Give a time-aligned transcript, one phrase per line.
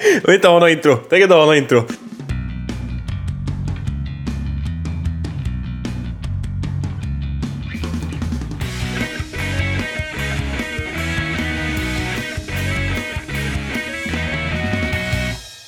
[0.14, 0.96] Jag vill inte ha något intro.
[1.08, 1.82] Tänk inte ha något intro.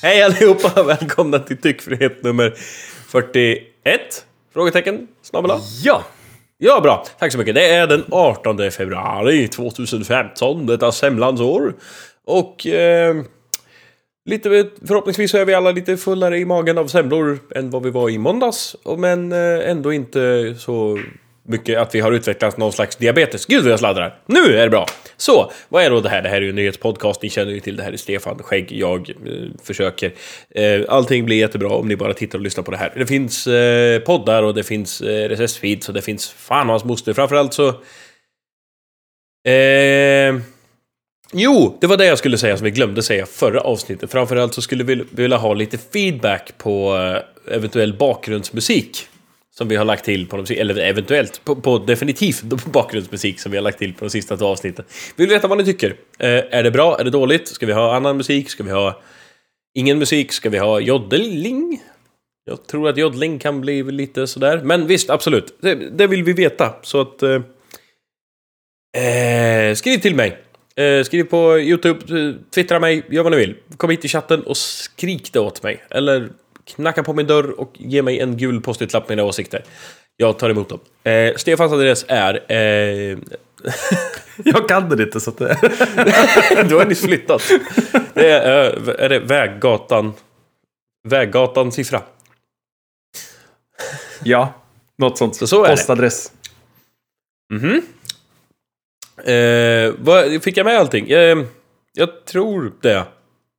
[0.02, 0.82] Hej allihopa!
[0.86, 2.54] Välkomna till Tyckfrihet nummer
[3.08, 4.26] 41?
[4.54, 5.08] Frågetecken?
[5.22, 5.50] Snabel
[5.84, 6.02] Ja!
[6.58, 7.04] Ja, bra.
[7.18, 7.54] Tack så mycket.
[7.54, 10.66] Det är den 18 februari 2015.
[10.66, 11.74] Det är semlans år.
[12.26, 12.66] Och...
[12.66, 13.16] Eh,
[14.24, 17.90] lite, förhoppningsvis så är vi alla lite fullare i magen av semlor än vad vi
[17.90, 18.76] var i måndags.
[18.98, 20.98] Men eh, ändå inte så
[21.48, 23.46] mycket att vi har utvecklat någon slags diabetes.
[23.46, 24.20] Gud vad jag sladdrar!
[24.26, 24.86] Nu är det bra!
[25.16, 26.22] Så, vad är då det här?
[26.22, 27.22] Det här är ju en nyhetspodcast.
[27.22, 28.72] Ni känner ju till det här är Stefan Skägg.
[28.72, 29.16] Jag eh,
[29.62, 30.12] försöker.
[30.50, 32.92] Eh, allting blir jättebra om ni bara tittar och lyssnar på det här.
[32.96, 37.12] Det finns eh, poddar och det finns eh, RSS-feeds och det finns fan hans moster.
[37.12, 37.68] Framförallt så...
[39.48, 40.34] Eh,
[41.32, 44.10] jo, det var det jag skulle säga som vi glömde säga förra avsnittet.
[44.10, 49.08] Framförallt så skulle vi vilja ha lite feedback på eh, eventuell bakgrundsmusik.
[49.54, 52.42] Som vi har lagt till på de eller eventuellt, på, på definitivt
[52.72, 54.84] bakgrundsmusik som vi har lagt till på de sista två avsnitten.
[55.16, 55.96] Vill veta vad ni tycker.
[56.18, 56.98] Eh, är det bra?
[56.98, 57.48] Är det dåligt?
[57.48, 58.50] Ska vi ha annan musik?
[58.50, 59.00] Ska vi ha
[59.74, 60.32] ingen musik?
[60.32, 61.82] Ska vi ha joddling?
[62.44, 64.60] Jag tror att joddling kan bli lite sådär.
[64.64, 65.58] Men visst, absolut.
[65.60, 66.74] Det, det vill vi veta.
[66.82, 67.22] Så att...
[67.22, 67.40] Eh,
[69.02, 70.38] eh, skriv till mig.
[70.76, 73.56] Eh, skriv på YouTube, eh, twittra mig, gör vad ni vill.
[73.76, 75.82] Kom hit i chatten och skrik det åt mig.
[75.90, 76.28] Eller
[76.64, 79.64] knacka på min dörr och ge mig en gul post-it-lapp med era åsikter.
[80.16, 80.80] Jag tar emot dem.
[81.12, 82.52] Eh, Stefans adress är...
[82.52, 83.18] Eh,
[84.44, 85.56] Jag kan det inte så att det...
[86.68, 87.42] du har nyss flyttat.
[88.14, 90.12] Det är, eh, är det Väggatan...
[91.08, 92.02] Väggatan siffra.
[94.24, 94.54] Ja,
[94.98, 95.36] något sånt.
[95.36, 95.66] Så så.
[95.66, 96.32] Postadress.
[97.52, 97.82] Mhm.
[99.16, 101.10] Eh, vad, fick jag med allting?
[101.10, 101.38] Eh,
[101.92, 103.04] jag tror det.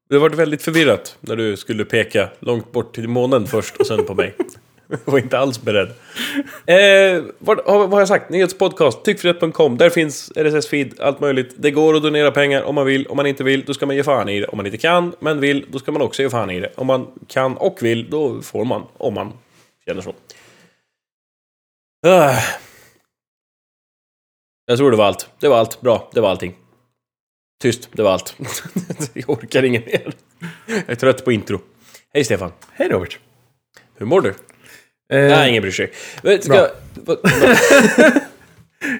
[0.09, 4.05] Det var väldigt förvirrat när du skulle peka långt bort till månen först och sen
[4.05, 4.35] på mig.
[4.87, 5.87] Jag var inte alls beredd.
[6.65, 8.29] Eh, vad, vad har jag sagt?
[8.29, 9.77] Nyhetspodcast, tyckfrihet.com.
[9.77, 11.55] Där finns RSS-feed, allt möjligt.
[11.57, 13.07] Det går att donera pengar om man vill.
[13.07, 14.47] Om man inte vill, då ska man ge fan i det.
[14.47, 16.71] Om man inte kan, men vill, då ska man också ge fan i det.
[16.75, 18.83] Om man kan och vill, då får man.
[18.97, 19.33] Om man
[19.85, 20.13] känner så.
[22.07, 22.72] Uh.
[24.65, 25.29] Jag tror det var allt.
[25.39, 25.81] Det var allt.
[25.81, 26.09] Bra.
[26.13, 26.55] Det var allting.
[27.61, 27.89] Tyst.
[27.91, 28.35] Det var allt.
[29.13, 30.13] jag orkar inget mer.
[30.65, 31.61] Jag är trött på intro.
[32.13, 32.51] Hej Stefan.
[32.71, 33.19] Hej Robert.
[33.97, 34.29] Hur mår du?
[34.29, 34.35] Eh,
[35.29, 35.91] Nej, ingen bryr sig.
[36.41, 36.67] Ska, bra.
[36.93, 37.17] vad,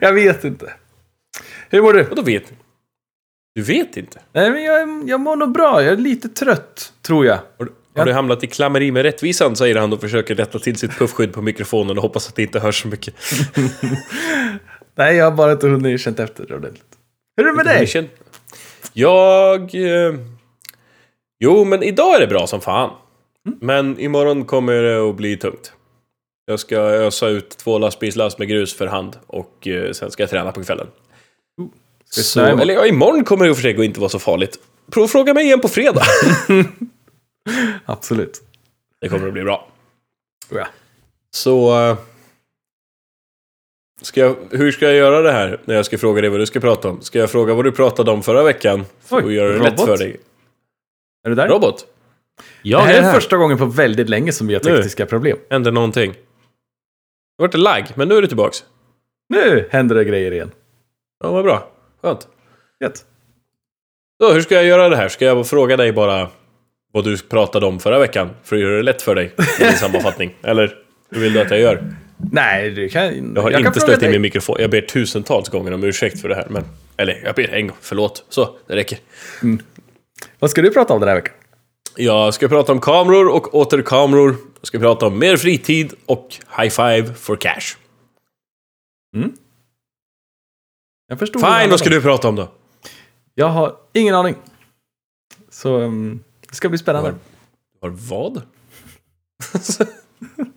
[0.01, 0.73] Jag vet inte.
[1.69, 2.03] Hur mår du?
[2.03, 2.53] vadå vet?
[3.55, 4.19] Du vet inte?
[4.31, 5.83] Nej, men jag, jag mår nog bra.
[5.83, 7.35] Jag är lite trött, tror jag.
[7.35, 8.05] Har, du- har Ja.
[8.05, 11.41] du hamnat i klammeri med rättvisan, säger han och försöker rätta till sitt puffskydd på
[11.41, 13.15] mikrofonen och hoppas att det inte hörs så mycket.
[14.95, 16.97] Nej, jag har bara inte hunnit känt efter ordentligt.
[17.37, 17.79] Hur är det med dig?
[17.79, 18.09] Jag känner-
[18.93, 19.75] Jag...
[19.75, 20.13] Eh,
[21.39, 22.89] jo, men idag är det bra som fan.
[23.61, 25.73] Men imorgon kommer det att bli tungt.
[26.45, 30.29] Jag ska ösa ut två lastbilslast med grus för hand och eh, sen ska jag
[30.29, 30.87] träna på kvällen.
[32.15, 34.59] Vi Så, eller ja, imorgon kommer det i och för sig inte vara så farligt.
[34.91, 36.01] Prova fråga mig igen på fredag.
[37.85, 38.41] Absolut.
[39.01, 39.67] Det kommer att bli bra.
[40.49, 40.67] Ja.
[41.31, 41.81] Så...
[41.89, 41.97] eh,
[44.01, 46.45] Ska jag, hur ska jag göra det här när jag ska fråga dig vad du
[46.45, 47.01] ska prata om?
[47.01, 48.85] Ska jag fråga vad du pratade om förra veckan?
[49.05, 49.85] För Oj, att göra det lätt robot?
[49.85, 50.19] för dig.
[51.25, 51.47] Är du där?
[51.47, 51.85] Robot?
[52.61, 54.75] Ja, det här är första gången på väldigt länge som vi har Nu.
[54.75, 55.37] tekniska problem.
[55.49, 56.11] Hände någonting.
[56.11, 58.63] Det vart det lag, men nu är du tillbaks.
[59.29, 60.51] Nu händer det grejer igen.
[61.23, 61.71] Ja, vad bra.
[62.01, 62.27] Skönt.
[62.79, 63.05] Gött.
[64.21, 65.07] Så, hur ska jag göra det här?
[65.09, 66.29] Ska jag fråga dig bara
[66.93, 68.29] vad du pratade om förra veckan?
[68.43, 70.35] För att göra det lätt för dig i din sammanfattning.
[70.41, 70.77] Eller
[71.09, 71.95] hur vill du att jag gör?
[72.31, 73.33] Nej, du kan...
[73.35, 74.55] Jag har kan inte ställt in min mikrofon.
[74.59, 76.47] Jag ber tusentals gånger om ursäkt för det här.
[76.49, 76.63] Men,
[76.97, 77.77] eller, jag ber en gång.
[77.81, 78.25] Förlåt.
[78.29, 78.99] Så, det räcker.
[80.39, 81.33] Vad ska du prata om den här veckan?
[81.95, 84.35] Jag ska prata om kameror och åter kameror.
[84.59, 87.77] Jag ska prata om mer fritid och high five for cash.
[91.07, 92.47] Jag förstod Fine, vad ska du prata om då?
[93.35, 94.35] Jag har ingen aning.
[95.49, 97.15] Så um, det ska bli spännande.
[97.79, 98.41] Var vad?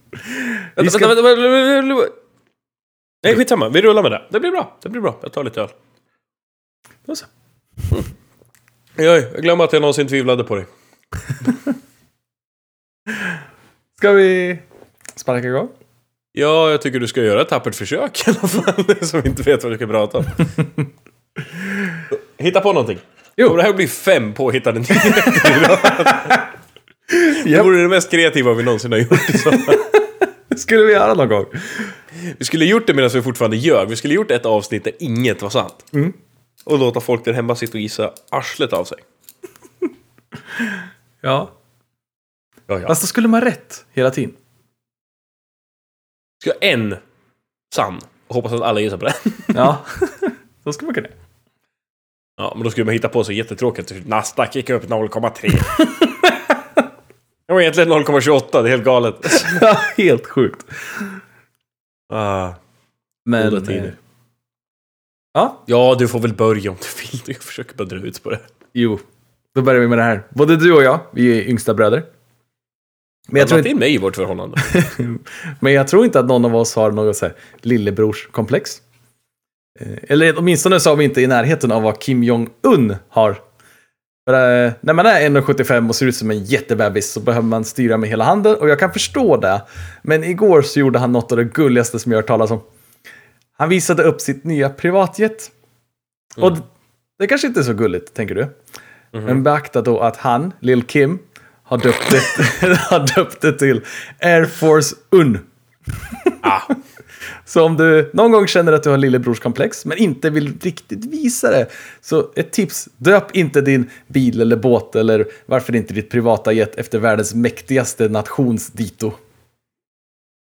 [0.74, 2.06] Vänta, ska- vänta, vänta, vänta.
[3.24, 3.68] Nej, skitsamma.
[3.68, 4.22] Vi rullar med det.
[4.30, 4.76] Det blir bra.
[4.82, 5.18] Det blir bra.
[5.22, 5.68] Jag tar lite öl.
[7.14, 7.26] Så.
[8.98, 10.66] Oj, jag glömmer att jag någonsin tvivlade på dig.
[13.98, 14.58] Ska vi
[15.16, 15.68] sparka igång?
[16.32, 18.96] Ja, jag tycker du ska göra ett tappert försök i alla fall.
[19.06, 20.24] Som inte vet vad du ska prata om.
[22.38, 22.98] Hitta på någonting.
[23.36, 23.46] Jo.
[23.50, 23.56] Jo.
[23.56, 25.78] Det här blir fem påhittade nyheter idag.
[27.44, 29.20] Det vore det mest kreativa vi någonsin har gjort.
[30.58, 31.46] skulle vi göra någon gång.
[32.38, 33.86] Vi skulle gjort det medan vi fortfarande gör.
[33.86, 35.84] Vi skulle gjort ett avsnitt där inget var sant.
[35.92, 36.12] Mm.
[36.64, 38.98] Och låta folk där hemma sitta och gissa arslet av sig.
[41.20, 41.50] Ja.
[42.66, 42.86] Ja, ja.
[42.86, 44.34] Fast då skulle man rätt hela tiden.
[46.42, 46.96] Ska jag en
[47.74, 49.32] sann och hoppas att alla gissar på den.
[49.46, 49.84] Ja.
[50.64, 51.08] så skulle man kunna.
[52.36, 53.88] Ja, men då skulle man hitta på så jättetråkigt.
[53.88, 56.05] Typ, Nasdaq gick upp 0,3.
[57.56, 59.14] Det var egentligen 0,28, det är helt galet.
[59.96, 60.66] Helt sjukt.
[62.12, 62.52] Ah,
[63.24, 63.50] Men...
[63.50, 63.86] goda tider.
[63.86, 63.92] eh,
[65.34, 67.20] Ja, Ja, du får väl börja om du vill.
[67.26, 68.40] Jag försöker bara dra ut på det.
[68.72, 68.98] jo.
[69.54, 70.22] Då börjar vi med det här.
[70.30, 72.04] Både du och jag, vi är yngsta bröder.
[73.28, 74.56] Men jag, tror det inte, är mig i vårt förhållande.
[75.60, 78.82] men jag tror inte att någon av oss har något så här lillebrorskomplex.
[79.80, 83.40] Eh, Eller åtminstone så har vi inte i närheten av vad Kim Jong-Un har.
[84.28, 87.64] För, eh, när man är 1,75 och ser ut som en jättebebis så behöver man
[87.64, 89.62] styra med hela handen och jag kan förstå det.
[90.02, 92.60] Men igår så gjorde han något av det gulligaste som jag har hört talas om.
[93.58, 95.50] Han visade upp sitt nya privatjet.
[96.36, 96.62] Och d-
[97.18, 98.46] det kanske inte är så gulligt, tänker du.
[99.12, 101.18] Men beakta då att han, Lil Kim,
[101.62, 103.80] har döpt det, har döpt det till
[104.20, 105.38] Air Force Un.
[106.42, 106.62] Ah,
[107.48, 111.50] Så om du någon gång känner att du har lillebrorskomplex men inte vill riktigt visa
[111.50, 111.66] det.
[112.00, 116.74] Så ett tips, döp inte din bil eller båt eller varför inte ditt privata jet
[116.76, 119.12] efter världens mäktigaste nationsdito.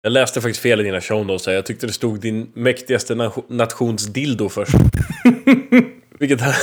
[0.03, 1.47] jag läste faktiskt fel i dina show notes.
[1.47, 4.73] Jag tyckte det stod din mäktigaste nation- nationsdildo först.
[6.19, 6.53] Vilket, ha-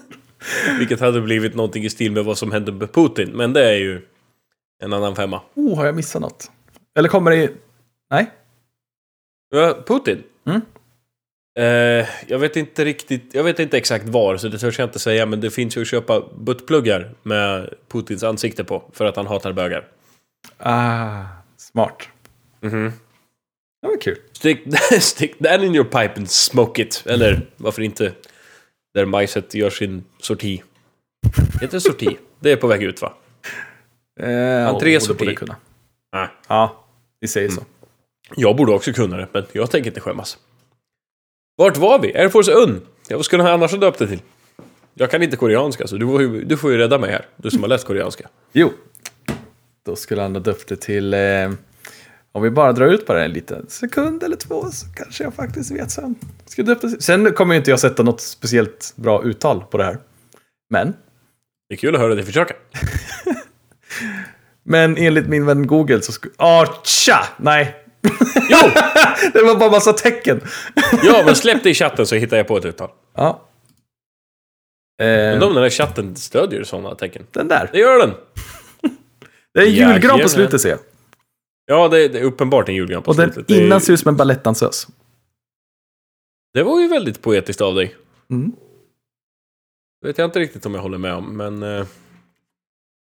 [0.78, 3.30] Vilket hade blivit någonting i stil med vad som hände med Putin.
[3.34, 4.00] Men det är ju
[4.82, 5.40] en annan femma.
[5.54, 6.50] Oh, har jag missat något?
[6.98, 7.50] Eller kommer det.
[8.10, 8.30] Nej?
[9.86, 10.22] Putin?
[10.46, 10.60] Mm.
[11.58, 14.98] Eh, jag vet inte riktigt, jag vet inte exakt var, så det törs jag inte
[14.98, 19.26] säga, men det finns ju att köpa buttpluggar med Putins ansikte på, för att han
[19.26, 19.88] hatar bögar.
[20.58, 21.24] Ah,
[21.56, 22.08] smart.
[22.60, 22.92] Mhm.
[23.82, 24.18] Det var kul.
[24.32, 24.60] Stick,
[25.00, 27.02] stick that in your pipe and smoke it.
[27.06, 28.12] Eller varför inte
[28.94, 30.62] där majset gör sin sorti.
[31.60, 32.16] Heter det sorti?
[32.40, 33.14] Det är på väg ut va?
[34.20, 35.34] Eh, Entré sorti.
[35.34, 35.56] kunna.
[36.12, 36.28] Nej.
[36.48, 36.84] Ja,
[37.20, 37.62] vi säger så.
[38.36, 40.38] Jag borde också kunna det, men jag tänker inte skämmas.
[41.56, 42.16] Vart var vi?
[42.16, 42.80] Air Force Un?
[43.08, 44.22] Ja, vad skulle han annars ha döpt det till?
[44.94, 47.26] Jag kan inte koreanska, så du får, ju, du får ju rädda mig här.
[47.36, 48.28] Du som har läst koreanska.
[48.52, 48.72] Jo.
[49.86, 51.14] Då skulle han ha döpt det till...
[51.14, 51.50] Eh,
[52.32, 55.34] om vi bara drar ut på det en liten sekund eller två så kanske jag
[55.34, 56.14] faktiskt vet sen.
[56.46, 56.88] Ska döpa.
[56.88, 59.98] Sen kommer ju inte jag sätta något speciellt bra uttal på det här.
[60.70, 60.94] Men,
[61.68, 62.54] Det är kul att höra dig försöka.
[64.62, 66.34] men enligt min vän Google så skulle...
[66.36, 67.18] Ah, tja!
[67.36, 67.87] Nej!
[68.50, 68.58] Jo!
[69.32, 70.40] det var bara massa tecken.
[71.04, 72.90] Ja, men släpp det i chatten så hittar jag på ett uttal.
[73.14, 73.44] Ja.
[74.98, 77.26] Men Eh, de den här chatten stödjer sådana tecken.
[77.32, 77.68] den där.
[77.72, 78.14] Det gör den!
[79.54, 80.22] Det är en julgran Jajamän.
[80.22, 80.78] på slutet ser jag.
[81.66, 83.48] Ja, det är, det är uppenbart en julgran på Och den slutet.
[83.48, 84.86] Det är- innan ser ut som en balettdansös.
[86.54, 87.96] Det var ju väldigt poetiskt av dig.
[88.30, 88.52] Mm.
[90.00, 91.62] Det vet jag inte riktigt om jag håller med om, men...
[91.62, 91.86] Eh,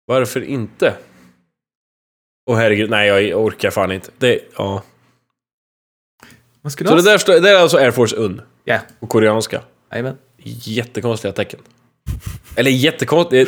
[0.06, 0.94] varför inte?
[2.46, 4.10] Åh herregud, nej jag orkar fan inte.
[4.18, 4.82] Det, ja.
[6.62, 7.12] Vad skulle Så du det ha?
[7.12, 8.40] där, står, det är alltså Air Force Un.
[8.64, 9.62] Ja, Och koreanska.
[9.90, 10.18] jajamän.
[10.38, 11.60] Jättekonstiga tecken.
[12.56, 13.46] Eller jättekonstiga...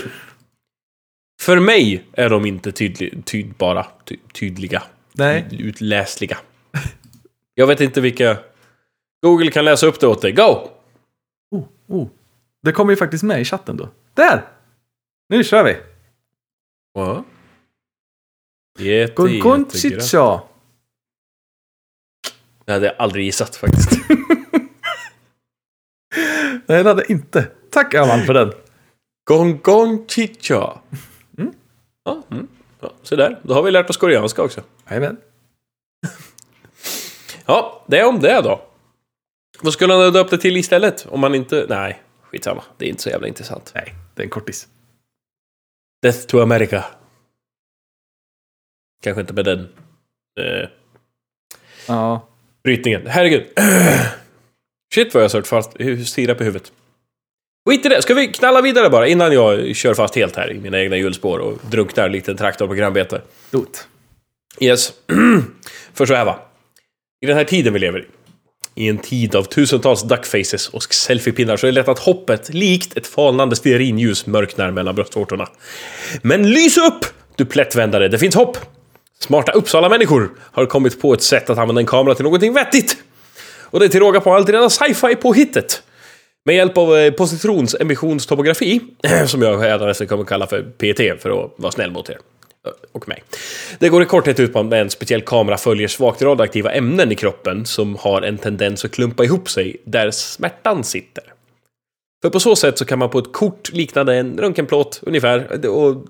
[1.43, 5.45] För mig är de inte tydlig, tydbara, ty, tydliga, Nej.
[5.50, 6.39] utläsliga.
[7.55, 8.37] Jag vet inte vilka...
[9.23, 10.33] Google kan läsa upp det åt dig.
[10.33, 10.69] Go!
[11.50, 12.09] Oh, oh.
[12.62, 13.89] Det kommer ju faktiskt med i chatten då.
[14.15, 14.43] Där!
[15.29, 15.77] Nu kör vi!
[16.95, 17.25] Ja.
[18.78, 19.82] Jätte, jättegrattis.
[19.82, 20.42] Conchicha!
[22.64, 23.90] Det hade jag aldrig gissat faktiskt.
[26.66, 27.49] Nej, det hade jag inte.
[27.70, 28.52] Tack Öhman för den.
[29.25, 30.80] Gong gong chicha.
[32.04, 32.49] Ja, mm.
[32.80, 33.40] ja, så där.
[33.42, 34.61] Då har vi lärt oss koreanska också.
[34.90, 35.16] Jajamän.
[37.47, 38.62] Ja, det är om det då.
[39.61, 41.06] Vad skulle han ha döpt det till istället?
[41.11, 41.66] Om man inte...
[41.68, 42.62] Nej, skitsamma.
[42.76, 43.73] Det är inte så jävla intressant.
[43.75, 44.68] Nej, det är en kortis.
[46.02, 46.85] Death to America.
[49.02, 49.61] Kanske inte med den
[50.40, 50.69] eh,
[51.88, 52.28] Ja.
[52.64, 53.07] brytningen.
[53.07, 53.47] Herregud.
[54.95, 55.73] Shit vad jag sört fast
[56.07, 56.73] sirap i huvudet.
[57.69, 58.02] Skit i det.
[58.02, 61.38] Ska vi knalla vidare bara innan jag kör fast helt här i mina egna hjulspår
[61.38, 63.21] och drunknar likt en traktor på grannbete?
[63.50, 63.88] Do it.
[64.61, 64.93] Yes.
[65.95, 66.38] För så här va.
[67.21, 68.05] I den här tiden vi lever i.
[68.75, 72.97] I en tid av tusentals duckfaces och selfiepinnar så är det lätt att hoppet, likt
[72.97, 75.49] ett falnande stearinljus, mörknar mellan bröstvårtorna.
[76.23, 77.05] Men lys upp,
[77.37, 78.59] du plättvändare, det finns hopp!
[79.21, 82.97] Smarta Uppsala-människor har kommit på ett sätt att använda en kamera till någonting vettigt!
[83.71, 85.83] Och det är till råga på allt rena sci-fi på hittet.
[86.45, 88.81] Med hjälp av eh, positionsemissionstomografi,
[89.27, 92.19] som jag hädanefter kommer kalla för PT för att vara snäll mot er.
[92.67, 93.23] Eh, och mig.
[93.79, 97.15] Det går i korthet ut på att en speciell kamera följer svagt radioaktiva ämnen i
[97.15, 101.25] kroppen som har en tendens att klumpa ihop sig där smärtan sitter.
[102.23, 106.07] För på så sätt så kan man på ett kort liknande en röntgenplåt ungefär och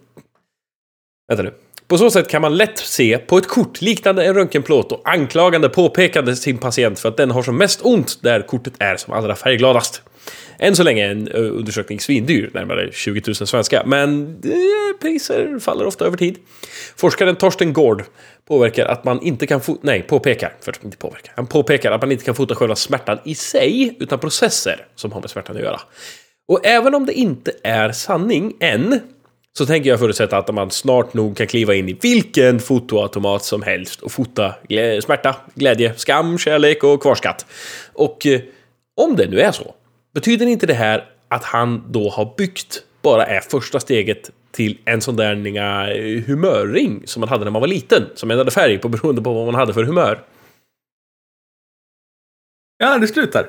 [1.29, 1.53] Vänta nu.
[1.89, 5.69] På så sätt kan man lätt se på ett kort liknande en röntgenplåt och anklagande
[5.69, 9.37] påpekande sin patient för att den har som mest ont där kortet är som allra
[9.37, 10.03] färggladast.
[10.59, 15.87] Än så länge är en undersökning svindyr, närmare 20 000 svenska, men eh, priser faller
[15.87, 16.39] ofta över tid.
[16.97, 18.05] Forskaren Torsten Gård
[18.49, 19.81] påverkar att man inte kan fota...
[19.83, 20.53] Nej, påpekar.
[20.61, 21.33] Först, inte påverkar.
[21.37, 25.21] Han påpekar att man inte kan fota själva smärtan i sig, utan processer som har
[25.21, 25.81] med smärtan att göra.
[26.49, 29.01] Och även om det inte är sanning än,
[29.59, 33.63] så tänker jag förutsätta att man snart nog kan kliva in i vilken fotoautomat som
[33.63, 37.47] helst och fota glä- smärta, glädje, skam, kärlek och kvarskatt.
[37.93, 38.41] Och eh,
[38.97, 39.75] om det nu är så,
[40.15, 45.01] betyder inte det här att han då har byggt bara är första steget till en
[45.01, 48.89] sån där eh, humörring som man hade när man var liten, som ändrade färg på
[48.89, 50.21] beroende på vad man hade för humör.
[52.79, 53.49] Ja, det slutar.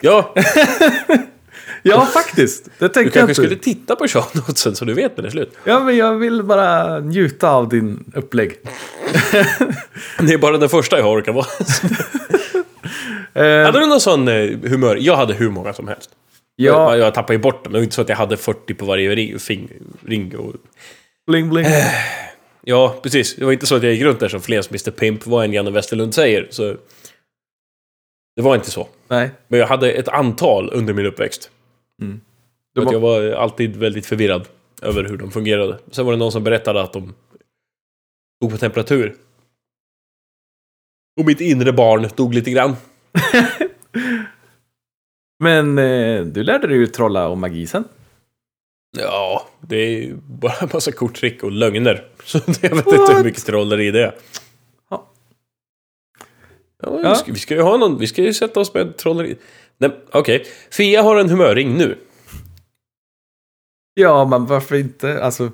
[0.00, 0.34] Ja,
[1.82, 2.64] Ja, faktiskt.
[2.64, 3.56] Det du tänkte jag kanske inte.
[3.56, 5.52] skulle titta på show notesen så du vet när det är slut.
[5.64, 8.52] Ja, men jag vill bara njuta av din upplägg.
[10.20, 11.46] Det är bara den första jag orkar vara.
[13.34, 14.96] Eh, Hade du någon sån eh, humör?
[15.00, 16.10] Jag hade hur många som helst.
[16.56, 17.72] ja, Jag, jag tappade ju bort dem.
[17.72, 19.38] Det var inte så att jag hade 40 på varje ring.
[19.38, 19.70] Fing,
[20.06, 20.52] ring och...
[21.26, 21.66] bling bling.
[22.62, 23.36] Ja, precis.
[23.36, 25.52] Det var inte så att jag gick runt där som Flens Mr Pimp, vad en
[25.52, 26.46] Janne Westerlund säger.
[26.50, 26.76] Så...
[28.36, 28.88] Det var inte så.
[29.08, 29.30] Nej.
[29.48, 31.50] Men jag hade ett antal under min uppväxt.
[32.02, 32.20] Mm.
[32.74, 34.48] Det var- jag var alltid väldigt förvirrad
[34.82, 35.78] över hur de fungerade.
[35.90, 37.14] Sen var det någon som berättade att de
[38.42, 39.16] tog på temperatur.
[41.20, 42.76] Och mitt inre barn dog lite grann.
[45.44, 47.84] Men eh, du lärde dig ju trolla och magi sen.
[48.98, 52.08] Ja, det är bara en massa korttrick och lögner.
[52.24, 53.24] Så jag vet inte hur What?
[53.24, 54.14] mycket trolleri det är.
[54.90, 55.06] Ja.
[56.82, 57.10] Ja, Ja.
[57.10, 59.36] Vi, ska, vi ska ju ha någon, vi ska ju sätta oss med trolleri.
[59.78, 60.44] Nej, okej.
[60.70, 61.98] Fia har en humörring nu.
[63.94, 65.22] Ja, men varför inte?
[65.24, 65.50] Alltså...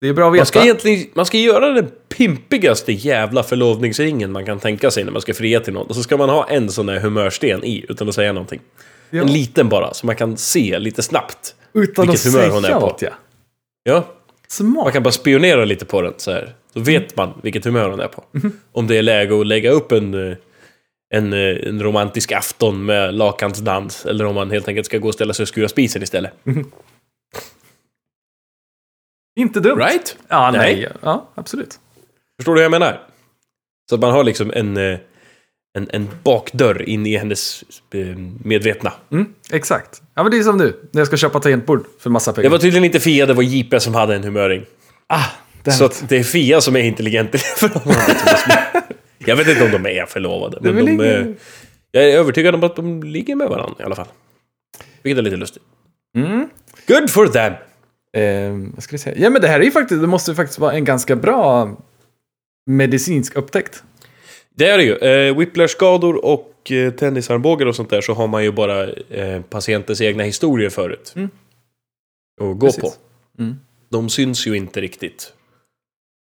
[0.00, 0.40] Det är bra att veta.
[0.40, 5.12] Man ska egentligen man ska göra den pimpigaste jävla förlovningsringen man kan tänka sig när
[5.12, 5.86] man ska fria till någon.
[5.86, 8.60] Och så ska man ha en sån där humörsten i, utan att säga någonting.
[9.10, 11.54] ja, En liten bara, så man kan se lite snabbt.
[11.72, 12.80] utan vilket att humör säga hon är på.
[12.80, 13.10] något, ja.
[13.82, 14.14] Ja,
[14.48, 14.84] Smart.
[14.84, 16.54] man kan bara spionera lite på den så här.
[16.72, 18.24] Då vet man vilket humör hon är på.
[18.72, 20.36] Om det är läge att lägga upp en, eh,
[21.14, 24.06] en, eh, en romantisk afton med lakansdans.
[24.06, 26.32] Eller om man helt enkelt ska gå och ställa sig och skura spisen istället.
[29.40, 29.78] Inte dumt.
[29.78, 30.16] Right?
[30.28, 30.74] Ja, nej.
[30.74, 30.88] Nej.
[31.02, 31.78] Ja, absolut.
[32.36, 33.00] Förstår du vad jag menar?
[33.88, 34.98] Så att man har liksom en, eh,
[35.78, 38.92] en, en bakdörr in i hennes eh, medvetna.
[39.12, 40.02] Mm, exakt.
[40.14, 40.80] Ja, men det är som nu.
[40.92, 42.42] När jag ska köpa tangentbord för massa pengar.
[42.42, 44.64] Det var tydligen inte Fia, det var JP som hade en humöring.
[45.06, 45.24] Ah,
[45.62, 47.82] damn Så att det är Fia som är intelligent i är smart.
[49.28, 50.58] Jag vet inte om de är förlovade.
[50.60, 51.26] Men de, eh,
[51.92, 54.08] jag är övertygad om att de ligger med varandra i alla fall.
[55.02, 55.62] Vilket är lite lustigt.
[56.16, 56.48] Mm.
[56.86, 57.52] Good for them!
[58.12, 59.16] Eh, vad ska jag säga?
[59.18, 61.76] Ja, men det här är ju faktiskt, det måste faktiskt vara en ganska bra
[62.66, 63.82] medicinsk upptäckt.
[64.54, 64.96] Det är det ju.
[64.96, 70.00] Eh, Whiplash-skador och eh, tennisarmbågar och sånt där så har man ju bara eh, patientens
[70.00, 71.12] egna historier förut.
[71.16, 71.30] Mm.
[72.40, 72.82] Att gå Precis.
[72.82, 72.92] på.
[73.38, 73.56] Mm.
[73.88, 75.32] De syns ju inte riktigt,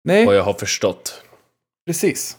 [0.05, 1.23] Nej, vad jag har förstått.
[1.87, 2.37] precis.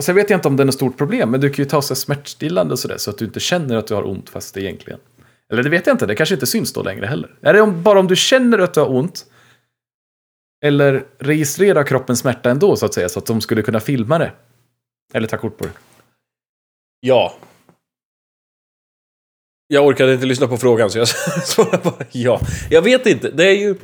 [0.00, 1.70] Och sen vet jag inte om det är något stort problem, men du kan ju
[1.70, 4.54] ta sig smärtstillande och sådär så att du inte känner att du har ont fast
[4.54, 5.00] det egentligen...
[5.52, 7.34] Eller det vet jag inte, det kanske inte syns då längre heller.
[7.40, 9.26] Är det om, bara om du känner att du har ont?
[10.64, 14.32] Eller registrera kroppens smärta ändå så att säga, så att de skulle kunna filma det?
[15.14, 15.72] Eller ta kort på det.
[17.00, 17.34] Ja.
[19.66, 21.08] Jag orkade inte lyssna på frågan så jag
[21.44, 22.40] svarar bara ja.
[22.70, 23.74] Jag vet inte, det är ju...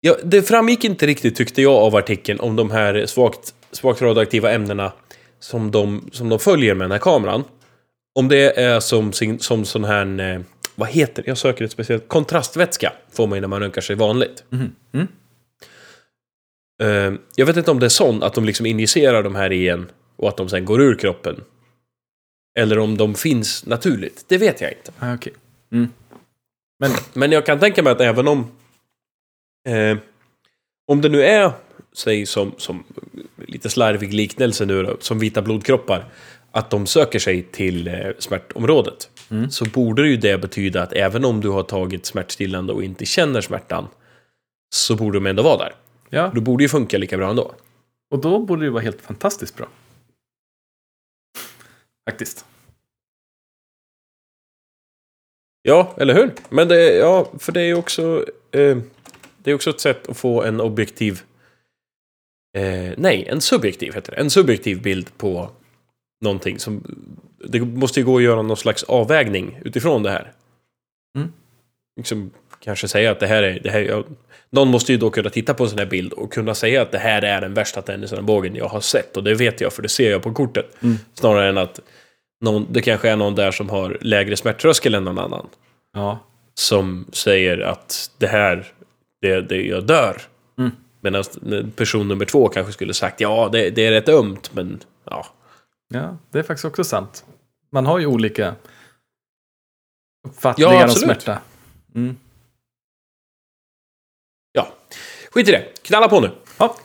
[0.00, 4.52] Ja, det framgick inte riktigt tyckte jag av artikeln om de här svagt, svagt radioaktiva
[4.52, 4.92] ämnena
[5.44, 7.44] som de, som de följer med den här kameran.
[8.14, 10.20] Om det är som, som sån här...
[10.34, 10.40] eh,
[10.74, 11.28] Vad heter det?
[11.28, 12.08] Jag söker ett speciellt...
[12.08, 14.44] Kontrastvätska får man ju när man röntgar sig vanligt.
[14.50, 14.72] Mhm.
[14.92, 15.06] Mm.
[16.82, 19.90] Eh, Jag vet inte om det är sån, att de liksom injicerar de här igen
[20.16, 21.40] och att de sen går ur kroppen.
[22.58, 24.24] Eller om de finns naturligt.
[24.28, 24.92] Det vet jag inte.
[24.98, 25.32] Ah, Okej.
[25.72, 25.88] Mm.
[26.80, 28.50] Men, men jag kan tänka mig att även om...
[29.68, 29.98] Eh,
[30.92, 31.52] om det nu är,
[31.92, 32.84] säg som, som
[33.54, 36.12] lite slarvig liknelse nu då, som vita blodkroppar.
[36.50, 39.10] Att de söker sig till eh, smärtområdet.
[39.30, 39.50] Mm.
[39.50, 43.40] Så borde ju det betyda att även om du har tagit smärtstillande och inte känner
[43.40, 43.86] smärtan.
[44.74, 45.74] Så borde de ändå vara där.
[46.10, 47.54] Ja, Det borde ju funka lika bra ändå.
[48.10, 49.68] och då borde det ju vara helt fantastiskt bra.
[52.10, 52.44] Faktiskt.
[55.62, 56.32] Ja, eller hur?
[56.48, 58.24] Men det, ja, för det är ju också...
[58.50, 58.78] Eh,
[59.38, 61.22] det är också ett sätt att få en objektiv...
[62.54, 64.20] Eh, nej, en subjektiv heter det.
[64.20, 65.50] En subjektiv bild på
[66.20, 66.82] någonting som...
[67.44, 70.32] Det måste ju gå att göra någon slags avvägning utifrån det här.
[71.18, 71.32] Mm.
[71.96, 72.30] Liksom,
[72.60, 73.60] kanske säga att det här är...
[73.60, 74.04] Det här, jag,
[74.50, 76.92] någon måste ju då kunna titta på en sån här bild och kunna säga att
[76.92, 79.16] det här är den värsta tennisarmbågen jag har sett.
[79.16, 80.76] Och det vet jag, för det ser jag på kortet.
[81.14, 81.80] Snarare än att
[82.40, 85.46] någon, det kanske är någon där som har lägre smärttröskel än någon annan.
[85.92, 86.18] Ja.
[86.54, 88.66] Som säger att det här,
[89.20, 90.22] det, det jag dör.
[90.58, 90.70] Mm.
[91.04, 91.24] Medan
[91.76, 95.26] person nummer två kanske skulle sagt ja, det, det är rätt ömt, men ja.
[95.88, 97.24] ja, det är faktiskt också sant.
[97.72, 98.54] Man har ju olika
[100.28, 101.38] uppfattningar Ja, om smärta.
[101.94, 102.16] Mm.
[104.52, 104.68] ja.
[105.30, 106.30] Skit i det, knalla på nu.
[106.58, 106.76] Ja.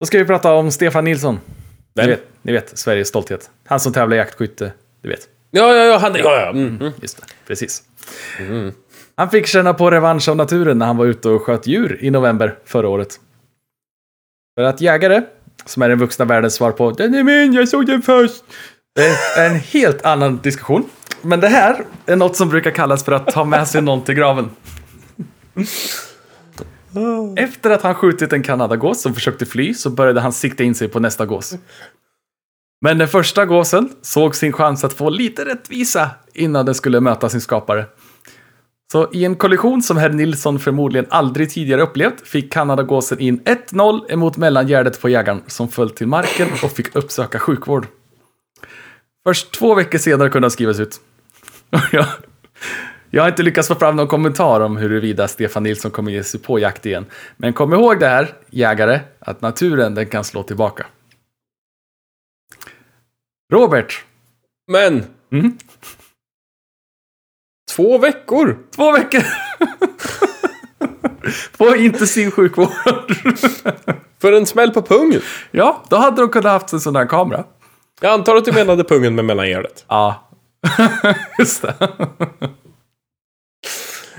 [0.00, 1.40] Då ska vi prata om Stefan Nilsson.
[1.94, 3.50] Ni vet, ni vet, Sveriges stolthet.
[3.64, 4.72] Han som tävlar i jaktskytte.
[5.02, 5.28] Du vet.
[5.50, 6.50] Ja, ja, ja, han, ja, ja.
[6.50, 6.80] Mm.
[6.80, 6.92] Mm.
[7.02, 7.84] Just det, precis.
[9.16, 12.10] Han fick känna på revansch av naturen när han var ute och sköt djur i
[12.10, 13.20] november förra året.
[14.58, 15.22] För att jägare,
[15.64, 18.44] som är den vuxna världens svar på “Den är min, jag såg den först”,
[18.94, 19.06] det
[19.36, 20.84] är en helt annan diskussion.
[21.22, 24.14] Men det här är något som brukar kallas för att ta med sig någon till
[24.14, 24.50] graven.
[27.36, 30.88] Efter att han skjutit en kanadagås som försökte fly så började han sikta in sig
[30.88, 31.54] på nästa gås.
[32.80, 37.28] Men den första gåsen såg sin chans att få lite rättvisa innan den skulle möta
[37.28, 37.86] sin skapare.
[38.94, 44.12] Så i en kollision som herr Nilsson förmodligen aldrig tidigare upplevt fick Kanadagåsen in 1-0
[44.12, 47.86] emot mellangärdet på jägaren som föll till marken och fick uppsöka sjukvård.
[49.26, 51.00] Först två veckor senare kunde han skrivas ut.
[51.92, 52.06] jag,
[53.10, 56.40] jag har inte lyckats få fram någon kommentar om huruvida Stefan Nilsson kommer ge sig
[56.40, 57.06] på jakt igen.
[57.36, 60.86] Men kom ihåg det här, jägare, att naturen den kan slå tillbaka.
[63.52, 64.04] Robert,
[64.72, 65.04] Men...
[65.32, 65.58] Mm.
[67.76, 68.58] Två veckor!
[68.76, 69.22] två veckor!
[71.58, 72.68] på intensiv sjukvård.
[74.20, 75.20] För en smäll på pungen.
[75.50, 77.44] ja, då hade de kunnat haft en sån här kamera.
[78.00, 79.84] Jag antar att du menade pungen med mellangärdet.
[79.88, 80.28] Ja,
[81.38, 81.74] just det.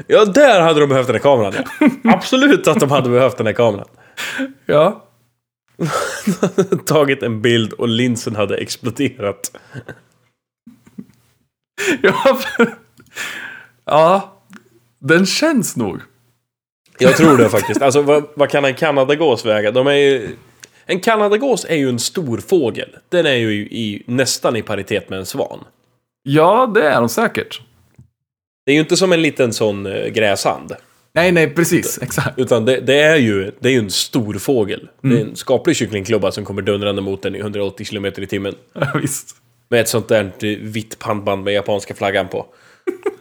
[0.07, 1.53] Ja, där hade de behövt den här kameran.
[1.79, 1.87] Ja.
[2.13, 3.87] Absolut att de hade behövt den här kameran.
[4.65, 5.01] Ja,
[6.85, 9.51] Tagit en bild och linsen hade exploderat.
[12.01, 12.39] ja,
[13.85, 14.41] ja,
[14.99, 16.01] den känns nog.
[16.99, 17.81] Jag tror det faktiskt.
[17.81, 19.71] Alltså vad, vad kan en kanadagås väga?
[19.71, 20.35] De är ju...
[20.85, 22.89] En kanadagås är ju en stor fågel.
[23.09, 25.63] Den är ju i, nästan i paritet med en svan.
[26.23, 27.61] Ja, det är de säkert.
[28.65, 30.73] Det är ju inte som en liten sån eh, gräsand.
[31.13, 31.99] Nej, nej, precis.
[32.01, 32.39] Exakt.
[32.39, 34.89] Utan det, det är ju det är ju en stor fågel.
[35.01, 38.55] Det är en skaplig kycklingklubba som kommer dundrande mot den i 180 km i timmen.
[38.73, 39.35] Ja, visst.
[39.69, 42.45] Med ett sånt där eh, vitt pannband med japanska flaggan på.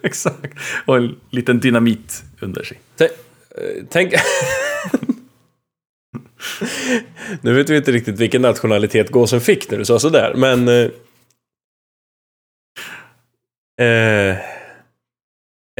[0.08, 0.58] Exakt.
[0.86, 2.80] Och en liten dynamit under sig.
[2.96, 3.10] Tänk...
[3.10, 4.14] eh, tänk...
[7.40, 10.68] nu vet vi inte riktigt vilken nationalitet gåsen fick när du sa sådär, men...
[10.68, 10.90] Eh,
[13.86, 14.36] eh,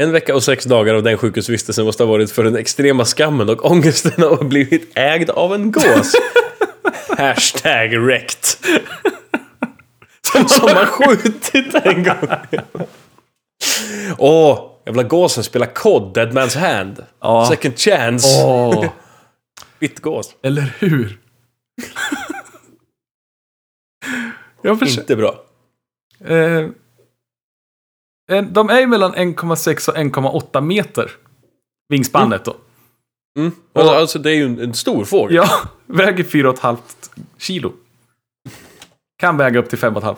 [0.01, 3.49] en vecka och sex dagar av den sjukhusvistelsen måste ha varit för den extrema skammen
[3.49, 6.15] och ångesten av att blivit ägd av en gås.
[7.17, 8.65] Hashtag rekt.
[10.47, 12.27] Som har skjutit en gång.
[14.17, 17.05] Åh, jävla gåsen spelar kod, Dead Man's Hand.
[17.19, 17.47] Ja.
[17.49, 18.43] Second chance.
[18.45, 18.85] Åh,
[19.79, 20.35] Vittgås.
[20.41, 21.19] eller hur?
[24.99, 25.43] Inte bra.
[26.19, 26.69] Eh,
[28.51, 31.11] de är ju mellan 1,6 och 1,8 meter.
[31.89, 32.55] Vingspannet då.
[33.37, 33.51] Mm.
[33.73, 35.35] Alltså, alltså det är ju en, en stor fågel.
[35.35, 35.49] Ja,
[35.85, 36.77] väger 4,5
[37.37, 37.73] kilo.
[39.17, 40.15] Kan väga upp till 5,5.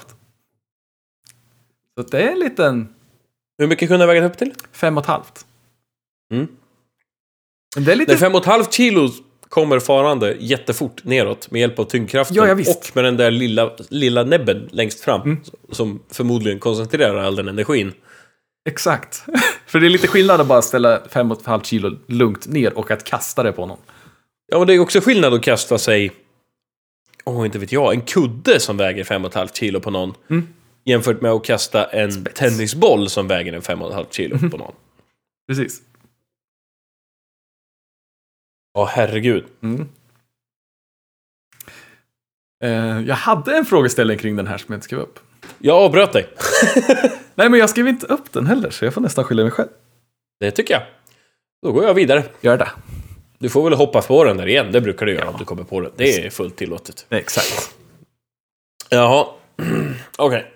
[1.97, 2.95] Så det är en liten
[3.57, 4.53] Hur mycket kunde den väga upp till?
[4.73, 5.21] 5,5.
[6.33, 6.47] Mm.
[7.75, 8.11] Men det är lite...
[8.11, 9.09] Den fem och ett halvt kilo
[9.49, 12.35] kommer farande jättefort neråt med hjälp av tyngdkraften.
[12.35, 15.37] Ja, och med den där lilla, lilla näbben längst fram.
[15.71, 17.93] Som förmodligen koncentrerar all den energin.
[18.69, 19.25] Exakt.
[19.65, 23.43] För det är lite skillnad att bara ställa 5,5 kilo lugnt ner och att kasta
[23.43, 23.79] det på någon.
[24.47, 26.11] Ja, men det är också skillnad att kasta sig...
[27.23, 27.93] Åh, inte vet jag.
[27.93, 30.13] En kudde som väger fem och ett halvt kilo på någon.
[30.29, 30.47] Mm.
[30.87, 32.39] Jämfört med att kasta en Spets.
[32.39, 34.75] tennisboll som väger en fem och ett halvt kilo på någon.
[35.47, 35.81] Precis.
[38.73, 39.45] Ja, herregud.
[39.63, 39.89] Mm.
[42.63, 45.19] Eh, jag hade en frågeställning kring den här som jag inte skrev upp.
[45.59, 46.29] Jag avbröt dig.
[47.35, 49.69] Nej, men jag skrev inte upp den heller, så jag får nästan skylla mig själv.
[50.39, 50.83] Det tycker jag.
[51.61, 52.23] Då går jag vidare.
[52.41, 52.69] Gör det.
[53.39, 54.71] Du får väl hoppa på den där igen.
[54.71, 55.91] Det brukar du göra om du kommer på den.
[55.95, 57.05] Det är fullt tillåtet.
[57.09, 57.75] Exakt.
[58.89, 59.27] Jaha.
[60.17, 60.53] Okej.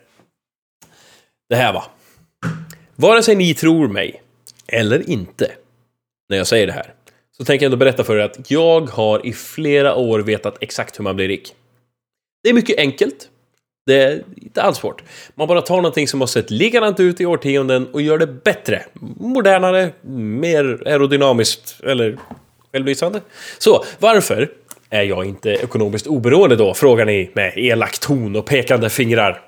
[1.52, 1.84] Det här va.
[2.96, 4.22] Vare sig ni tror mig
[4.68, 5.52] eller inte
[6.30, 6.94] när jag säger det här
[7.38, 11.00] så tänker jag ändå berätta för er att jag har i flera år vetat exakt
[11.00, 11.54] hur man blir rik.
[12.44, 13.30] Det är mycket enkelt.
[13.86, 15.04] Det är inte alls svårt.
[15.36, 18.84] Man bara tar någonting som har sett likadant ut i årtionden och gör det bättre.
[19.20, 22.18] Modernare, mer aerodynamiskt eller
[22.72, 23.22] självlysande.
[23.58, 24.50] Så varför
[24.90, 26.74] är jag inte ekonomiskt oberoende då?
[26.74, 29.42] Frågar ni med elak ton och pekande fingrar.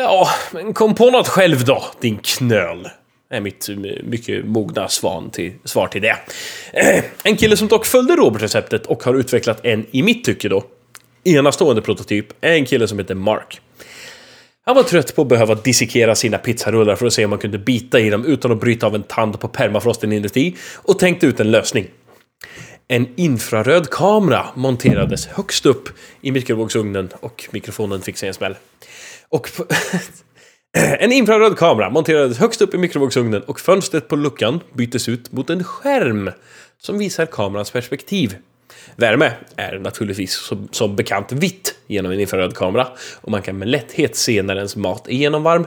[0.00, 2.88] Ja, men kom på något själv då, din knöl.
[3.30, 3.68] Är mitt
[4.04, 6.16] mycket mogna svan till, svar till det.
[6.72, 10.64] Eh, en kille som dock följde Robert-receptet och har utvecklat en, i mitt tycke då,
[11.24, 13.60] enastående prototyp är en kille som heter Mark.
[14.64, 17.58] Han var trött på att behöva dissekera sina pizzarullar för att se om man kunde
[17.58, 21.40] bita i dem utan att bryta av en tand på permafrosten inuti och tänkte ut
[21.40, 21.86] en lösning.
[22.88, 25.88] En infraröd kamera monterades högst upp
[26.20, 28.54] i mikrovågsugnen och mikrofonen fick sig en smäll.
[29.28, 29.50] Och
[30.76, 35.50] en infraröd kamera monterades högst upp i mikrovågsugnen och fönstret på luckan byttes ut mot
[35.50, 36.30] en skärm
[36.78, 38.36] som visar kamerans perspektiv.
[38.96, 42.88] Värme är naturligtvis som, som bekant vitt genom en infraröd kamera
[43.20, 45.66] och man kan med lätthet se när ens mat är genomvarm.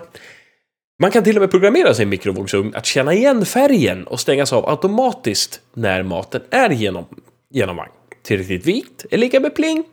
[0.99, 4.69] Man kan till och med programmera sin mikrovågsugn att känna igen färgen och stängas av
[4.69, 7.05] automatiskt när maten är genom,
[7.49, 7.89] genomvarm.
[8.23, 9.83] Tillräckligt vitt är lika med pling.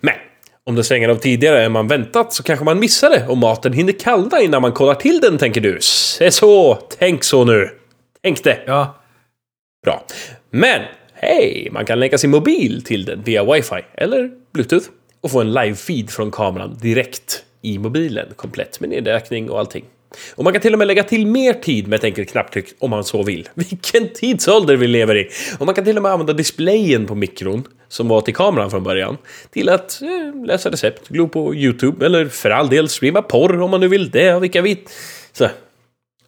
[0.00, 0.14] Men
[0.66, 3.72] om den svänger av tidigare än man väntat så kanske man missar det och maten
[3.72, 5.78] hinner kallna innan man kollar till den, tänker du.
[5.80, 7.70] Se så, tänk så nu.
[8.22, 8.58] Tänk det.
[8.66, 8.96] Ja.
[9.84, 10.04] Bra.
[10.50, 10.80] Men,
[11.14, 11.68] hej!
[11.72, 14.86] Man kan länka sin mobil till den via wifi eller bluetooth
[15.20, 19.84] och få en live-feed från kameran direkt i mobilen, komplett med nedräkning och allting.
[20.34, 22.90] Och man kan till och med lägga till mer tid med ett enkelt knapptryck om
[22.90, 23.48] man så vill.
[23.54, 25.28] Vilken tidsålder vi lever i!
[25.58, 28.82] Och man kan till och med använda displayen på mikron, som var till kameran från
[28.82, 29.16] början,
[29.50, 33.70] till att eh, läsa recept, glo på YouTube eller för all del streama porr om
[33.70, 34.90] man nu vill det, och vilka vitt.
[35.32, 35.48] Så,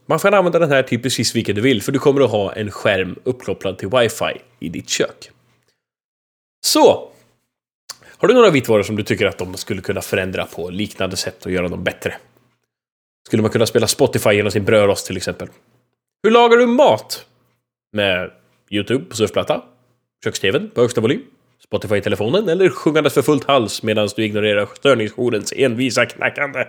[0.06, 2.52] man får använda den här till precis vilket du vill, för du kommer att ha
[2.52, 5.30] en skärm uppkopplad till wifi i ditt kök.
[6.66, 7.10] Så!
[8.20, 11.46] Har du några vitvaror som du tycker att de skulle kunna förändra på liknande sätt
[11.46, 12.14] och göra dem bättre?
[13.26, 15.48] Skulle man kunna spela Spotify genom sin brödrost till exempel?
[16.22, 17.26] Hur lagar du mat?
[17.92, 18.30] Med
[18.70, 19.62] YouTube på surfplatta?
[20.24, 20.40] köks
[20.74, 21.22] på högsta volym?
[21.70, 22.48] Spotify i telefonen?
[22.48, 26.64] Eller sjungandes för fullt hals medan du ignorerar störningsjourens envisa knackande?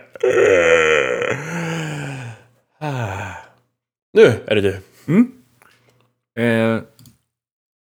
[4.12, 4.76] Nu är det du.
[6.42, 6.82] Eh,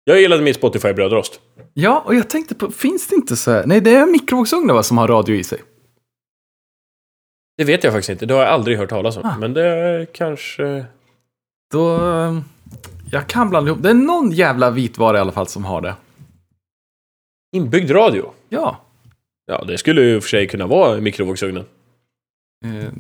[0.04, 1.40] Jag gillade min Spotify-brödrost.
[1.74, 3.64] ja, och jag tänkte på, finns det inte så här?
[3.66, 5.60] Nej, det är mikrovågsugnar va, som har radio i sig?
[7.58, 8.26] Det vet jag faktiskt inte.
[8.26, 9.26] Det har jag aldrig hört talas om.
[9.26, 9.38] Ah.
[9.40, 10.86] Men det är kanske...
[11.72, 11.96] Då...
[11.96, 12.40] eh,
[13.12, 13.84] Jag kan blanda ihop.
[13.84, 15.96] Det är någon jävla vitvara i alla fall som har det.
[17.52, 18.32] Inbyggd radio.
[18.50, 18.82] Ja.
[19.46, 21.66] Ja, det skulle ju i och för sig kunna vara i mikrovågsugnen.
[22.66, 22.92] Eh,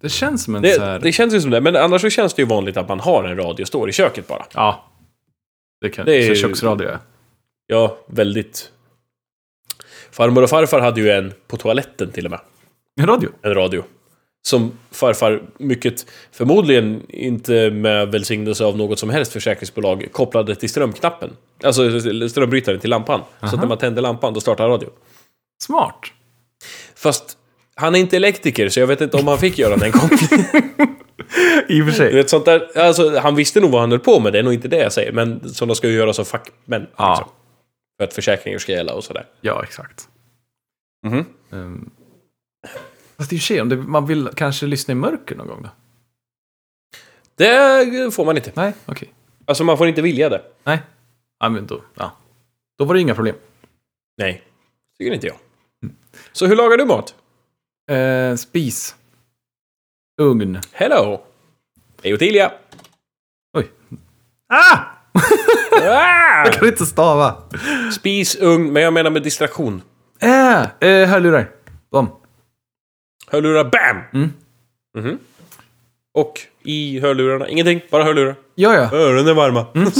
[0.00, 0.98] det känns som en så Det, här...
[0.98, 1.60] det känns ju som det.
[1.60, 4.28] Men annars så känns det ju vanligt att man har en radio står i köket
[4.28, 4.46] bara.
[4.54, 4.84] Ja.
[5.80, 6.98] Det kan Det är Så köksradio är.
[7.66, 8.72] Ja, väldigt...
[10.10, 12.40] Farmor och farfar hade ju en på toaletten till och med.
[13.00, 13.30] En radio?
[13.42, 13.82] En radio.
[14.46, 21.30] Som farfar mycket, förmodligen inte med välsignelse av något som helst försäkringsbolag, kopplade till strömknappen.
[21.64, 23.20] Alltså strömbrytaren till lampan.
[23.40, 23.60] Så att Aha.
[23.62, 24.90] när man tände lampan, då startade radion.
[25.62, 26.00] Smart.
[26.96, 27.38] Fast
[27.74, 30.46] han är inte elektriker, så jag vet inte om han fick göra den kopplingen.
[31.68, 32.14] I och för Du sig.
[32.14, 34.54] vet, sånt där, alltså, han visste nog vad han höll på med, det är nog
[34.54, 35.12] inte det jag säger.
[35.12, 36.86] Men sådana ska ju göras av fackmän.
[36.96, 37.10] Ja.
[37.10, 37.28] Liksom,
[37.98, 39.26] för att försäkringar ska gälla och sådär.
[39.40, 40.08] Ja, exakt.
[41.06, 41.24] Mhm.
[41.50, 41.90] Um,
[43.16, 45.68] fast och för sig, om det, man vill kanske lyssna i mörker någon gång då?
[47.34, 48.52] Det får man inte.
[48.54, 49.12] Nej, okej.
[49.44, 50.42] Alltså man får inte vilja det.
[50.64, 50.82] Nej.
[51.40, 52.12] Ja, men då, ja.
[52.78, 53.36] Då var det inga problem.
[54.18, 54.42] Nej,
[54.98, 55.36] tycker inte jag.
[56.32, 57.14] Så hur lagar du mat?
[57.90, 58.96] Eh, spis.
[60.20, 60.60] Ugn.
[60.72, 61.22] Hello!
[62.02, 62.52] Hej Ottilia!
[63.58, 63.70] Oj.
[64.48, 64.78] Ah!
[66.44, 67.42] Jag kan inte stava.
[67.92, 69.82] Spis, ugn, men jag menar med distraktion.
[70.20, 71.50] Äh, eh, hörlurar.
[71.90, 72.08] Bom.
[73.26, 73.96] Hörlurar, BAM!
[74.12, 74.32] Mm.
[74.98, 75.18] Mhm.
[76.14, 78.36] Och i hörlurarna, ingenting, bara hörlurar.
[78.54, 78.92] Ja, ja.
[78.96, 79.66] Öronen är varma.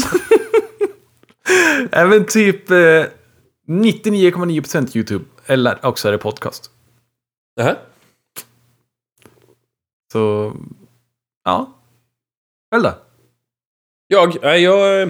[1.92, 2.76] Även typ eh,
[3.68, 5.24] 99,9% YouTube.
[5.46, 6.70] Eller också är det podcast.
[7.56, 7.76] Nähä.
[10.12, 10.52] Så,
[11.44, 11.72] ja.
[12.70, 12.94] Själv då?
[14.06, 15.02] Jag, nej jag...
[15.02, 15.08] Eh,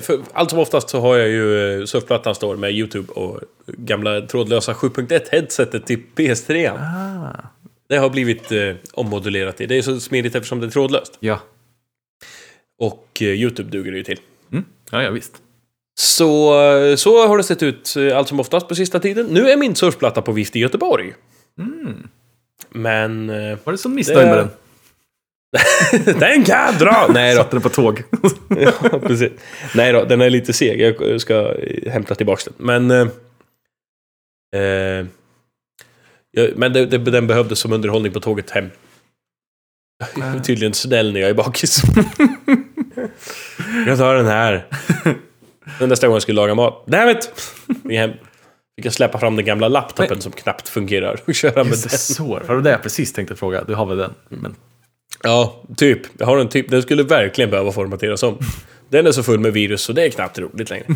[0.00, 4.20] för allt som oftast så har jag ju eh, surfplattan står med YouTube och gamla
[4.20, 6.70] trådlösa 7.1 headsetet till PS3.
[6.78, 7.48] Ah.
[7.88, 9.66] Det har blivit eh, ommodulerat i.
[9.66, 11.16] Det är så smidigt eftersom det är trådlöst.
[11.20, 11.40] Ja.
[12.78, 14.20] Och eh, YouTube duger det ju till.
[14.52, 14.64] Mm.
[14.90, 15.32] Ja, ja, visst.
[16.00, 19.26] Så, eh, så har det sett ut eh, allt som oftast på sista tiden.
[19.26, 21.14] Nu är min surfplatta på vift i Göteborg.
[21.58, 22.08] Mm.
[22.70, 23.30] Men...
[23.30, 24.48] Eh, Var det så missnöjd med den?
[26.04, 27.06] den kan jag dra!
[27.10, 27.42] Nej då.
[27.42, 28.02] Satte den på tåg.
[28.48, 29.32] ja, precis.
[29.74, 30.80] Nej då, den är lite seg.
[30.80, 31.54] Jag ska
[31.86, 32.54] hämta tillbaka den.
[32.66, 32.90] Men...
[32.90, 33.08] Eh,
[36.36, 38.70] eh, men det, det, den behövdes som underhållning på tåget hem.
[40.16, 41.82] Jag är tydligen snäll när jag är bakis.
[43.86, 44.66] jag tar den här.
[45.78, 46.86] Den nästa gång jag skulle laga mat.
[46.86, 47.32] Dammit!
[47.82, 48.10] Fick hem.
[48.76, 51.98] Fick jag släppa fram den gamla laptopen som knappt fungerar och köra med Just den.
[51.98, 52.38] så.
[52.38, 53.64] Det var det jag precis tänkte fråga.
[53.64, 54.14] Du har väl den?
[54.28, 54.56] Men,
[55.22, 56.00] Ja, typ.
[56.18, 56.70] Jag har en typ.
[56.70, 58.38] Den skulle verkligen behöva formateras om.
[58.88, 60.86] Den är så full med virus så det är knappt roligt längre.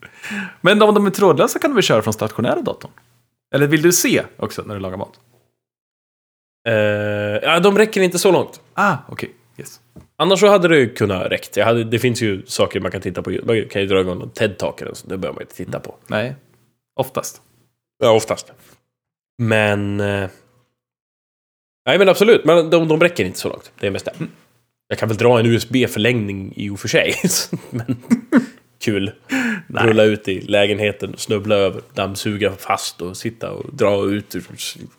[0.60, 2.90] men om de är trådlösa kan du väl köra från stationära datorn?
[3.54, 5.20] Eller vill du se också när du lagar mat?
[6.68, 6.74] Eh,
[7.42, 8.60] ja, de räcker inte så långt.
[8.74, 9.30] Ah, okej.
[9.58, 9.80] Yes.
[10.16, 11.58] Annars så hade det kunnat räckt.
[11.58, 13.30] Hade, det finns ju saker man kan titta på.
[13.30, 15.06] Man kan ju dra igång någon TED-talk eller så.
[15.06, 15.94] Det behöver man inte titta på.
[16.06, 16.36] Nej,
[16.94, 17.42] oftast.
[17.98, 18.52] Ja, oftast.
[19.38, 20.02] Men...
[21.86, 22.44] Nej, men absolut.
[22.44, 23.72] Men de, de räcker inte så långt.
[23.80, 24.12] Det är mest det.
[24.88, 27.14] Jag kan väl dra en USB-förlängning i och för sig.
[27.70, 27.96] men
[28.80, 29.12] kul.
[29.68, 34.44] Rulla ut i lägenheten, snubbla över, dammsuga fast och sitta och dra ut ur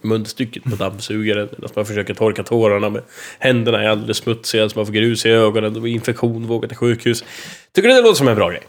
[0.01, 1.49] munstycket på dammsugaren.
[1.51, 3.03] Medan man försöker torka tårarna med
[3.39, 7.23] händerna är alldeles smutsiga så man får grus i ögonen och infektion, våga till sjukhus.
[7.71, 8.63] Tycker du det låter som en bra grej?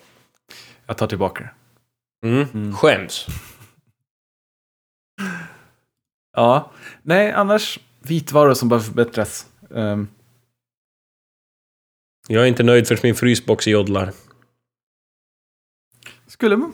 [0.86, 1.44] Jag tar tillbaka
[2.22, 2.28] det.
[2.28, 2.76] Mm.
[2.76, 3.26] Skäms.
[6.36, 6.70] Ja,
[7.02, 9.46] nej, annars vitvaror som behöver förbättras.
[9.74, 10.08] Ehm,
[12.28, 14.12] Jag är inte nöjd för min frysbox joddlar.
[16.26, 16.72] skulle man?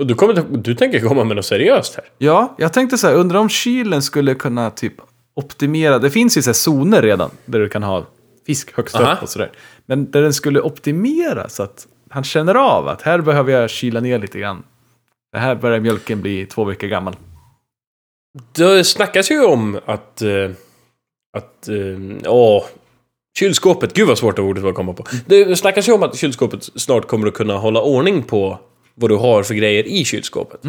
[0.00, 2.04] Och du, kommer, du tänker komma med något seriöst här?
[2.18, 4.94] Ja, jag tänkte så här, undrar om kylen skulle kunna typ
[5.34, 5.98] optimera.
[5.98, 8.06] Det finns ju så här zoner redan där du kan ha
[8.46, 9.12] fisk högst Aha.
[9.14, 9.52] upp och sådär.
[9.86, 14.00] Men där den skulle optimera så att han känner av att här behöver jag kyla
[14.00, 14.62] ner lite grann.
[15.32, 17.16] Det här börjar mjölken bli två veckor gammal.
[18.52, 20.22] Det snackas ju om att...
[20.22, 20.50] eh,
[21.36, 21.68] Att...
[21.68, 22.64] eh, Åh...
[23.38, 25.04] Kylskåpet, gud vad svårt det ordet var att komma på.
[25.26, 28.58] Det snackas ju om att kylskåpet snart kommer att kunna hålla ordning på
[28.94, 30.60] vad du har för grejer i kylskåpet.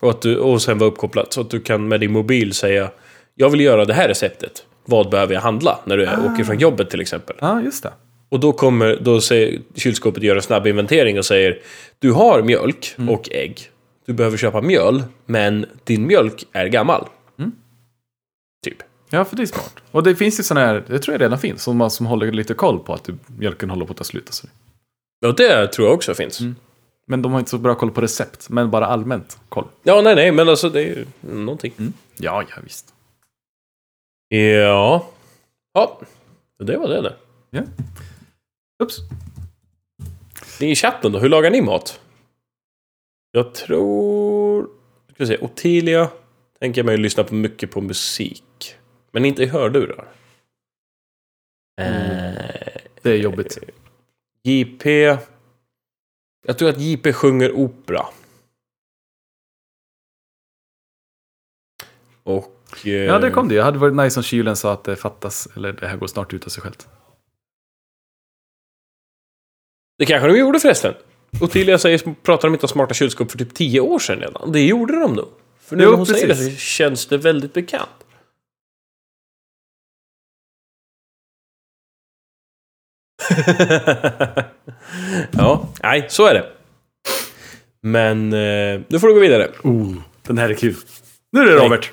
[0.00, 2.90] Och, att du, och sen vara uppkopplat så att du kan med din mobil säga
[3.34, 4.64] Jag vill göra det här receptet.
[4.84, 7.36] Vad behöver jag handla när du åker från jobbet till exempel?
[7.40, 7.92] Ja, just det.
[8.34, 11.58] Och då kommer då säger kylskåpet gör en snabb inventering och säger
[11.98, 13.70] Du har mjölk och ägg.
[14.06, 17.08] Du behöver köpa mjöl, men din mjölk är gammal.
[18.64, 18.76] Typ.
[19.10, 19.74] Ja, för det är smart.
[19.90, 22.32] Och det finns ju sådana här, det tror jag redan finns, som, man- som håller
[22.32, 24.28] lite koll på att mjölken håller på att ta slut.
[24.28, 24.46] Och så.
[25.26, 26.40] Och det tror jag också finns.
[27.06, 29.66] Men de har inte så bra koll på recept, men bara allmänt koll.
[29.82, 31.72] Ja, nej, nej, men alltså det är ju någonting.
[32.16, 32.94] Ja, ja visst.
[34.28, 35.06] Ja.
[35.74, 36.00] Ja,
[36.58, 37.14] det var det det.
[37.50, 37.62] Ja.
[38.84, 38.98] Ups.
[40.60, 42.00] Ni i chatten då, hur lagar ni mat?
[43.30, 44.68] Jag tror...
[45.14, 46.10] Ska vi se, Ottilia
[46.58, 48.76] tänker jag mig lyssna på mycket på musik.
[49.10, 50.08] Men inte i hörlurar.
[51.80, 53.58] Eh, Det är jobbigt.
[54.42, 54.86] JP...
[56.46, 58.06] Jag tror att JP sjunger opera.
[62.22, 62.86] Och...
[62.86, 63.54] eh, Ja, det kom det.
[63.54, 66.32] Jag hade varit nice om kylen sa att det fattas, eller det här går snart
[66.32, 66.88] ut av sig självt.
[69.98, 70.94] Det kanske de gjorde förresten.
[71.40, 74.52] Ottilia säger, pratar de inte om smarta kylskåp för typ 10 år sedan redan.
[74.52, 75.28] Det gjorde de nog.
[75.60, 76.54] För nu Jo, när hon säger det precis.
[76.54, 77.90] så känns det väldigt bekant.
[85.30, 86.52] ja, nej, så är det.
[87.82, 89.50] Men eh, nu får du gå vidare.
[89.62, 90.76] Oh, den här är kul.
[91.32, 91.64] Nu är det Nej.
[91.64, 91.92] Robert.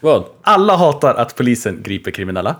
[0.00, 0.24] Vad?
[0.42, 2.56] Alla hatar att polisen griper kriminella.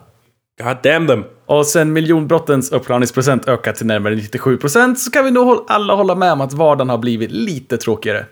[0.58, 1.24] God damn them.
[1.46, 6.32] Och sen miljonbrottens uppklarningsprocent ökat till närmare 97% så kan vi nog alla hålla med
[6.32, 8.26] om att vardagen har blivit lite tråkigare.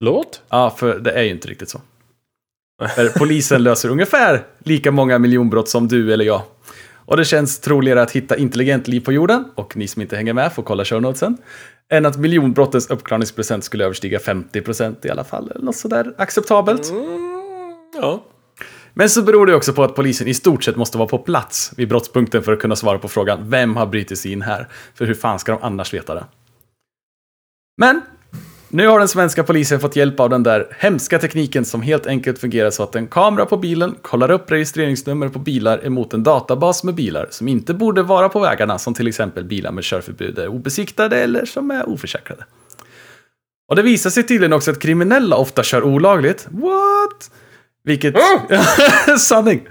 [0.00, 0.42] Låt?
[0.48, 1.80] Ja, för det är ju inte riktigt så.
[2.94, 6.42] För polisen löser ungefär lika många miljonbrott som du eller jag.
[7.06, 10.32] Och det känns troligare att hitta intelligent liv på jorden, och ni som inte hänger
[10.32, 11.36] med får kolla show notesen,
[11.92, 15.50] än att miljonbrottens uppklarningsprocent skulle överstiga 50% i alla fall.
[15.50, 16.92] Eller något sådär acceptabelt.
[18.00, 18.24] Ja.
[18.98, 21.72] Men så beror det också på att polisen i stort sett måste vara på plats
[21.76, 24.68] vid brottspunkten för att kunna svara på frågan vem har brutit sig in här?
[24.94, 26.24] För hur fan ska de annars veta det?
[27.78, 28.00] Men
[28.68, 32.38] nu har den svenska polisen fått hjälp av den där hemska tekniken som helt enkelt
[32.38, 36.84] fungerar så att en kamera på bilen kollar upp registreringsnummer på bilar emot en databas
[36.84, 40.48] med bilar som inte borde vara på vägarna, som till exempel bilar med körförbud är
[40.48, 42.44] obesiktade eller som är oförsäkrade.
[43.68, 46.48] Och det visar sig tydligen också att kriminella ofta kör olagligt.
[46.50, 47.30] What?
[47.86, 48.14] Vilket...
[49.18, 49.66] Sanning!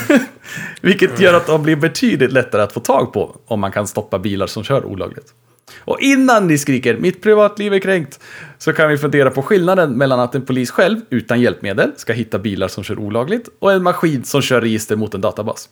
[0.80, 4.18] Vilket gör att de blir betydligt lättare att få tag på om man kan stoppa
[4.18, 5.34] bilar som kör olagligt.
[5.78, 8.20] Och innan ni skriker “mitt privatliv är kränkt”
[8.58, 12.38] så kan vi fundera på skillnaden mellan att en polis själv, utan hjälpmedel, ska hitta
[12.38, 15.68] bilar som kör olagligt och en maskin som kör register mot en databas.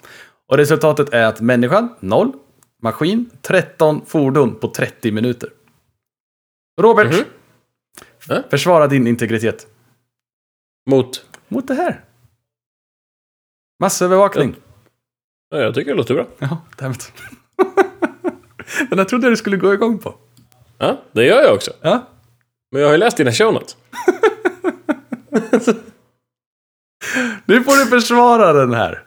[0.49, 2.33] Och resultatet är att människan, noll,
[2.83, 5.49] maskin, 13 fordon på 30 minuter.
[6.81, 7.25] Robert, Mhm.
[8.29, 8.43] Ja?
[8.51, 9.67] försvara din integritet.
[10.91, 11.25] Mot...
[11.49, 12.05] Mot det här.
[13.81, 14.57] Massövervakning.
[15.51, 16.27] Ja, jag tycker det låter bra.
[16.39, 17.13] Ja, dammit.
[18.91, 20.15] Den här trodde jag du skulle gå igång på.
[20.79, 21.71] Ja, det gör jag också.
[21.81, 22.07] Ja.
[22.73, 23.77] Men jag har ju läst dina show notes.
[27.45, 29.03] Nu får du försvara den här.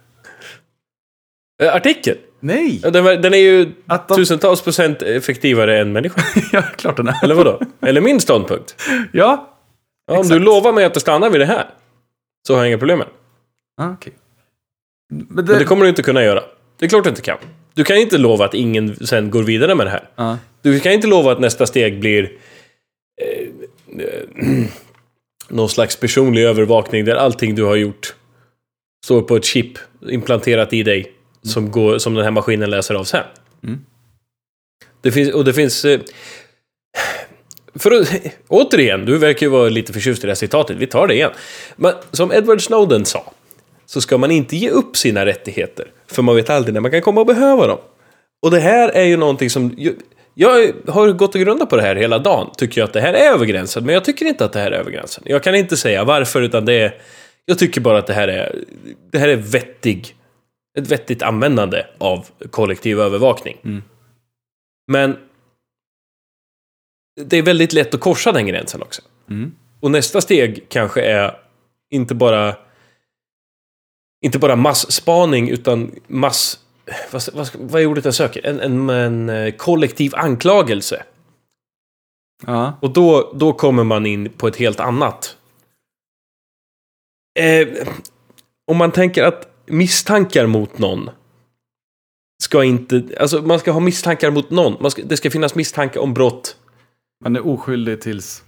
[1.63, 2.17] Eh, artikeln?
[2.39, 2.79] Nej!
[2.83, 4.15] Den, var- den är ju Att de...
[4.15, 6.23] tusentals procent effektivare än människan.
[6.51, 7.23] ja, klart den är.
[7.23, 7.59] Eller vadå?
[7.81, 8.81] Eller min ståndpunkt.
[9.11, 9.57] Ja.
[10.07, 11.69] Ja, om du lovar mig att du stannar vid det här.
[12.47, 13.13] Så har jag inga problem med det.
[13.83, 14.13] Ah, okej.
[15.09, 15.59] Men Men det...
[15.59, 16.43] det kommer du inte kunna göra.
[16.77, 17.37] Det är klart du inte kan.
[17.73, 20.09] Du kan inte lova att ingen sen går vidare med det här.
[20.15, 20.37] Ja.
[20.61, 22.31] Du kan inte lova att nästa steg blir
[23.21, 23.47] eh,
[24.05, 24.65] eh,
[25.49, 28.15] någon slags personlig övervakning där allting du har gjort
[29.05, 29.77] står på ett chip
[30.09, 31.11] implanterat i dig
[31.43, 33.23] som, går, som den här maskinen läser av sen.
[33.63, 33.79] Mm.
[35.01, 35.85] Det finns, och det finns...
[37.75, 38.13] För att,
[38.47, 40.77] återigen, du verkar ju vara lite förtjust i det här citatet.
[40.77, 41.31] Vi tar det igen.
[41.75, 43.33] Men som Edward Snowden sa,
[43.85, 45.87] så ska man inte ge upp sina rättigheter.
[46.07, 47.79] För man vet aldrig när man kan komma att behöva dem.
[48.41, 49.75] Och det här är ju någonting som...
[50.33, 52.49] Jag, har gått och grundat på det här hela dagen.
[52.57, 54.71] Tycker jag att det här är över gränsen, men jag tycker inte att det här
[54.71, 55.23] är över gränsen.
[55.27, 56.95] Jag kan inte säga varför, utan det är...
[57.45, 58.55] Jag tycker bara att det här är...
[59.11, 60.15] Det här är vettig...
[60.79, 63.57] Ett vettigt användande av kollektiv övervakning.
[64.87, 65.17] Men...
[67.15, 69.01] Det är väldigt lätt att korsa den gränsen också.
[69.29, 69.55] Mm.
[69.79, 71.37] Och nästa steg kanske är
[71.89, 72.55] inte bara
[74.21, 76.59] inte bara massspaning utan mass...
[77.11, 78.45] Vad, vad, vad är ordet jag söker?
[78.45, 81.03] En, en, en eh, kollektiv anklagelse.
[82.45, 82.77] Ja.
[82.81, 85.37] Och då, då kommer man in på ett helt annat.
[87.39, 87.67] Eh,
[88.67, 91.09] om man tänker att misstankar mot någon
[92.43, 93.03] ska inte...
[93.19, 94.91] Alltså man ska ha misstankar mot någon.
[94.91, 96.57] Ska, det ska finnas misstanke om brott.
[97.21, 98.43] Man är oskyldig tills...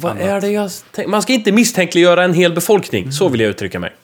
[0.00, 0.24] Vad Annat.
[0.24, 1.10] är det jag tänker?
[1.10, 3.12] Man ska inte misstänkliggöra en hel befolkning.
[3.12, 3.94] Så vill jag uttrycka mig.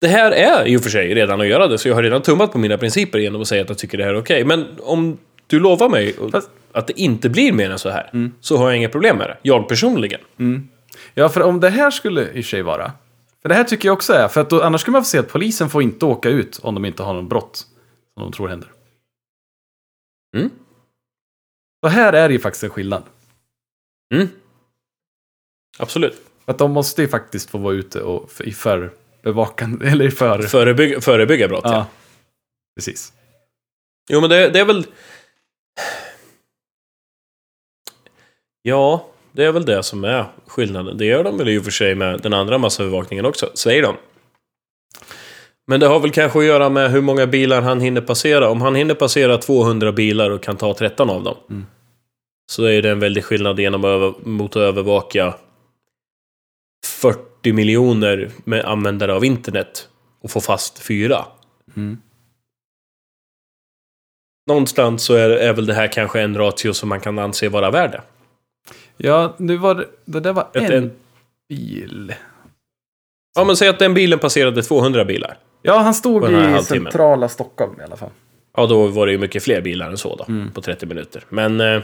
[0.00, 2.52] Det här är och för sig redan att göra det, så jag har redan tummat
[2.52, 4.44] på mina principer genom att säga att jag tycker det här är okej.
[4.44, 8.56] Men om du lovar mig Fast- att det inte blir mer än så här, så
[8.56, 9.36] har jag inga problem med det.
[9.42, 10.20] Jag personligen.
[11.14, 12.92] Ja, för om det här skulle i och för sig vara...
[13.42, 15.18] För det här tycker jag också är, för att då, annars skulle man få se
[15.18, 17.56] att polisen får inte åka ut om de inte har någon brott
[18.14, 18.68] som de tror händer.
[20.36, 20.50] Mm.
[21.80, 23.02] Så här är det ju faktiskt en skillnad.
[24.14, 24.28] Mm.
[25.78, 26.22] Absolut.
[26.44, 30.42] Att de måste ju faktiskt få vara ute och i förbevakande, eller i för...
[30.42, 31.72] Förebygga, förebygga brott, ja.
[31.72, 31.86] Ja,
[32.76, 33.12] precis.
[34.10, 34.86] Jo, men det, det är väl...
[38.62, 40.98] Ja, det är väl det som är skillnaden.
[40.98, 43.96] Det gör de väl i och för sig med den andra massövervakningen också, säger de.
[45.70, 48.50] Men det har väl kanske att göra med hur många bilar han hinner passera.
[48.50, 51.36] Om han hinner passera 200 bilar och kan ta 13 av dem.
[51.50, 51.66] Mm.
[52.50, 55.34] Så är det en väldig skillnad genom att över, mot att övervaka
[56.86, 59.88] 40 miljoner med användare av internet
[60.20, 61.24] och få fast fyra.
[61.76, 61.98] Mm.
[64.46, 67.70] Någonstans så är, är väl det här kanske en ratio som man kan anse vara
[67.70, 68.02] värd det.
[68.96, 70.92] Ja, nu var det, det där var en, en-
[71.48, 72.14] bil.
[73.34, 75.38] Ja, men säg att den bilen passerade 200 bilar.
[75.68, 78.10] Ja, han stod i centrala Stockholm i alla fall.
[78.56, 80.52] Ja, då var det ju mycket fler bilar än så då, Mm.
[80.52, 81.24] på 30 minuter.
[81.28, 81.60] Men...
[81.60, 81.82] Eh,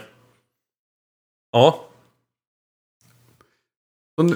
[1.52, 1.84] ja.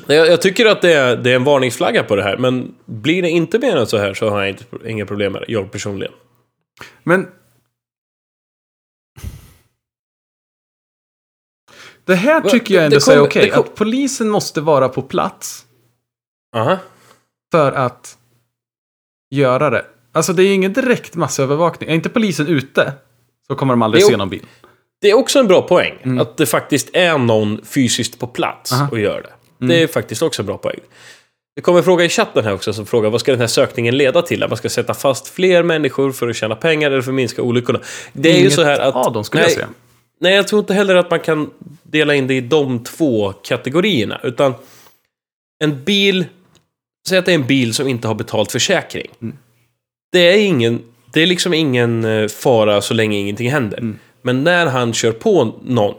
[0.07, 3.23] Jag, jag tycker att det är, det är en varningsflagga på det här, men blir
[3.23, 5.71] det inte mer än så här så har jag inte, inga problem med det, jag
[5.73, 6.13] personligen.
[7.03, 7.27] Men...
[12.05, 13.51] Det här tycker jag ändå det är okej.
[13.51, 15.67] kom- Att polisen måste vara på plats
[16.57, 16.79] Aha.
[17.53, 18.19] för att
[19.31, 19.85] göra det.
[20.13, 21.91] Alltså det är ju ingen direkt massövervakning.
[21.91, 22.93] Är inte polisen ute
[23.47, 24.47] så kommer de aldrig se någon bil.
[25.01, 26.19] Det är också en bra poäng, Mm.
[26.19, 28.89] att det faktiskt är någon fysiskt på plats Aha.
[28.91, 29.65] och gör det.
[29.65, 29.69] Mm.
[29.77, 30.81] Det är faktiskt också en bra poäng.
[31.57, 33.97] Det kommer en fråga i chatten här också som frågar vad ska den här sökningen
[33.97, 34.43] leda till?
[34.43, 37.43] Att man ska sätta fast fler människor för att tjäna pengar eller för att minska
[37.43, 37.81] olyckorna?
[38.13, 38.95] Det är ju Inget så här att...
[38.95, 39.69] av dem skulle nej, jag säga.
[40.21, 41.51] Nej, jag tror inte heller att man kan
[41.83, 44.21] dela in det i de två kategorierna.
[44.23, 44.55] Utan
[45.65, 46.25] en bil...
[47.09, 49.07] Säg att det är en bil som inte har betalt försäkring.
[49.23, 49.37] Mm.
[50.13, 50.83] Det är ingen...
[51.13, 53.79] Det är liksom ingen eh, fara så länge ingenting händer.
[53.79, 53.99] Mm.
[54.23, 55.95] Men när han kör på någon...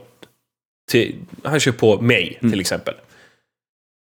[0.91, 2.51] Till, han kör på mig, Mm.
[2.51, 2.93] till exempel.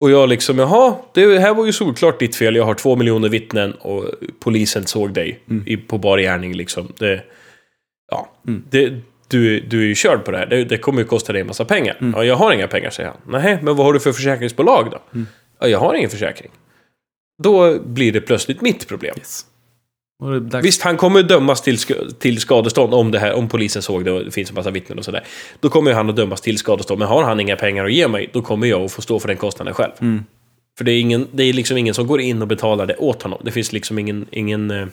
[0.00, 2.56] Och jag liksom, jaha, det här var ju solklart ditt fel.
[2.56, 4.04] Jag har två miljoner vittnen och
[4.40, 5.64] polisen såg dig Mm.
[5.66, 6.92] i, på bar gärning liksom.
[6.98, 7.22] Det,
[8.10, 8.64] ja, Mm.
[8.70, 8.92] det,
[9.28, 10.46] du, du är ju körd på det här.
[10.46, 11.96] Det, det kommer ju kosta dig en massa pengar.
[12.00, 12.14] Mm.
[12.16, 13.18] Ja, jag har inga pengar, säger han.
[13.42, 15.20] Nej, men vad har du för försäkringsbolag då?
[15.60, 16.50] Ja, jag har ingen försäkring.
[17.42, 19.14] Då blir det plötsligt mitt problem.
[19.18, 19.44] Yes.
[20.62, 24.12] Visst, han kommer dömas till, sk- till skadestånd om, det här, om polisen såg det
[24.12, 25.24] och det finns en massa vittnen och sådär.
[25.60, 26.98] Då kommer han att dömas till skadestånd.
[26.98, 29.28] Men har han inga pengar att ge mig, då kommer jag att få stå för
[29.28, 29.92] den kostnaden själv.
[30.00, 30.24] Mm.
[30.78, 33.22] För det är, ingen, det är liksom ingen som går in och betalar det åt
[33.22, 33.40] honom.
[33.44, 34.86] Det finns liksom ingen, ingen, eh,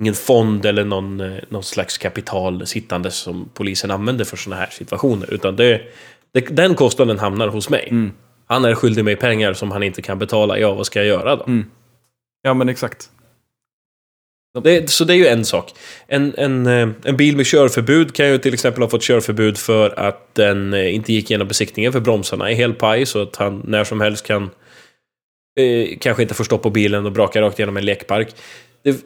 [0.00, 4.70] ingen fond eller någon, eh, någon slags kapital sittande som polisen använder för sådana här
[4.70, 5.34] situationer.
[5.34, 5.80] Utan det,
[6.32, 7.88] det, den kostnaden hamnar hos mig.
[7.90, 8.12] Mm.
[8.46, 10.58] Han är skyldig mig pengar som han inte kan betala.
[10.58, 11.44] Ja, vad ska jag göra då?
[11.44, 11.70] Mm.
[12.42, 13.10] Ja, men exakt.
[14.62, 15.72] Det, så det är ju en sak.
[16.06, 19.98] En, en, eh, en bil med körförbud kan ju till exempel ha fått körförbud för
[19.98, 23.62] att den eh, inte gick igenom besiktningen för bromsarna är helt paj så att han
[23.64, 24.50] när som helst kan
[25.60, 28.34] eh, kanske inte får stopp på bilen och braka rakt igenom en lekpark.
[28.82, 29.04] Det,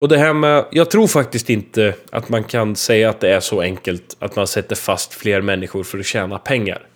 [0.00, 3.40] och det här med, jag tror faktiskt inte att man kan säga att det är
[3.40, 6.86] så enkelt att man sätter fast fler människor för att tjäna pengar.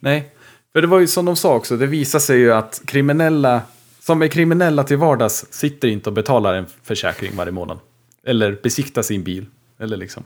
[0.00, 0.32] Nej,
[0.72, 3.62] för det var ju som de sa också, det visar sig ju att kriminella,
[4.00, 7.78] som är kriminella till vardags, sitter inte och betalar en försäkring varje månad.
[8.26, 9.46] Eller besiktar sin bil.
[9.80, 10.24] Eller liksom.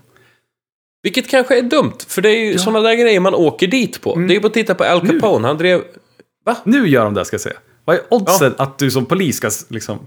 [1.02, 4.14] Vilket kanske är dumt, för det är ju sådana där grejer man åker dit på.
[4.14, 5.82] Det är ju bara att titta på Al Capone, han drev...
[6.64, 7.56] Nu gör de det, ska jag säga.
[7.84, 9.98] Vad är oddsen att du som polis ska liksom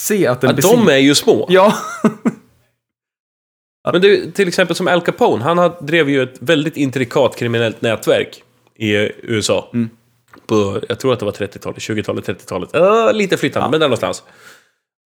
[0.00, 1.46] se att en Ja, besik- de är ju små.
[1.48, 1.74] Ja,
[3.92, 7.82] Men det är till exempel som Al Capone, han drev ju ett väldigt intrikat kriminellt
[7.82, 8.42] nätverk
[8.82, 9.70] i USA.
[9.74, 9.90] Mm.
[10.46, 12.76] På, jag tror att det var 30-talet, 20-talet, 30-talet.
[12.76, 14.22] Uh, lite flyttande, men där någonstans.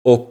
[0.03, 0.29] Och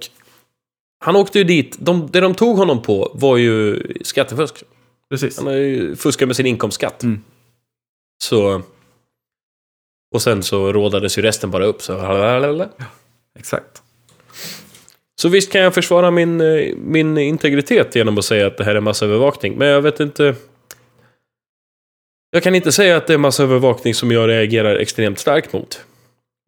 [0.98, 4.62] han åkte ju dit, de, det de tog honom på var ju skattefusk.
[5.10, 5.38] precis.
[5.38, 7.02] Han har ju fuskat med sin inkomstskatt.
[7.02, 7.22] Mm.
[8.22, 8.62] Så...
[10.14, 11.82] Och sen så rådades ju resten bara upp.
[11.82, 11.92] Så,
[13.38, 13.82] Exakt.
[15.20, 18.74] så visst kan jag försvara min, eh, min integritet genom att säga att det här
[18.74, 19.58] är massövervakning.
[19.58, 20.34] Men jag vet inte...
[22.36, 25.80] Jag kan inte säga att det är massövervakning som jag reagerar extremt starkt mot.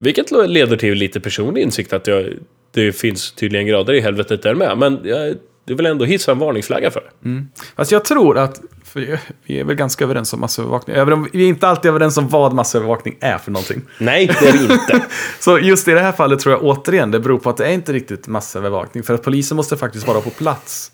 [0.04, 2.26] Vilket leder till lite personlig insikt att jag,
[2.74, 4.78] det finns tydligen grader i helvetet där med.
[4.78, 5.34] Men jag,
[5.64, 7.10] det vill ändå hissa en varningsflagga för.
[7.24, 7.48] Mm.
[7.76, 10.96] Fast jag tror att, för vi är väl ganska överens om massövervakning.
[11.32, 13.82] Vi är inte alltid överens om vad massövervakning är för någonting.
[13.98, 15.06] Nej, det är det inte.
[15.40, 17.72] Så just i det här fallet tror jag återigen det beror på att det är
[17.72, 19.02] inte riktigt massövervakning.
[19.02, 20.92] För att polisen måste faktiskt vara på plats.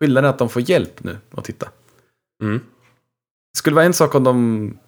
[0.00, 1.68] Skillnaden är att de får hjälp nu att titta.
[2.42, 2.60] Mm.
[3.54, 4.78] Det skulle vara en sak om de...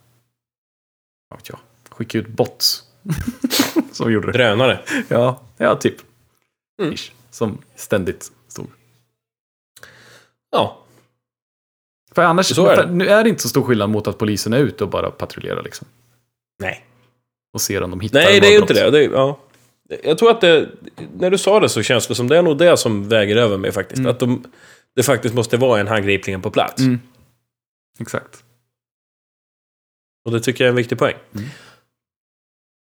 [1.29, 1.59] Vad vet jag,
[1.89, 2.83] skickade ut bots.
[3.91, 4.37] som gjorde det.
[4.37, 4.79] Drönare.
[5.07, 5.95] Ja, ja typ.
[6.81, 6.93] Mm.
[6.93, 7.11] Ish.
[7.31, 8.67] Som ständigt stod.
[10.51, 10.83] Ja.
[12.11, 12.91] För annars, Så är det.
[12.91, 15.63] nu är det inte så stor skillnad mot att polisen är ute och bara patrullerar
[15.63, 15.87] liksom.
[16.59, 16.85] Nej.
[17.53, 18.91] Och ser om de hittar Nej, det är ju inte det.
[18.91, 19.39] det är, ja.
[20.03, 20.69] Jag tror att det...
[21.19, 23.57] När du sa det så känns det som det är nog det som väger över
[23.57, 23.99] mig faktiskt.
[23.99, 24.11] Mm.
[24.11, 24.43] Att de,
[24.95, 26.81] det faktiskt måste vara en handgripligen på plats.
[26.81, 26.99] Mm.
[27.99, 28.43] Exakt.
[30.27, 31.15] Och det tycker jag är en viktig poäng.
[31.35, 31.47] Mm.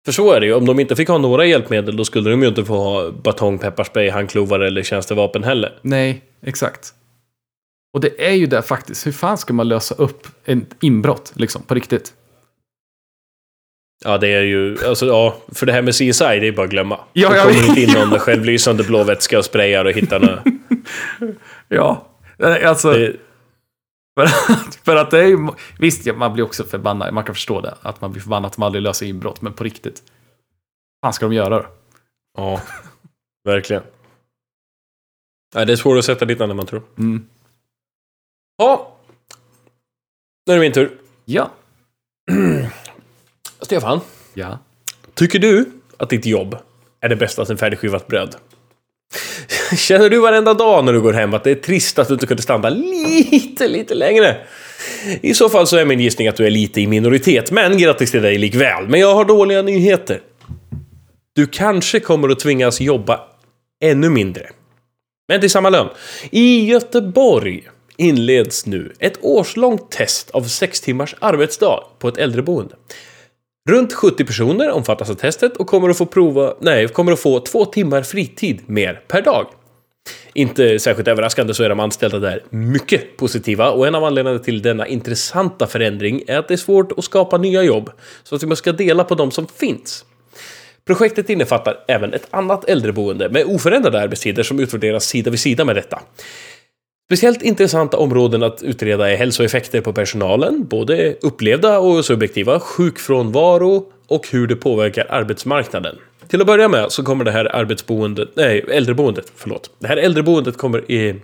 [0.05, 0.55] För så är det ju.
[0.55, 3.59] Om de inte fick ha några hjälpmedel då skulle de ju inte få ha batong,
[3.59, 5.79] pepparspray, handklovar eller tjänstevapen heller.
[5.83, 6.95] Nej, exakt.
[7.93, 9.07] Och det är ju det faktiskt.
[9.07, 12.15] Hur fan ska man lösa upp en inbrott, liksom, på riktigt?
[14.05, 14.79] Ja, det är ju...
[14.87, 17.01] Alltså, ja, för det här med CSI, det är bara att glömma.
[17.13, 20.43] Ja, det kommer inte in någon med självlysande blå vätska och sprayar och hittar några...
[21.69, 22.07] Ja.
[22.65, 23.17] Alltså, Det,
[24.17, 25.49] för, att, för att det är ju...
[25.79, 27.15] Visst, man blir också förbannad.
[27.15, 27.75] Man kan förstå det.
[27.83, 29.41] Att man blir förbannad att de aldrig löser inbrott.
[29.43, 30.03] Men på riktigt.
[31.01, 31.67] Vad ska de göra då?
[32.39, 32.61] ja,
[33.45, 33.83] verkligen.
[35.53, 36.83] Det är svårt att sätta dit när man tror.
[36.99, 37.29] Mm.
[38.57, 38.97] Ja.
[40.47, 40.99] Nu är det min tur.
[41.25, 41.51] Ja.
[43.61, 44.01] Stefan,
[44.35, 44.59] Ja.
[45.15, 46.57] tycker du att ditt jobb
[47.01, 48.37] är det bästa sen färdigskivat bröd?
[49.77, 52.27] Känner du varenda dag när du går hem att det är trist att du inte
[52.27, 54.37] kunde stanna lite, lite längre?
[55.21, 58.11] I så fall så är min gissning att du är lite i minoritet, men grattis
[58.11, 58.89] till dig likväl.
[58.89, 60.21] Men jag har dåliga nyheter.
[61.35, 63.21] Du kanske kommer att tvingas jobba
[63.81, 64.51] ännu mindre.
[65.29, 65.89] Men till samma lön.
[66.31, 67.63] I Göteborg
[67.97, 72.75] inleds nu ett årslångt test av sex timmars arbetsdag på ett äldreboende.
[73.69, 77.41] Runt 70 personer omfattas av testet och kommer att få prova, nej, kommer att få
[77.41, 79.47] två timmar fritid mer per dag.
[80.35, 84.63] Inte särskilt överraskande så är de anställda där mycket positiva och en av anledningarna till
[84.63, 87.91] denna intressanta förändring är att det är svårt att skapa nya jobb
[88.23, 90.05] så att man ska dela på de som finns.
[90.87, 95.77] Projektet innefattar även ett annat äldreboende med oförändrade arbetstider som utvärderas sida vid sida med
[95.77, 96.03] detta.
[97.09, 104.29] Speciellt intressanta områden att utreda är hälsoeffekter på personalen, både upplevda och subjektiva, sjukfrånvaro och
[104.31, 105.97] hur det påverkar arbetsmarknaden.
[106.29, 109.71] Till att börja med så kommer det här arbetsboendet, nej, äldreboendet, förlåt.
[109.79, 111.21] Det här äldreboendet kommer i...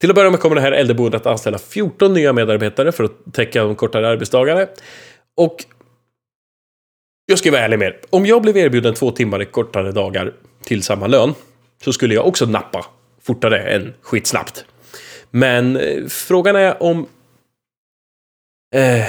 [0.00, 3.32] Till att börja med kommer det här äldreboendet att anställa 14 nya medarbetare för att
[3.32, 4.66] täcka de kortare arbetsdagarna.
[5.36, 5.64] Och
[7.26, 8.00] jag ska vara ärlig med er.
[8.10, 10.32] Om jag blev erbjuden två timmar i kortare dagar
[10.64, 11.34] till samma lön
[11.84, 12.86] så skulle jag också nappa
[13.26, 14.64] fortare än skitsnabbt.
[15.30, 17.06] Men eh, frågan är om...
[18.74, 19.04] Eh,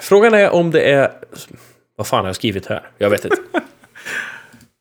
[0.00, 1.12] frågan är om det är...
[1.96, 2.90] Vad fan har jag skrivit här?
[2.98, 3.36] Jag vet inte.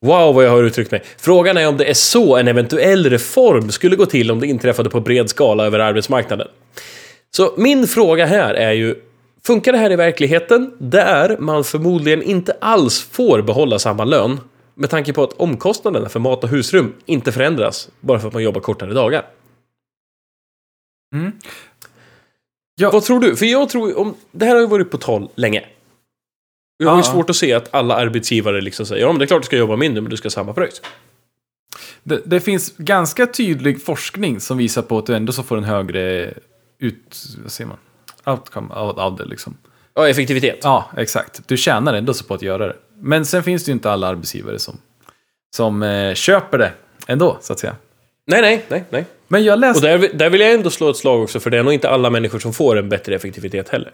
[0.02, 1.04] Wow, vad jag har uttryckt mig.
[1.18, 4.90] Frågan är om det är så en eventuell reform skulle gå till om det inträffade
[4.90, 6.48] på bred skala över arbetsmarknaden.
[7.36, 8.96] Så min fråga här är ju,
[9.48, 14.40] funkar det här i verkligheten där man förmodligen inte alls får behålla samma lön
[14.78, 18.44] med tanke på att omkostnaderna för mat och husrum inte förändras bara för att man
[18.44, 19.26] jobbar kortare dagar?
[21.16, 21.32] Mm.
[22.76, 22.92] Ja.
[22.92, 23.36] Vad tror du?
[23.36, 25.66] För jag tror, om, det här har ju varit på tal länge.
[26.78, 29.28] Jag har ju svårt att se att alla arbetsgivare liksom säger ja men det är
[29.28, 30.82] klart du ska jobba mindre men du ska ha samma pröjs.
[32.04, 35.64] Det, det finns ganska tydlig forskning som visar på att du ändå så får en
[35.64, 36.34] högre
[36.80, 37.26] ut...
[37.44, 37.78] Vad säger man?
[38.26, 39.58] Outcome av, av det liksom.
[39.94, 40.60] Ja, effektivitet.
[40.64, 41.48] Ja, exakt.
[41.48, 42.76] Du tjänar ändå så på att göra det.
[43.00, 44.78] Men sen finns det ju inte alla arbetsgivare som,
[45.56, 46.74] som eh, köper det
[47.08, 47.76] ändå, så att säga.
[48.28, 49.06] Nej, nej, nej, nej.
[49.28, 49.98] Men jag Och läste...
[49.98, 52.10] där, där vill jag ändå slå ett slag också för det är nog inte alla
[52.10, 53.92] människor som får en bättre effektivitet heller.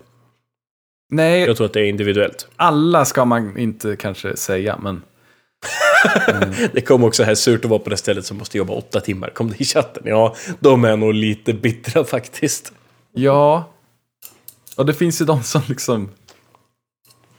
[1.10, 2.47] Nej, Jag tror att det är individuellt.
[2.56, 5.01] alla ska man inte kanske säga, men...
[6.74, 9.30] Det kom också här surt att vara på det stället som måste jobba åtta timmar.
[9.30, 10.04] Kom det i chatten?
[10.06, 12.74] Ja, de är nog lite bittra faktiskt.
[13.14, 13.70] Ja.
[14.78, 16.10] Och det finns ju de som liksom...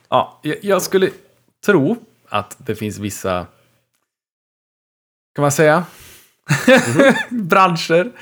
[0.09, 1.11] Ja, jag, jag skulle
[1.65, 1.97] tro
[2.29, 3.47] att det finns vissa...
[5.35, 5.85] Kan man säga?
[7.31, 8.13] Branscher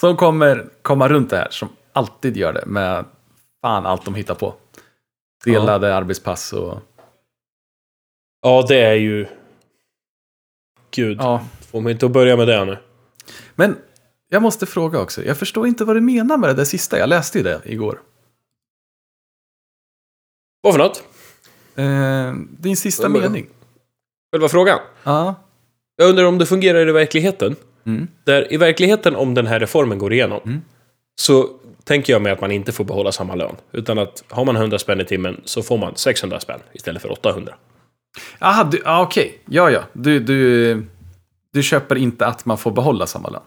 [0.00, 1.48] som kommer komma runt det här.
[1.50, 3.04] Som alltid gör det med
[3.60, 4.54] fan allt de hittar på.
[5.44, 6.78] Delade arbetspass och...
[8.42, 9.26] Ja, det är ju...
[10.90, 11.44] Gud, Ja.
[11.70, 12.78] får man inte att börja med det nu.
[13.54, 13.78] Men
[14.28, 15.24] jag måste fråga också.
[15.24, 16.98] Jag förstår inte vad du menar med det där sista.
[16.98, 18.00] Jag läste ju det igår.
[20.60, 21.04] Vad för något?
[21.76, 23.46] Eh, din sista Men- mening.
[24.32, 24.78] Själva frågan?
[25.04, 25.34] Ja.
[25.96, 27.56] Jag undrar om det fungerar i verkligheten.
[27.86, 28.08] Mm.
[28.24, 30.60] Där i verkligheten, om den här reformen går igenom, Mm.
[31.20, 31.48] så
[31.84, 33.56] tänker jag mig att man inte får behålla samma lön.
[33.72, 37.12] Utan att har man 100 spänn i timmen så får man 600 spänn istället för
[37.12, 37.54] 800.
[38.38, 39.38] Jaha, du, ah, okej.
[39.46, 39.82] Ja, ja.
[39.92, 40.86] Du, du,
[41.52, 43.42] du köper inte att man får behålla samma lön?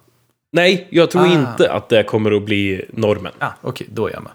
[0.51, 1.33] Nej, jag tror Ah.
[1.33, 3.31] inte att det kommer att bli normen.
[3.39, 3.87] Ah, okej.
[3.91, 4.31] Då är jag med.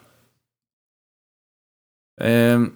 [2.20, 2.72] Ehm,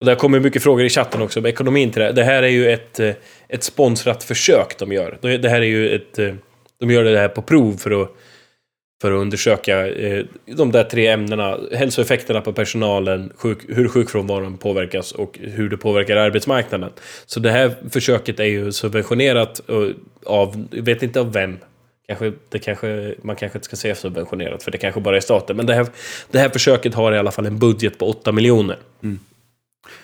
[0.00, 2.12] och där kommer mycket frågor i chatten också om ekonomin till det.
[2.12, 3.14] Det här är ju ett, eh,
[3.48, 5.18] ett sponsrat försök de gör.
[5.20, 6.18] Det här är ju ett...
[6.18, 6.34] Eh,
[6.80, 8.10] de gör det här på prov för att,
[9.02, 11.58] för att undersöka eh, de där tre ämnena.
[11.72, 16.90] Hälsoeffekterna på personalen, sjuk, hur sjukfrånvaron påverkas och hur det påverkar arbetsmarknaden.
[17.26, 19.60] Så det här försöket är ju subventionerat
[20.26, 21.58] av, jag vet inte av vem.
[22.06, 25.56] Kanske, det kanske, man kanske inte ska säga subventionerat, för det kanske bara är staten.
[25.56, 25.86] Men det här,
[26.30, 28.76] det här försöket har i alla fall en budget på 8 miljoner.
[29.02, 29.18] Mm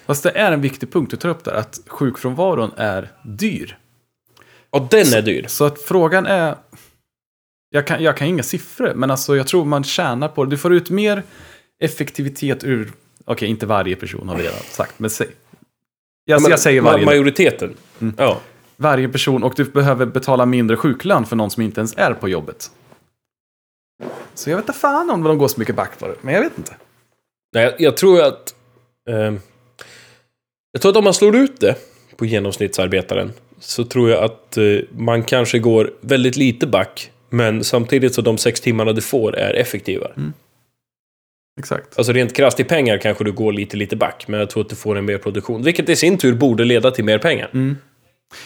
[0.07, 1.53] fast det är en viktig punkt du tar upp där.
[1.55, 3.79] Att sjukfrånvaron är dyr.
[4.71, 5.45] Och den är dyr.
[5.49, 6.57] Så att frågan är...
[7.71, 10.51] Jag kan, jag kan inga siffror, men alltså jag tror man tjänar på det.
[10.51, 11.23] Du får ut mer
[11.81, 12.93] effektivitet ur...
[13.25, 15.29] Okej, inte varje person har vi redan sagt, men säg...
[16.25, 17.05] Jag, Men jag säger varje, Mm.
[17.07, 17.75] Majoriteten.
[18.17, 18.41] Ja.
[18.77, 22.29] varje person och du behöver betala mindre sjuklön för någon som inte ens är på
[22.29, 22.71] jobbet.
[24.35, 26.41] Så jag vet inte fan om de går så mycket back på det, men jag
[26.43, 26.77] vet inte.
[27.55, 28.55] Nej, jag, jag tror att...
[29.11, 29.41] ehm,
[30.75, 31.75] jag tror att om man slår ut det
[32.17, 34.65] på genomsnittsarbetaren så tror jag att eh,
[34.97, 37.11] man kanske går väldigt lite back.
[37.31, 40.07] Men samtidigt så de sex timmarna du får är effektiva.
[40.17, 40.33] Mm.
[41.59, 41.99] Exakt.
[41.99, 44.25] Alltså rent krasst i pengar kanske du går lite, lite back.
[44.29, 45.63] Men jag tror att du får en mer produktion.
[45.63, 47.51] Vilket i sin tur borde leda till mer pengar.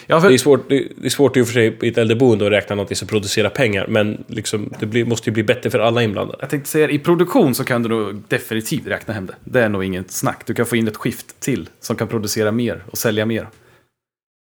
[0.07, 1.97] Ja, Det är för, svårt, det det är svårt i och för sig i ett
[1.97, 3.87] äldreboende att räkna något som producerar pengar.
[3.87, 6.37] Men liksom, det blir, måste ju bli bättre för alla inblandade.
[6.41, 9.35] jag tänkte säga, i produktion så kan du nog definitivt räkna hem det.
[9.43, 10.45] Det är nog inget snack.
[10.45, 13.47] Du kan få in ett skift till som kan producera mer och sälja mer.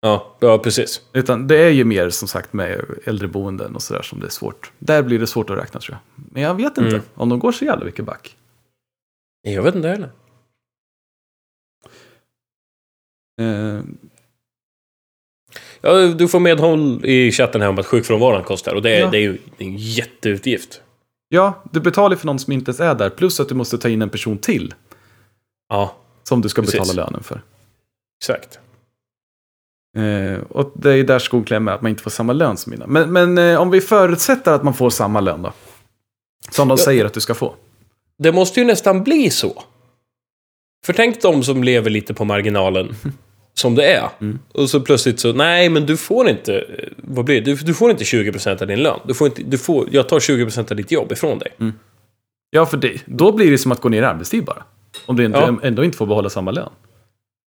[0.03, 1.01] Ja, ja precis.
[1.13, 4.73] Utan det är ju mer som sagt med äldreboenden och sådär som det är svårt.
[4.79, 6.25] Där blir det svårt att räkna tror jag.
[6.33, 7.01] Men jag vet inte Mm.
[7.15, 8.37] om de går så jävla mycket back.
[9.43, 10.11] Jag vet inte heller.
[15.81, 18.75] Ja, du får medhåll i chatten här om att sjukfrånvaron kostar.
[18.75, 19.11] Och det är, Ja.
[19.11, 20.81] det är ju en jätteutgift.
[21.29, 23.11] ja, du betalar för någon som inte ens är där.
[23.11, 24.75] Plus att du måste ta in en person till.
[25.69, 26.81] Ja, Som du ska Precis.
[26.81, 27.43] betala lönen för.
[28.23, 28.59] exakt.
[29.99, 32.91] Eh, och det är där skon klämmer, att man inte får samma lön som innan.
[32.91, 35.53] Men, men eh, om vi förutsätter att man får samma lön då?
[36.51, 36.85] Som de Ja.
[36.85, 37.55] säger att du ska få.
[38.19, 39.63] Det måste ju nästan bli så.
[40.87, 42.95] För tänk de som lever lite på marginalen.
[43.55, 44.09] Som det är.
[44.21, 44.39] Mm.
[44.53, 47.55] Och så plötsligt så, nej men du får inte, eh, vad blir det?
[47.55, 49.01] Du, du får inte 20% av din lön.
[49.07, 51.53] Du får inte, du får, jag tar 20% av ditt jobb ifrån dig.
[52.51, 54.63] Ja, för det, då blir det som att gå ner i arbetstid bara.
[55.07, 55.59] Om du inte, Ja.
[55.63, 56.71] ändå inte får behålla samma lön.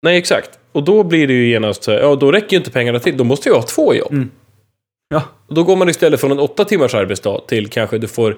[0.03, 0.49] Nej, exakt.
[0.71, 3.17] Och då blir det ju genast ja då räcker ju inte pengarna till.
[3.17, 4.11] Då måste jag ha två jobb.
[4.11, 4.29] Mm.
[5.09, 5.23] Ja.
[5.47, 8.37] Och då går man istället från en åtta timmars arbetsdag till kanske du får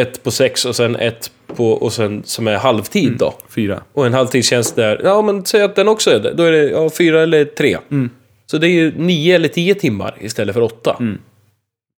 [0.00, 3.34] ett på sex och sen ett på, och sen som är halvtid då.
[3.48, 3.82] Fyra.
[3.92, 6.34] Och en halvtidstjänst där, ja men säg att den också är det.
[6.34, 7.78] Då är det ja, fyra eller tre.
[7.90, 8.10] Mm.
[8.46, 10.96] Så det är ju nio eller tio timmar istället för åtta.
[11.00, 11.18] Mm.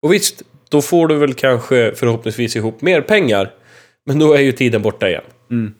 [0.02, 3.50] Och visst, då får du väl kanske förhoppningsvis ihop mer pengar.
[4.06, 5.22] Men då är ju tiden borta igen.
[5.50, 5.74] Mm.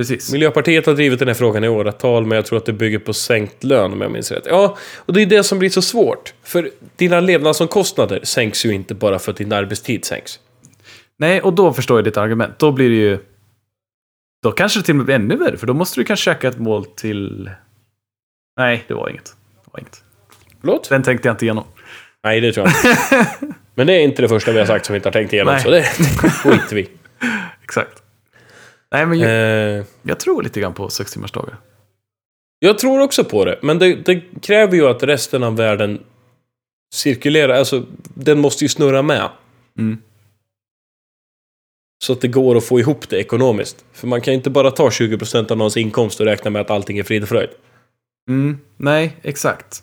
[0.00, 0.32] Precis.
[0.32, 3.12] Miljöpartiet har drivit den här frågan i åratal, men jag tror att det bygger på
[3.12, 4.46] sänkt lön om jag minns rätt.
[4.46, 6.34] Ja, och det är det som blir så svårt.
[6.42, 10.40] För dina levnadsomkostnader sänks ju inte bara för att din arbetstid sänks.
[11.16, 12.58] Nej, och då förstår jag ditt argument.
[12.58, 13.18] Då blir det ju...
[14.42, 16.48] Då kanske det till och med blir ännu värre, för då måste du kanske käka
[16.48, 17.50] ett mål till...
[18.56, 19.24] Nej, det var inget.
[19.64, 20.04] Det var inget.
[20.60, 20.88] Förlåt?
[20.88, 21.64] Den tänkte jag inte igenom.
[22.24, 23.30] Nej, det tror jag inte.
[23.74, 25.54] Men det är inte det första vi har sagt som vi inte har tänkt igenom,
[25.54, 25.62] Nej.
[25.62, 26.88] så det skiter vi
[27.62, 28.02] Exakt.
[28.92, 31.56] Nej, men jag, eh, jag tror lite grann på sex timmars dagar.
[32.58, 36.02] Jag tror också på det, men det, det kräver ju att resten av världen
[36.94, 39.28] cirkulerar, alltså den måste ju snurra med.
[39.78, 39.98] Mm.
[42.04, 43.84] Så att det går att få ihop det ekonomiskt.
[43.92, 46.98] För man kan inte bara ta 20% av någons inkomst och räkna med att allting
[46.98, 47.50] är frid och fröjd.
[48.28, 48.58] Mm.
[48.76, 49.82] Nej, exakt.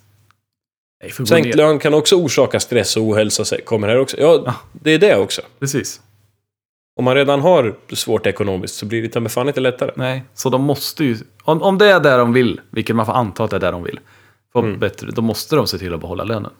[1.03, 4.17] Nej, Sänkt lön kan också orsaka stress och ohälsa, kommer här också.
[4.19, 4.55] Ja, Ja.
[4.73, 5.41] det är det också.
[5.59, 6.01] Precis.
[6.97, 9.91] Om man redan har svårt ekonomiskt så blir det ta fan inte lättare.
[9.95, 11.17] Nej, så de måste ju...
[11.43, 13.71] Om, om det är där de vill, vilket man får anta att det är där
[13.71, 13.99] de vill,
[14.53, 14.79] få Mm.
[14.79, 16.51] bättre, då måste de se till att behålla lönen.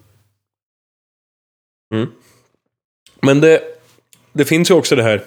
[3.22, 3.62] Men det,
[4.34, 5.24] det finns ju också det här...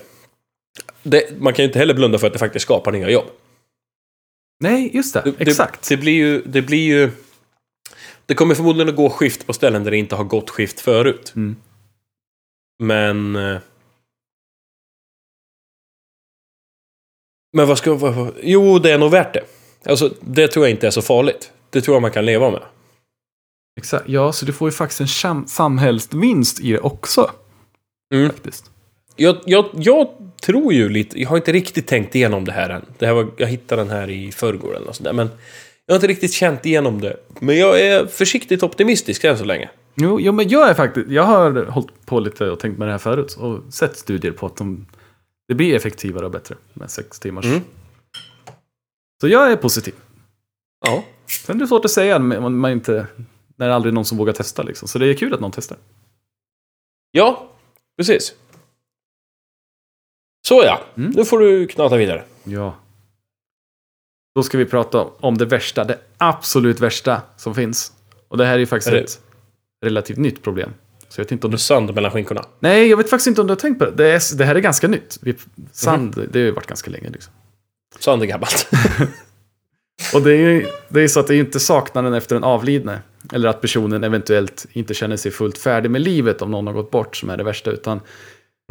[1.02, 3.26] Det, man kan ju inte heller blunda för att det faktiskt skapar nya jobb.
[4.60, 5.22] Nej, just det.
[5.24, 5.88] Det, Exakt.
[5.88, 6.42] Det, det blir ju...
[6.46, 7.10] Det blir ju...
[8.26, 11.32] Det kommer förmodligen att gå skift på ställen där det inte har gått skift förut.
[11.36, 11.56] Mm.
[12.78, 13.36] Men...
[17.52, 17.94] Men vad ska...
[17.94, 19.44] Vad, jo, det är nog värt det.
[19.90, 21.52] Alltså, det tror jag inte är så farligt.
[21.70, 22.62] Det tror jag man kan leva med.
[23.80, 24.08] Exakt.
[24.08, 27.30] Ja, så du får ju faktiskt en sam- samhällsvinst i det också.
[28.14, 28.30] Mm.
[28.30, 28.70] Faktiskt.
[29.16, 30.08] Jag, jag, jag
[30.42, 31.20] tror ju lite...
[31.20, 32.84] Jag har inte riktigt tänkt igenom det här än.
[32.98, 35.12] Det här var, jag hittade den här i förrgår eller något sånt där.
[35.12, 35.30] Men
[35.86, 37.16] jag har inte riktigt känt igenom det.
[37.40, 39.70] Men jag är försiktigt optimistisk än så länge.
[39.94, 41.10] Jo, jo, men jag är faktiskt...
[41.10, 44.46] Jag har hållit på lite och tänkt med det här förut och sett studier på
[44.46, 44.86] att de,
[45.50, 47.44] det blir effektivare och bättre med sex timmars.
[47.44, 47.60] Mm.
[49.20, 49.94] Så jag är positiv.
[50.86, 51.04] Ja.
[51.46, 53.06] Sen är det svårt att säga när man inte...
[53.56, 54.88] När det är aldrig någon som vågar testa liksom.
[54.88, 55.78] Så det är kul att någon testar.
[57.10, 57.48] Ja,
[57.96, 58.34] precis.
[60.48, 61.10] Så ja, Mm.
[61.10, 62.24] nu får du knata vidare.
[62.44, 62.74] Ja.
[64.34, 67.92] Då ska vi prata om det värsta, det absolut värsta som finns.
[68.28, 69.20] Och det här är ju faktiskt Är ett
[69.84, 70.74] relativt nytt problem.
[71.10, 71.58] Så jag vet inte om du...
[71.58, 72.44] Sand mellan skinkorna.
[72.60, 73.90] Nej, jag vet faktiskt inte om du har tänkt på det.
[73.90, 75.18] Det, är, det här är ganska nytt.
[75.22, 75.36] Vi,
[75.72, 77.32] sand, det har ju varit ganska länge liksom.
[77.98, 78.70] Sand är gammalt.
[80.14, 83.02] Och det är ju det är så att det är inte saknaden efter den avlidne.
[83.32, 86.90] Eller att personen eventuellt inte känner sig fullt färdig med livet om någon har gått
[86.90, 87.70] bort som är det värsta.
[87.70, 88.00] Utan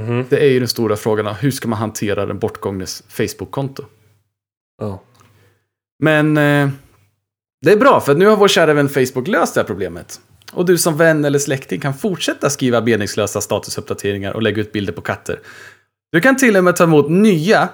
[0.02, 0.26] Mhm.
[0.30, 3.84] det är ju den stora frågan hur ska man hantera den bortgångnes Facebook-konto.
[4.82, 5.02] Ja.
[6.04, 6.70] Men eh,
[7.66, 10.22] det är bra, för nu har vår kära vän Facebook löst det här problemet.
[10.52, 14.94] Och du som vän eller släkting kan fortsätta skriva meningslösa statusuppdateringar och lägga ut bilder
[14.94, 15.40] på katter.
[16.12, 17.70] Du kan till och med ta emot nya,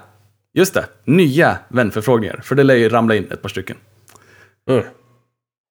[0.53, 2.41] just det, nya vänförfrågningar.
[2.43, 3.77] För det lär ju ramla in ett par stycken.
[4.69, 4.83] Mm.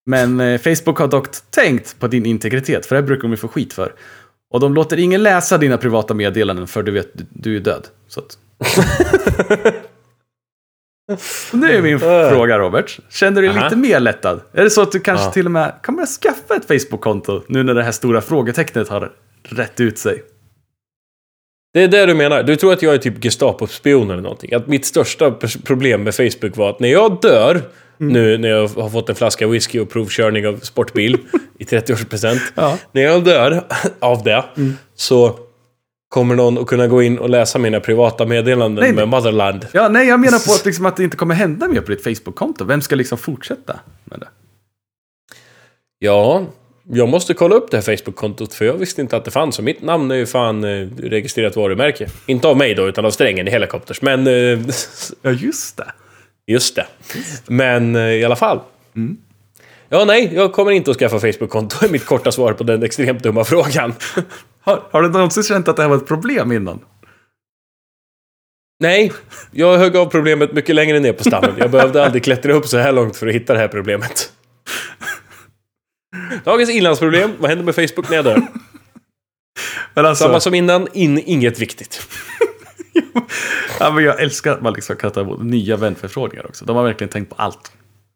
[0.07, 3.37] Men eh, Facebook har dock tänkt på din integritet, för det här brukar de ju
[3.37, 3.95] få skit för.
[4.51, 7.87] Och de låter ingen läsa dina privata meddelanden för du vet du, du är död.
[8.09, 8.39] Så att...
[11.53, 12.29] nu är min Äh.
[12.31, 12.99] fråga Robert.
[13.11, 13.65] Känner du dig Aha.
[13.65, 14.41] lite mer lättad?
[14.53, 15.33] Är det så att du kanske Ja.
[15.33, 19.13] till och med kan börja skaffa ett Facebook-konto nu när det här stora frågetecknet har
[19.49, 20.23] rätt ut sig?
[21.75, 22.43] Det är det du menar.
[22.43, 24.55] Du tror att jag är typ Gestapo-spion eller någonting.
[24.55, 25.31] Att mitt största
[25.65, 27.63] problem med Facebook var att när jag dör,
[28.01, 28.13] Mm.
[28.13, 31.19] nu när jag har fått en flaska whisky och provkörning av sportbil
[31.59, 32.41] i 30-årspresent.
[32.55, 32.67] Ja.
[32.67, 32.79] Mm.
[32.93, 33.65] När jag dör
[33.99, 34.45] av det,
[34.95, 35.39] så
[36.15, 39.67] kommer någon att kunna gå in och läsa mina privata meddelanden Nej, med Motherland.
[39.73, 42.05] Ja, nej, jag menar på att, liksom, att det inte kommer hända mer på ditt
[42.05, 42.65] Facebook-konto.
[42.65, 44.29] Vem ska liksom fortsätta med det?
[45.99, 46.47] Ja,
[46.93, 49.59] jag måste kolla upp det här Facebook-kontot för jag visste inte att det fanns.
[49.59, 52.09] Och mitt namn är ju fan eh, registrerat varumärke.
[52.27, 54.03] Inte av mig då, utan av strängen i Helikopters.
[54.03, 54.27] Men...
[54.27, 54.33] Eh,
[55.23, 55.93] Ja, just det.
[56.47, 56.87] Just det.
[57.47, 58.61] Men eh, i alla fall.
[58.97, 59.17] Mm.
[59.89, 61.85] Ja, nej, jag kommer inte att skaffa Facebook-konto.
[61.85, 63.95] är mitt korta svar på den extremt dumma frågan.
[64.65, 66.81] Har, har du någonsin känt att det här var ett problem innan?
[68.81, 69.13] Nej,
[69.51, 71.55] jag högg av problemet mycket längre ner på stammen.
[71.59, 74.33] Jag behövde aldrig klättra upp så här långt för att hitta det här problemet.
[76.45, 77.33] Dagens inlandsproblem.
[77.39, 78.43] Vad händer med Facebook när jag dör?
[79.95, 82.09] Alltså, Samma som innan, in, inget viktigt.
[83.81, 86.65] ja, men jag älskar att man liksom kan ta emot nya vänförfrågningar också.
[86.65, 87.73] De har verkligen tänkt på allt.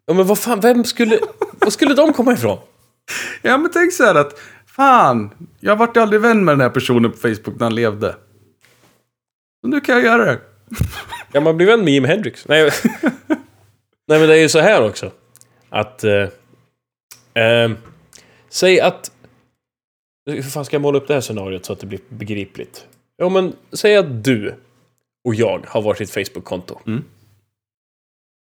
[0.07, 1.19] Ja, men vad fan, vem skulle...
[1.59, 2.59] Var skulle de komma ifrån?
[3.43, 4.41] Ja, men tänk så här att,
[4.79, 8.17] fan, jag vart aldrig vän med den här personen på Facebook när han levde.
[9.61, 10.41] Så nu kan jag göra det.
[11.33, 12.49] Ja, man blir vän med Jim Hendrix.
[12.49, 12.71] Nej,
[14.09, 15.11] Nej men det är ju så här också.
[15.69, 16.05] Att...
[16.05, 16.29] Eh,
[17.45, 17.71] eh,
[18.49, 19.13] säg att...
[20.31, 22.87] Hur fan ska jag måla upp det här scenariot så att det blir begripligt?
[23.17, 24.55] Ja men, säg att du
[25.25, 26.81] och jag har varsitt Facebook-konto.
[26.87, 27.05] Mm.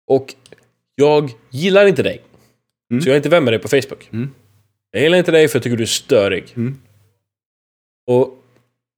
[0.07, 0.35] Och
[0.95, 2.23] jag gillar inte dig.
[2.91, 3.03] Mm.
[3.03, 4.09] Så jag är inte vän med dig på Facebook.
[4.13, 4.31] Mm.
[4.95, 6.53] Jag gillar inte dig för jag tycker du är störig.
[6.57, 6.79] Mm.
[8.07, 8.43] Och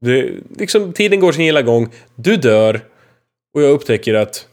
[0.01, 1.93] det, liksom, tiden går sin gilla gång.
[2.15, 2.81] Du dör.
[3.55, 4.47] Och jag upptäcker att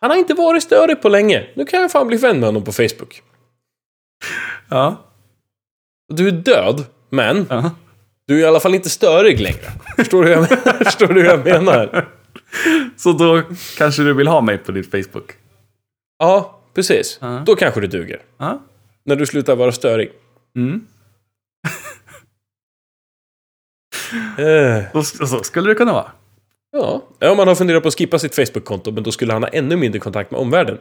[0.00, 1.46] han har inte varit störig på länge.
[1.54, 3.22] Nu kan jag fan bli vän med honom på Facebook.
[4.70, 5.04] Ja.
[6.08, 7.70] Du är död, men ja.
[8.26, 9.72] du är i alla fall inte störig längre.
[9.96, 10.48] Förstår du hur jag,
[10.84, 12.08] förstår du hur jag menar?
[12.96, 13.42] Så då
[13.78, 15.32] kanske du vill ha mig på ditt Facebook?
[16.18, 17.18] Ja, precis.
[17.20, 17.42] Ja.
[17.46, 18.22] Då kanske det duger.
[18.38, 18.62] Ja.
[19.04, 20.12] När du slutar vara störig.
[20.58, 20.86] Mm.
[24.38, 26.12] Eh, Då, så skulle det kunna vara.
[26.72, 27.02] ja.
[27.18, 29.48] ja, om man har funderat på att skippa sitt Facebook-konto, men då skulle han ha
[29.50, 30.78] ännu mindre kontakt med omvärlden.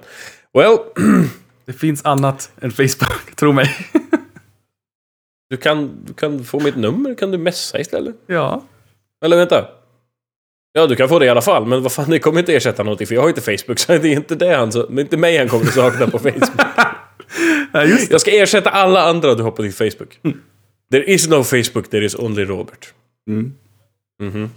[0.53, 0.77] Well,
[1.65, 3.75] Det finns annat än Facebook, tro mig.
[5.49, 8.15] du kan, du kan få mitt nummer, kan du messa istället?
[8.27, 8.63] ja.
[9.25, 9.67] Eller vänta.
[10.73, 12.83] Ja, du kan få det i alla fall, men vad fan, det kommer inte ersätta
[12.83, 15.03] någonting, för jag har inte Facebook, så det är inte det han, så, det är
[15.03, 16.43] inte mig han kommer att sakna på Facebook.
[17.71, 18.13] ja, just det.
[18.13, 20.19] Jag ska ersätta alla andra du har på din Facebook.
[20.91, 22.93] There is no Facebook, there is only Robert.
[23.29, 23.53] Mm.
[24.21, 24.49] Mhm.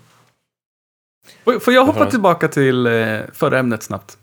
[1.45, 2.11] Får, får jag hoppa Jaha.
[2.11, 4.19] tillbaka till eh, förra ämnet snabbt?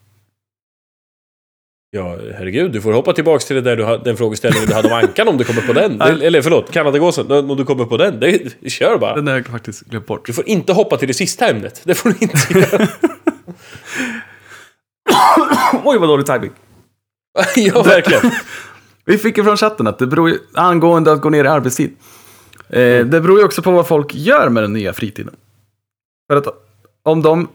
[1.95, 4.87] Ja, herregud, du får hoppa tillbaks till det där du, ha- den frågeställningen du hade
[4.87, 6.01] om ankan om du kommer på den.
[6.01, 8.19] Eller, eller förlåt, Kanadagåsen, om du kommer på den.
[8.19, 9.15] Det, kör bara.
[9.15, 10.25] Den har jag faktiskt glömt bort.
[10.25, 11.81] Du får inte hoppa till det sista ämnet.
[11.83, 12.87] Det får du inte göra.
[15.83, 16.51] Oj, vad dålig timing.
[17.55, 18.31] ja, verkligen.
[19.05, 21.95] Vi fick ju från chatten att det beror ju, angående att gå ner i arbetstid.
[22.69, 25.35] Eh, Det beror ju också på vad folk gör med den nya fritiden.
[26.31, 26.47] För att
[27.03, 27.47] om de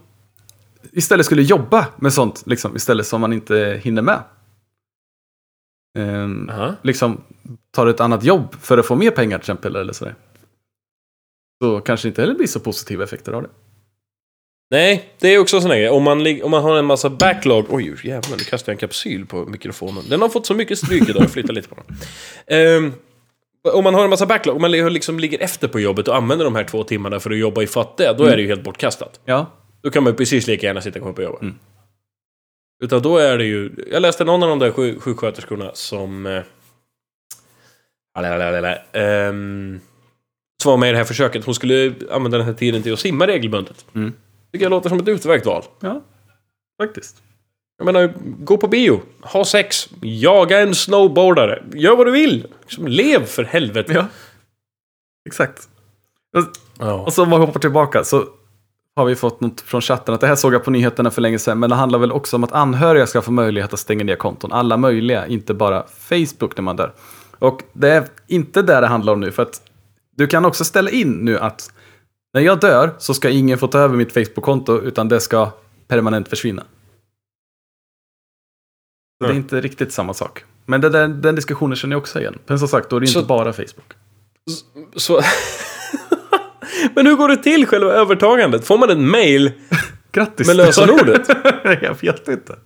[0.92, 4.22] istället skulle jobba med sånt, liksom, istället som man inte hinner med.
[5.98, 6.74] Eh, Aha.
[6.82, 7.20] liksom
[7.70, 9.76] tar ett annat jobb för att få mer pengar till exempel.
[9.76, 10.14] Eller sådär.
[11.62, 13.48] Så kanske inte heller blir så positiva effekter av det.
[14.70, 15.88] Nej, det är också sån här grej.
[15.88, 17.66] Om man, om man har en massa backlog...
[17.68, 20.04] Oj, jävlar, nu kastade jag en kapsyl på mikrofonen.
[20.08, 21.96] Den har fått så mycket stryk idag, jag flyttar lite på den.
[22.46, 22.92] Ehm,
[23.72, 26.16] om man har en massa backlog, om man li- liksom ligger efter på jobbet och
[26.16, 28.48] använder de här två timmarna för att jobba i fatt det, då är det ju
[28.48, 29.20] helt bortkastat.
[29.24, 29.46] Ja,
[29.82, 31.42] Då kan man precis lika gärna sitta kvar på jobbet.
[31.42, 31.54] Mm.
[32.84, 33.70] Utan då är det ju...
[33.90, 36.26] Jag läste någon av de där sju, sjuksköterskorna som...
[36.26, 36.42] Eh,
[38.92, 39.80] ehm,
[40.62, 41.44] som var med i det här försöket.
[41.44, 43.86] Hon skulle använda den här tiden till att simma regelbundet.
[43.94, 44.12] Mm.
[44.52, 45.62] Tycker jag låter som ett utmärkt val.
[45.80, 46.02] ja,
[46.82, 47.22] faktiskt.
[47.78, 52.46] Jag menar, gå på bio, ha sex, jaga en snowboardare, gör vad du vill.
[52.62, 53.92] Liksom, lev för helvete.
[53.92, 54.06] Ja,
[55.26, 55.68] exakt.
[56.78, 56.92] Ja.
[56.92, 58.24] Och så om man hoppar tillbaka så
[58.96, 61.38] har vi fått något från chatten att det här såg jag på nyheterna för länge
[61.38, 61.58] sedan.
[61.58, 64.52] Men det handlar väl också om att anhöriga ska få möjlighet att stänga ner konton.
[64.52, 66.92] Alla möjliga, inte bara Facebook när man dör.
[67.38, 69.32] Och det är inte där det handlar om nu.
[69.32, 69.62] För att
[70.16, 71.72] du kan också ställa in nu att
[72.34, 75.50] när jag dör så ska ingen få ta över mitt Facebook-konto utan det ska
[75.88, 76.62] permanent försvinna.
[76.62, 76.68] Så
[79.24, 79.42] det är Mm.
[79.42, 80.44] inte riktigt samma sak.
[80.66, 82.38] Men det där, den diskussionen känner jag också igen.
[82.46, 83.92] Men som sagt, då är det Så- inte bara Facebook.
[84.96, 85.20] Så...
[86.94, 88.64] Men hur går det till själva övertagandet?
[88.66, 89.52] Får man en mail
[90.12, 90.46] Grattis!
[90.46, 91.28] med lösenordet?
[91.82, 92.56] jag vet inte.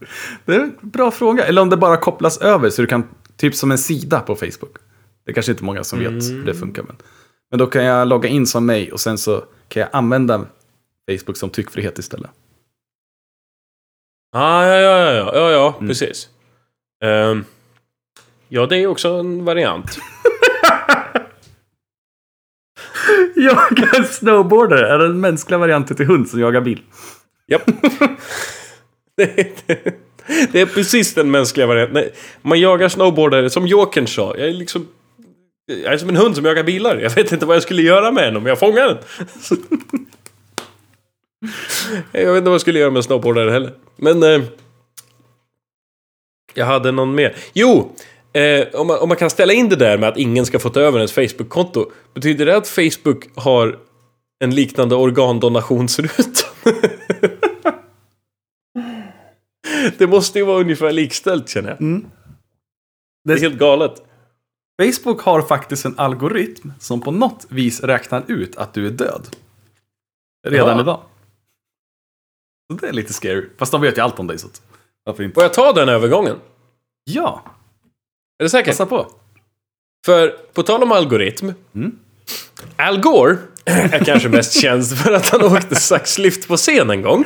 [0.45, 1.45] Det är en bra fråga.
[1.45, 4.77] Eller om det bara kopplas över så du kan, typ som en sida på Facebook.
[5.25, 6.83] Det är kanske inte många som vet hur det funkar.
[6.83, 6.97] Men,
[7.53, 10.47] men då kan jag logga in som mig och sen så kan jag använda
[11.11, 12.31] Facebook som tryckfrihet istället.
[14.37, 15.89] Ah, ja, ja, ja, ja, ja, ja Mm.
[15.89, 16.29] precis.
[17.05, 17.45] Ehm,
[18.49, 19.99] ja, det är också en variant.
[23.37, 26.83] Jaga snowboarder är den mänskliga varianten till hund som jagar bil.
[27.47, 27.63] Japp.
[29.17, 29.93] det, är-
[30.53, 31.95] det är precis den mänskliga varianten.
[31.95, 34.37] Nej, Man jagar snowboardare, som Jokern sa.
[34.37, 34.89] Jag är liksom...
[35.67, 36.97] Jag är som en hund som jagar bilar.
[36.99, 38.99] Jag vet inte vad jag skulle göra med den om jag fångar den.
[42.13, 43.73] jag vet inte vad jag skulle göra med en snowboardare heller.
[43.97, 44.23] Men...
[44.23, 44.43] Eh,
[46.55, 47.37] jag hade någon mer.
[47.53, 47.93] Jo!
[48.33, 50.69] Eh, om, man, om man kan ställa in det där med att ingen ska få
[50.69, 51.91] ta över ens Facebook-konto.
[52.15, 53.79] Betyder det att Facebook har
[54.45, 56.47] en liknande organdonationsruta?
[59.99, 61.81] det måste ju vara ungefär likställt känner jag.
[61.81, 62.07] Mm.
[63.25, 64.03] Det är helt galet.
[64.87, 69.37] Facebook har faktiskt en algoritm som på något vis räknar ut att du är död.
[70.49, 70.81] Redan Ja.
[70.81, 71.01] idag.
[72.73, 73.49] Så det är lite scary.
[73.59, 74.49] Fast de vet ju allt om dig så
[75.05, 75.35] varför inte?
[75.35, 76.37] Får jag ta den övergången?
[77.05, 77.43] Ja.
[78.39, 78.67] Är det säkert?
[78.73, 79.07] Passa på.
[80.07, 81.51] För på tal om algoritm.
[82.77, 87.25] Al Gore är kanske mest känd för att han åkte saxlift på scen en gång.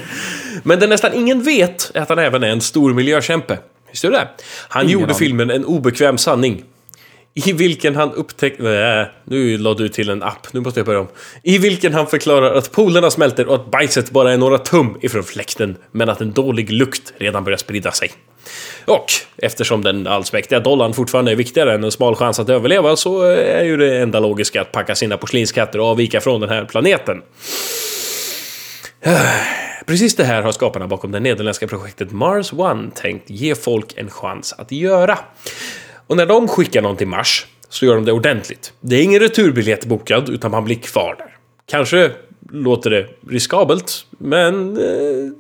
[0.62, 3.58] Men det nästan ingen vet är att han även är en stor miljökämpe.
[3.90, 4.28] Visste du det?
[4.68, 5.16] Han Ingen gjorde aning.
[5.16, 6.64] filmen En obekväm sanning.
[7.38, 8.62] I vilken han upptäckte...
[8.62, 10.52] Nej, nu la du till en app.
[10.52, 11.08] Nu måste jag börja om.
[11.42, 15.22] I vilken han förklarar att polerna smälter och att bajset bara är några tum ifrån
[15.22, 15.76] fläkten.
[15.92, 18.10] Men att en dålig lukt redan börjar sprida sig.
[18.84, 19.06] Och
[19.36, 23.58] eftersom den allsmäktiga dollarn fortfarande är viktigare än en smal chans att överleva så eh,
[23.58, 27.22] är ju det enda logiska att packa sina porslinskatter och avvika från den här planeten.
[29.86, 34.10] Precis det här har skaparna bakom det nederländska projektet Mars One tänkt ge folk en
[34.10, 35.18] chans att göra.
[36.06, 38.72] Och när de skickar någon till Mars så gör de det ordentligt.
[38.80, 41.36] Det är ingen returbiljett bokad utan man blir kvar där.
[41.66, 42.10] Kanske
[42.50, 45.32] låter det riskabelt, men eh,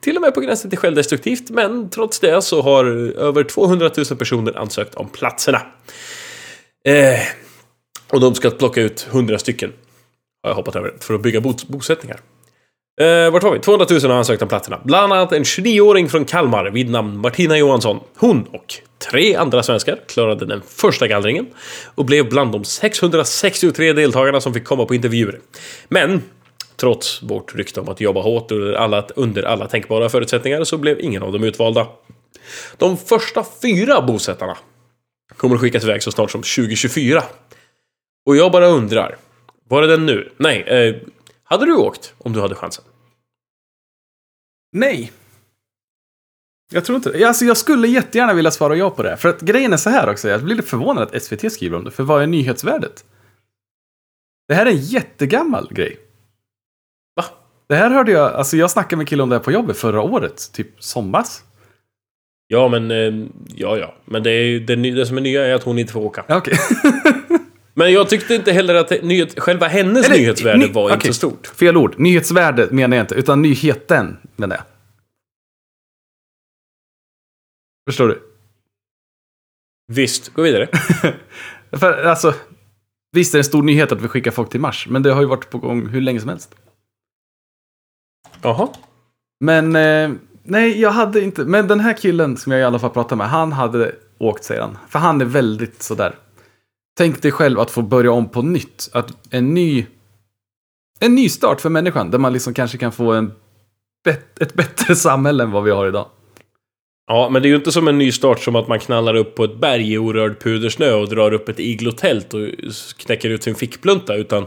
[0.00, 1.50] till och med på gränsen till självdestruktivt.
[1.50, 2.84] Men trots det så har
[3.18, 5.62] över 200 000 personer ansökt om platserna.
[6.88, 7.18] Eh,
[8.12, 9.72] och de ska plocka ut 100 stycken.
[10.42, 12.20] Har jag hoppat över för att bygga bos- bosättningar.
[13.00, 13.58] Eh, vart var vi?
[13.58, 14.80] 200 000 har ansökt om platserna.
[14.84, 18.00] Bland annat en 29-åring från Kalmar vid namn Martina Johansson.
[18.16, 21.46] Hon och tre andra svenskar klarade den första gallringen
[21.94, 25.40] och blev bland de 663 deltagarna som fick komma på intervjuer.
[25.88, 26.22] Men
[26.76, 31.00] trots vårt rykte om att jobba hårt under alla, under alla tänkbara förutsättningar så blev
[31.00, 31.86] ingen av dem utvalda.
[32.76, 34.56] De första fyra bosättarna
[35.36, 37.22] kommer att skickas iväg så snart som 2024.
[38.26, 39.16] Och jag bara undrar,
[39.68, 40.32] var är den nu?
[40.36, 40.94] Nej, eh,
[41.44, 42.84] hade du åkt om du hade chansen?
[44.72, 45.12] Nej.
[46.72, 47.28] Jag tror inte.
[47.28, 49.16] Alltså, jag skulle jättegärna vilja svara ja på det.
[49.16, 51.84] För att grejen är så här också, jag blir lite förvånad att SVT skriver om
[51.84, 51.90] det.
[51.90, 53.04] För vad är nyhetsvärdet?
[54.48, 55.96] Det här är en jättegammal grej.
[57.16, 57.24] Va?
[57.68, 60.00] Det här hörde jag, alltså jag snackade med killen om det här på jobbet förra
[60.02, 61.26] året, typ sommars.
[62.48, 62.90] Ja, men...
[62.90, 63.94] Eh, ja, ja.
[64.04, 66.24] Men det, är, det, det som är nya är att hon inte får åka.
[66.28, 66.58] Okej.
[67.78, 71.08] Men jag tyckte inte heller att nyhet, själva hennes Eller, nyhetsvärde ny- var inte okej.
[71.12, 71.46] så stort.
[71.46, 71.94] Fel ord.
[71.98, 74.64] Nyhetsvärde menar jag inte, utan nyheten menar jag.
[77.86, 78.22] Förstår du?
[79.92, 80.68] Visst, gå vidare.
[81.72, 82.34] För alltså,
[83.12, 85.20] visst är det en stor nyhet att vi skickar folk till Mars, men det har
[85.20, 86.54] ju varit på gång hur länge som helst.
[88.42, 88.68] Jaha.
[89.40, 90.10] Men eh,
[90.42, 91.44] nej, jag hade inte.
[91.44, 94.60] Men den här killen som jag i alla fall pratade med, han hade åkt säger
[94.60, 94.78] han.
[94.88, 96.14] För han är väldigt sådär.
[96.96, 98.88] Tänk dig själv att få börja om på nytt.
[98.92, 99.86] Att en ny,
[101.00, 102.10] en ny start för människan.
[102.10, 103.32] Där man liksom kanske kan få en
[104.40, 106.06] ett bättre samhälle än vad vi har idag.
[107.06, 109.34] Ja, men det är ju inte som en ny start som att man knallar upp
[109.34, 112.48] på ett berg i orörd pudersnö och drar upp ett iglotält och
[112.96, 114.46] knäcker ut sin fickplunta, utan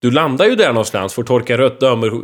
[0.00, 2.20] du landar ju där någonstans, får torka rött damer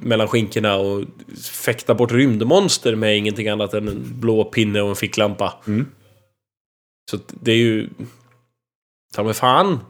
[0.00, 1.04] mellan skinkorna och
[1.52, 5.54] fäkta bort rymdmonster med ingenting annat än en blå pinne och en ficklampa.
[5.66, 5.86] Mm.
[7.10, 7.88] Så det är ju...
[9.14, 9.80] Ta mig fan.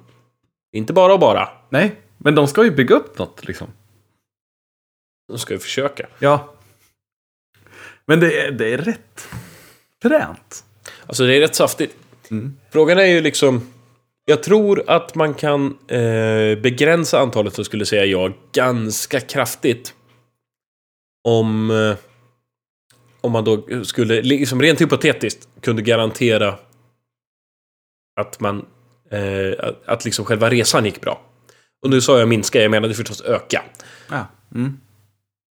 [0.72, 1.48] Inte bara och bara.
[1.68, 3.68] Nej, men de ska ju bygga upp något liksom.
[5.28, 6.06] De ska ju försöka.
[6.18, 6.54] Ja.
[8.10, 9.28] Men det är, det är rätt
[10.02, 10.64] fränt.
[11.06, 11.96] Alltså det är rätt saftigt.
[12.30, 12.56] Mm.
[12.70, 13.72] Frågan är ju liksom...
[14.24, 19.94] Jag tror att man kan eh, begränsa antalet som skulle säga ja ganska kraftigt.
[21.24, 21.70] Om...
[21.70, 21.96] Eh,
[23.20, 26.54] om man då skulle, liksom rent hypotetiskt, kunde garantera
[28.20, 28.66] att man...
[29.10, 31.20] Eh, att, att liksom själva resan gick bra.
[31.82, 33.62] Och nu sa jag minska, jag menade förstås öka.
[34.08, 34.26] Ja.
[34.54, 34.80] Mm.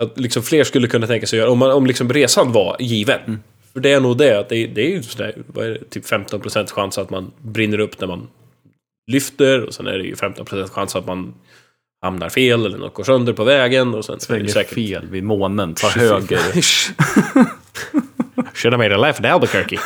[0.04, 3.20] Att liksom fler skulle kunna tänka sig göra, om, man, om liksom resan var given.
[3.28, 3.40] Mm.
[3.74, 6.06] För det är nog det, att det, det är ju sådär, vad är det, typ
[6.06, 8.28] 15% chans att man brinner upp när man
[9.12, 11.34] lyfter och sen är det ju 15% chans att man
[12.02, 14.74] hamnar fel eller något går sönder på vägen och sen Svänger säkert...
[14.74, 16.40] fel vid månen, tar höger.
[18.54, 19.78] Should have made a left Albuquerque.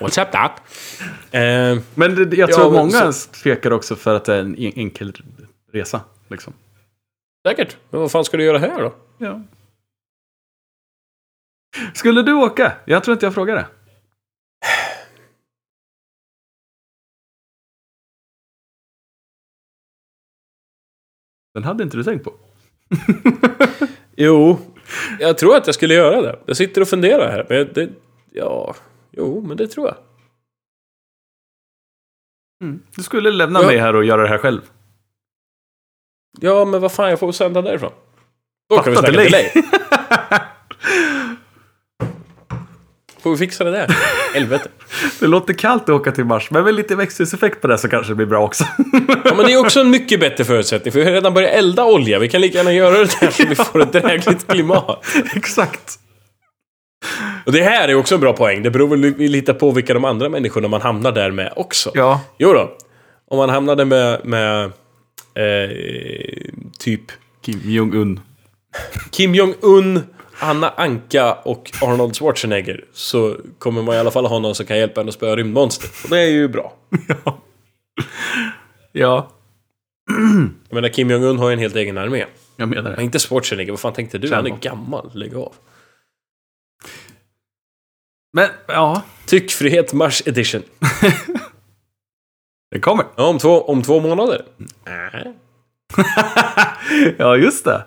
[0.00, 0.50] What's up doc?
[1.40, 4.56] Eh, Men det, jag Ja, tror men många tvekar också för att det är en
[4.58, 5.12] en- enkel
[5.72, 6.00] resa.
[6.30, 6.52] Liksom.
[7.48, 7.76] Säkert.
[7.90, 8.94] Men vad fan ska du göra här då?
[9.18, 9.42] Ja.
[11.94, 12.72] Skulle du åka?
[12.84, 13.66] Jag tror inte jag frågade.
[21.54, 22.34] Den hade inte du tänkt på.
[24.16, 24.58] Jo,
[25.20, 26.38] jag tror att jag skulle göra det.
[26.46, 27.46] Jag sitter och funderar här.
[27.48, 27.90] Men det,
[28.32, 28.74] ja,
[29.10, 29.96] jo, men det tror jag.
[32.96, 33.66] Du skulle lämna Ja.
[33.66, 34.60] mig här och göra det här själv.
[36.40, 37.92] Ja, men vad fan, jag får sända därifrån.
[38.68, 39.50] Då kan vi snacka delay.
[39.54, 39.64] delay.
[43.22, 43.96] Får vi fixa det där?
[44.34, 44.68] Helvete.
[45.20, 48.10] Det låter kallt att åka till Mars, men med lite växthuseffekt på det så kanske
[48.12, 48.64] det blir bra också.
[49.24, 51.84] Ja, men det är också en mycket bättre förutsättning, för vi har redan börjat elda
[51.84, 52.18] olja.
[52.18, 55.06] Vi kan lika gärna göra det där så vi får ett drägligt klimat.
[55.34, 55.98] Exakt.
[57.46, 58.62] Och det här är också en bra poäng.
[58.62, 59.00] Det beror väl
[59.30, 61.90] lite på vilka de andra människorna man hamnar där med också.
[61.94, 62.20] Ja.
[62.38, 62.76] Jo då.
[63.30, 64.72] Om man hamnade med, med
[65.40, 67.00] eh, typ
[67.42, 68.20] Kim Jong-Un.
[69.10, 70.00] Kim Jong-Un,
[70.40, 74.78] Anna Anka och Arnold Schwarzenegger så kommer man i alla fall ha någon som kan
[74.78, 75.90] hjälpa en att spöa rymdmonster.
[76.04, 76.72] Och det är ju bra.
[78.92, 79.30] Ja,
[80.68, 82.24] Jag menar, Kim Jong-Un har ju en helt egen armé.
[82.56, 83.02] jag menar Men det.
[83.02, 84.34] inte Schwarzenegger, vad fan tänkte du?
[84.34, 85.54] Han är gammal, lägg av.
[88.32, 89.02] Men, ja.
[89.26, 90.62] Tyckfrihet Mars Edition.
[92.70, 93.06] Det kommer.
[93.16, 94.46] Ja, om två, om två månader.
[94.86, 95.32] Äh.
[97.18, 97.86] ja, just det.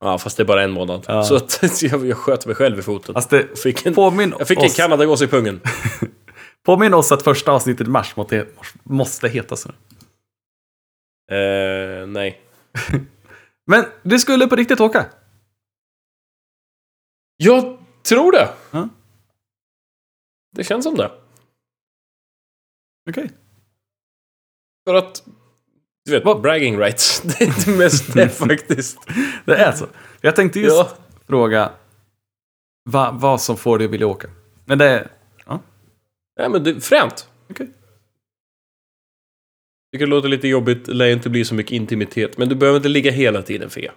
[0.00, 1.04] Ja, fast det är bara en månad.
[1.08, 1.22] Ja.
[1.22, 3.14] Så att jag, jag sköt mig själv i foten.
[3.14, 5.60] Fast det, Fick en, påminn, jag fick en oss, kanadagås i pungen.
[6.62, 8.46] påminn oss att första avsnittet i mars måste,
[8.82, 9.68] måste heta så.
[11.32, 12.40] Eh, nej.
[13.66, 15.06] Men du skulle på riktigt åka?
[17.36, 18.48] Jag tror det.
[18.70, 18.88] Ja.
[20.56, 21.10] Det känns som det.
[23.10, 23.30] Okej.
[24.86, 25.22] För att...
[26.04, 27.20] Du vet, bragging rights.
[27.38, 28.98] Det är det mest det faktiskt.
[29.44, 29.86] Det är så.
[30.20, 30.96] Jag tänkte just Ja.
[31.28, 31.72] fråga
[32.90, 34.28] va, vad som får dig att vilja åka.
[34.64, 35.10] Men det är...
[36.34, 37.28] ja, men det är fränt.
[37.50, 37.70] Okej.
[39.92, 42.38] Tycker det låter lite jobbigt, det lär inte bli så mycket intimitet.
[42.38, 43.92] Men du behöver inte ligga hela tiden för er.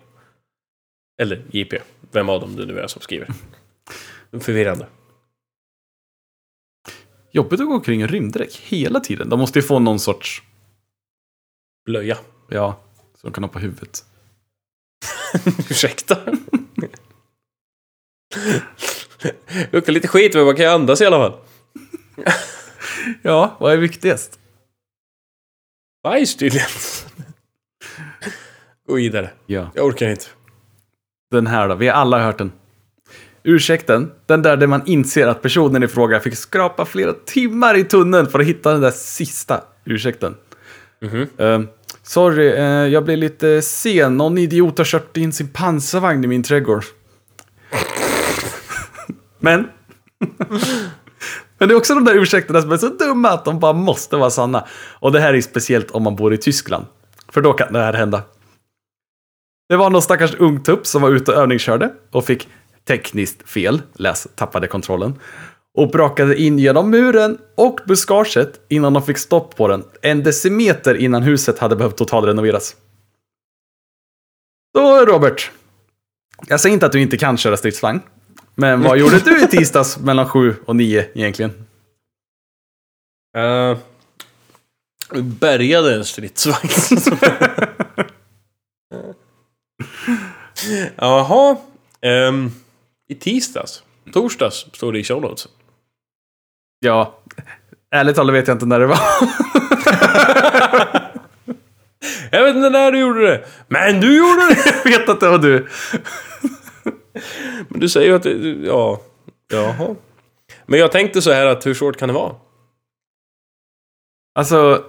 [1.22, 1.80] Eller JP.
[2.12, 3.28] Vem av dem det nu är som skriver.
[4.40, 4.88] Förvirrande.
[7.32, 9.30] Jobbigt att gå omkring i rymddräkt hela tiden.
[9.30, 10.44] De måste ju få någon sorts...
[11.86, 12.18] Blöja.
[12.50, 12.80] Ja,
[13.22, 14.06] så de kan ha på huvudet.
[15.70, 16.18] Ursäkta?
[19.72, 21.40] Luktar lite skit men man kan ju andas i alla fall.
[23.22, 24.40] Ja, vad är viktigast?
[26.04, 26.68] Bajs tydligen.
[28.88, 29.30] Gå vidare.
[29.46, 29.72] Ja.
[29.76, 30.26] Jag orkar inte.
[31.32, 32.52] Den här då, vi har alla hört den.
[33.44, 37.84] Ursäkten, den där där man inser att personen i fråga fick skrapa flera timmar i
[37.84, 40.36] tunneln för att hitta den där sista ursäkten.
[41.02, 41.28] Mhm.
[41.38, 41.68] Ehm,
[42.04, 44.18] sorry, eh, jag blev lite sen.
[44.18, 46.84] Någon idiot har kört in sin pansarvagn i min trädgård.
[49.40, 49.70] Men...
[51.58, 54.16] Men det är också de där ursäkterna som är så dumma att de bara måste
[54.16, 54.66] vara sanna.
[55.00, 56.86] Och det här är speciellt om man bor i Tyskland.
[57.30, 58.22] För då kan det här hända.
[59.70, 62.48] Det var någon stackars ung tupp som var ute och övningskörde och fick
[62.88, 65.20] tekniskt fel, läs tappade kontrollen,
[65.76, 70.96] och brakade in genom muren och buskaget innan de fick stopp på den, en decimeter
[70.96, 72.76] innan huset hade behövt totalrenoveras.
[74.78, 75.52] Så Robert,
[76.48, 78.02] jag säger inte att du inte kan köra stridsvagn,
[78.56, 81.52] men vad gjorde du i tisdags mellan sju och nio egentligen?
[83.38, 83.78] Uh,
[85.22, 86.70] bärgade en stridsvagn.
[90.96, 91.58] Jaha.
[92.02, 92.52] ehm,
[93.08, 93.84] I tisdags.
[94.14, 95.48] Torsdags står det i show notes.
[96.80, 97.20] Ja,
[97.92, 99.00] ärligt talat vet jag inte när det var.
[102.32, 103.46] Jag vet inte när du gjorde det.
[103.68, 104.82] Men du gjorde det!
[104.84, 105.68] jag vet att det var du.
[107.68, 108.32] Men du säger ju att det...
[108.66, 109.02] Ja.
[109.52, 109.96] Jaha.
[110.66, 112.36] Men jag tänkte så här att hur svårt kan det vara?
[114.36, 114.84] Alltså,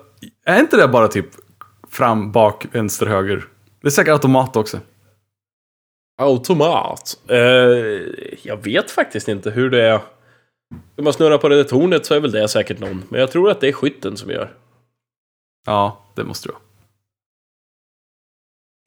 [0.45, 1.27] är inte det bara typ
[1.91, 3.45] fram, bak, vänster, höger?
[3.81, 4.81] Det är säkert automat också.
[6.23, 7.19] Automat?
[7.29, 7.37] Eh,
[8.43, 10.01] jag vet faktiskt inte hur det är.
[10.97, 13.05] Om man snurrar på det där tornet så är väl det säkert någon.
[13.09, 14.55] Men jag tror att det är skytten som gör.
[15.67, 16.61] Ja, det måste du ha.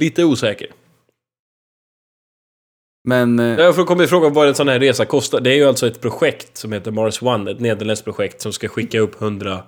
[0.01, 0.67] Lite osäker.
[3.07, 5.41] Men, eh, Jag får komma ifrån vad en sån här resa kostar.
[5.41, 7.51] Det är ju alltså ett projekt som heter Mars One.
[7.51, 9.63] Ett nederländskt projekt som ska skicka upp 100...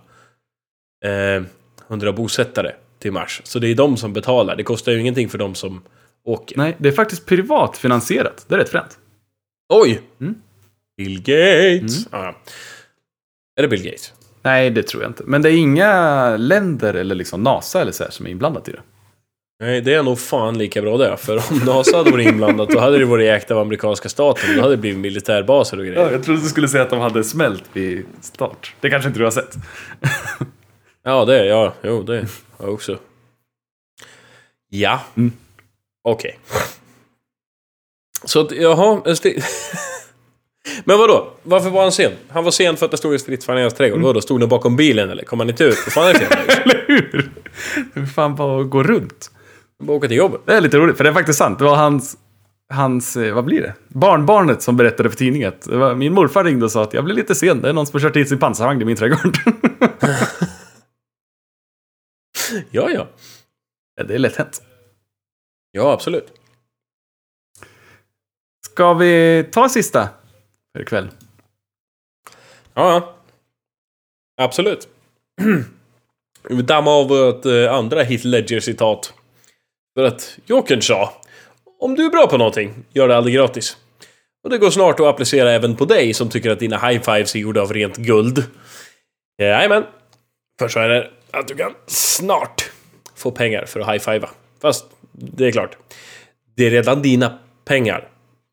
[1.06, 1.44] Eh,
[1.88, 3.42] 100 bosättare till Mars.
[3.44, 4.56] Så det är de som betalar.
[4.56, 5.82] Det kostar ju ingenting för de som
[6.24, 6.58] åker.
[6.58, 8.46] nej, det är faktiskt privat finansierat.
[8.48, 9.00] Det är rätt fränt.
[9.74, 10.02] Oj!
[10.20, 10.42] Mm.
[10.98, 12.08] Bill Gates!
[12.12, 12.36] Ja.
[13.56, 14.14] Är det Bill Gates?
[14.44, 15.24] Nej, det tror jag inte.
[15.26, 18.82] Men det är inga länder eller liksom NASA eller så som är inblandat i det.
[19.62, 21.18] Nej, det är nog fan lika bra det.
[21.18, 24.56] För om NASA hade varit inblandat då hade det varit ägt av amerikanska staten.
[24.56, 26.12] Då hade det blivit militärbaser och grejer.
[26.12, 28.76] jag trodde du skulle säga att de hade smält vid start.
[28.80, 29.56] Det kanske inte du har sett.
[31.04, 32.14] Ja, det, ja, jo, det
[32.58, 33.00] har jag också.
[34.70, 35.02] Ja.
[35.18, 35.32] Mm.
[36.04, 36.40] Okej.
[38.24, 39.02] Så att, jaha,
[40.86, 41.34] Men vadå?
[41.44, 42.12] Varför var han sen?
[42.30, 43.98] Han var sen för att det stod en stridsvagn i hans trädgård.
[43.98, 44.08] Mm.
[44.08, 45.24] Vadå, stod den bakom bilen eller?
[45.24, 45.78] Kom han inte ut?
[45.86, 47.32] Vad fan är det eller hur?
[47.94, 49.32] Hur fan bara att gå runt?
[49.84, 50.42] Bara åka till jobbet?
[50.46, 51.60] Det är lite roligt, för det är faktiskt sant.
[51.60, 52.18] Det var hans,
[52.74, 53.74] hans, eh, vad blir det?
[53.88, 55.54] Barnbarnet som berättade för tidningen.
[55.54, 57.62] att min morfar ringde och sa att jag blev lite sen.
[57.62, 59.38] Det är någon som har kört hit sin pansarvagn i min trädgård.
[62.72, 63.08] Ja, ja.
[63.96, 64.62] ja, det är lätt hänt.
[65.72, 66.28] Ja, absolut.
[68.66, 70.10] Ska vi ta sista
[70.74, 71.10] för ikväll?
[72.74, 73.16] Ja, ja.
[74.38, 74.88] Absolut.
[76.50, 79.14] Vi vill damma av ett eh, andra Heath Ledger-citat.
[79.94, 81.14] För att Jokern sa
[81.80, 83.78] Om du är bra på någonting, gör det aldrig gratis.
[84.44, 87.40] Och det går snart att applicera även på dig som tycker att dina high-fives är
[87.40, 88.38] gjorda av rent guld.
[89.42, 89.84] Eh, jajamän.
[90.60, 92.72] För så är det att du kan snart
[93.16, 94.30] få pengar för att high-fiva.
[94.62, 95.78] Fast det är klart.
[96.56, 98.11] Det är redan dina pengar.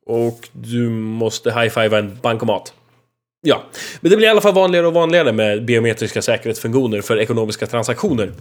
[0.09, 2.73] Och du måste high-fiva en bankomat.
[3.43, 3.63] Ja,
[4.01, 8.33] men det blir i alla fall vanligare och vanligare med biometriska säkerhetsfunktioner för ekonomiska transaktioner.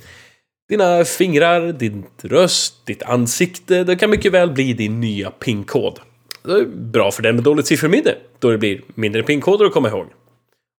[0.69, 5.99] Dina fingrar, din röst, ditt ansikte, det kan mycket väl bli din nya PIN-kod.
[6.43, 9.89] Det är bra för den med dåligt sifferminne, då det blir mindre PIN-koder att komma
[9.89, 10.07] ihåg.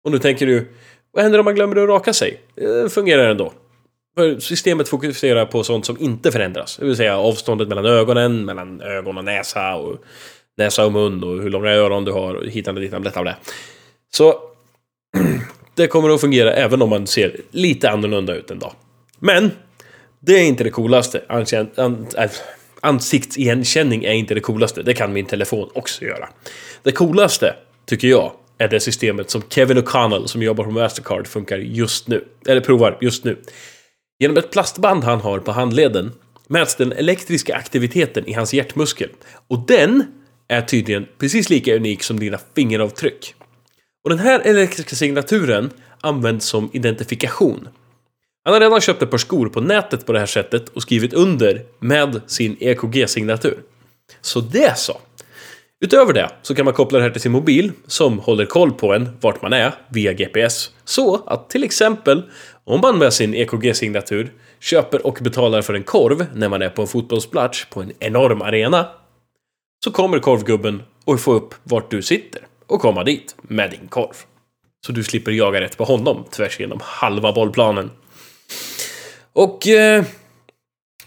[0.05, 0.69] Och nu tänker du,
[1.13, 2.41] vad händer om man glömmer att raka sig?
[2.55, 3.53] Det fungerar ändå.
[4.17, 6.77] För systemet fokuserar på sånt som inte förändras.
[6.77, 9.97] Det vill säga avståndet mellan ögonen, mellan ögon och näsa och
[10.59, 13.25] näsa och mun och hur långa öron du har och hitan och ditan, detta och
[13.25, 13.37] det.
[14.15, 14.35] Så
[15.75, 18.73] det kommer att fungera även om man ser lite annorlunda ut en dag.
[19.19, 19.51] Men
[20.21, 21.23] det är inte det coolaste.
[21.29, 22.31] Äh,
[22.81, 24.83] ansiktsigenkänning är inte det coolaste.
[24.83, 26.29] Det kan min telefon också göra.
[26.83, 27.55] Det coolaste,
[27.87, 32.25] tycker jag, är det systemet som Kevin O'Connell som jobbar på Mastercard funkar just nu.
[32.47, 33.37] Eller provar just nu.
[34.19, 36.13] Genom ett plastband han har på handleden
[36.47, 39.09] mäts den elektriska aktiviteten i hans hjärtmuskel.
[39.49, 40.05] Och den
[40.49, 43.35] är tydligen precis lika unik som dina fingeravtryck.
[44.05, 45.71] Och den här elektriska signaturen
[46.01, 47.69] används som identifikation.
[48.45, 51.13] Han har redan köpt ett par skor på nätet på det här sättet och skrivit
[51.13, 53.59] under med sin EKG-signatur.
[54.21, 55.01] Så det så.
[55.81, 58.95] Utöver det så kan man koppla det här till sin mobil som håller koll på
[58.95, 60.71] en vart man är via GPS.
[60.85, 62.23] Så att till exempel
[62.65, 66.83] om man med sin EKG-signatur köper och betalar för en korv när man är på
[66.83, 68.87] en fotbollsplats på en enorm arena
[69.85, 74.15] så kommer korvgubben och få upp vart du sitter och komma dit med din korv.
[74.87, 77.91] Så du slipper jaga rätt på honom tvärs genom halva bollplanen.
[79.33, 80.05] Och eh,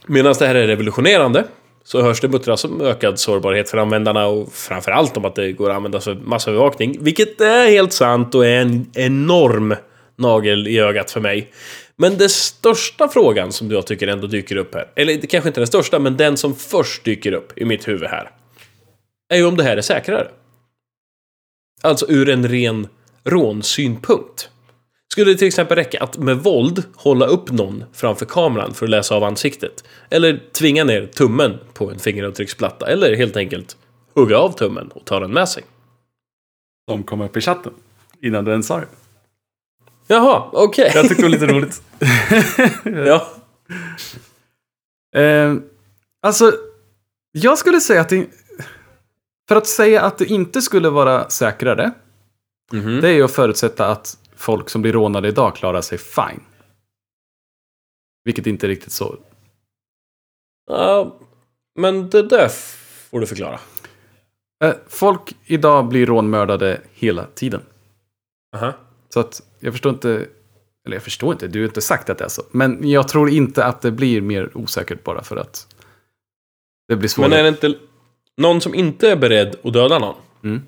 [0.06, 1.46] medan det här är revolutionerande
[1.84, 5.70] så hörs det muttras om ökad sårbarhet för användarna och framförallt om att det går
[5.70, 6.98] att använda för massövervakning.
[7.00, 9.76] Vilket är helt sant och är en enorm
[10.16, 11.52] nagel i ögat för mig.
[11.96, 15.68] Men den största frågan som jag tycker ändå dyker upp här, eller kanske inte den
[15.68, 18.30] största, men den som först dyker upp i mitt huvud här,
[19.32, 20.32] är ju om det här är säkrare.
[21.82, 22.88] Alltså ur en ren
[23.24, 24.50] rånsynpunkt.
[25.12, 28.90] Skulle det till exempel räcka att med våld hålla upp någon framför kameran för att
[28.90, 29.84] läsa av ansiktet?
[30.10, 32.88] Eller tvinga ner tummen på en fingeravtrycksplatta?
[32.88, 33.78] Eller helt enkelt
[34.14, 35.64] hugga av tummen och ta den med sig?
[36.88, 37.74] De kom upp i chatten.
[38.22, 38.88] Innan du ens sa det.
[40.08, 40.92] Jaha, okej.
[40.96, 41.82] Jag tyckte det var lite roligt.
[43.08, 43.28] Ja.
[45.22, 45.56] Eh,
[46.22, 46.54] alltså,
[47.32, 48.28] jag skulle säga att det...
[49.52, 51.92] För att säga att det inte skulle vara säkrare,
[52.74, 53.02] Mhm.
[53.02, 56.44] det är ju att förutsätta att folk som blir rånade idag klarar sig fine.
[58.26, 59.18] Vilket inte är riktigt så.
[60.72, 61.16] Ja,
[61.80, 62.48] men det där
[63.10, 63.60] får du förklara.
[64.64, 67.62] Eh, folk idag blir rånmördade hela tiden.
[68.56, 68.74] Aha.
[69.10, 70.10] Så att jag förstår inte,
[70.86, 72.44] eller jag förstår inte, du har inte sagt att det är så.
[72.52, 75.76] Men jag tror inte att det blir mer osäkert bara för att
[76.88, 77.30] det blir svårare.
[77.30, 77.91] Men är det inte
[78.42, 80.16] någon som inte är beredd att döda någon?
[80.44, 80.62] Mm.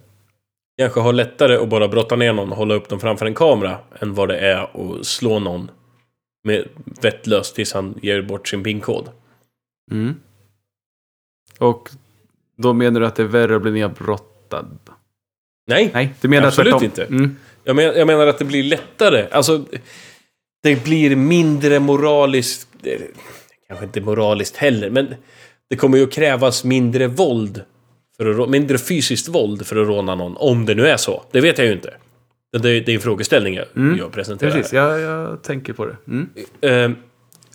[0.78, 3.78] Kanske har lättare att bara brotta ner någon och hålla upp dem framför en kamera
[4.00, 5.72] än vad det är att slå någon
[6.44, 6.68] med
[7.02, 9.10] vettlöst tills han ger bort sin PIN-kod.
[9.92, 10.16] Mm.
[11.60, 11.90] Och
[12.58, 14.80] då menar du att det är värre att bli nedbrottad?
[15.68, 17.04] Nej, Nej, du menar Absolut inte.
[17.04, 17.36] Mm.
[17.64, 19.28] jag, men, jag menar att det blir lättare.
[19.32, 19.66] Alltså,
[20.64, 22.68] det blir mindre moraliskt...
[23.68, 25.16] Kanske inte moraliskt heller, men
[25.74, 27.62] det kommer ju att krävas mindre våld.
[28.18, 30.38] För att, mindre fysiskt våld för att råna någon.
[30.38, 31.24] Om det nu är så.
[31.32, 31.94] Det vet jag ju inte.
[32.52, 33.98] Det, det är en frågeställning jag, Mm.
[33.98, 34.52] jag presenterar.
[34.52, 35.96] Precis, jag, jag tänker på det.
[36.08, 36.30] Mm.
[36.62, 36.98] Eh,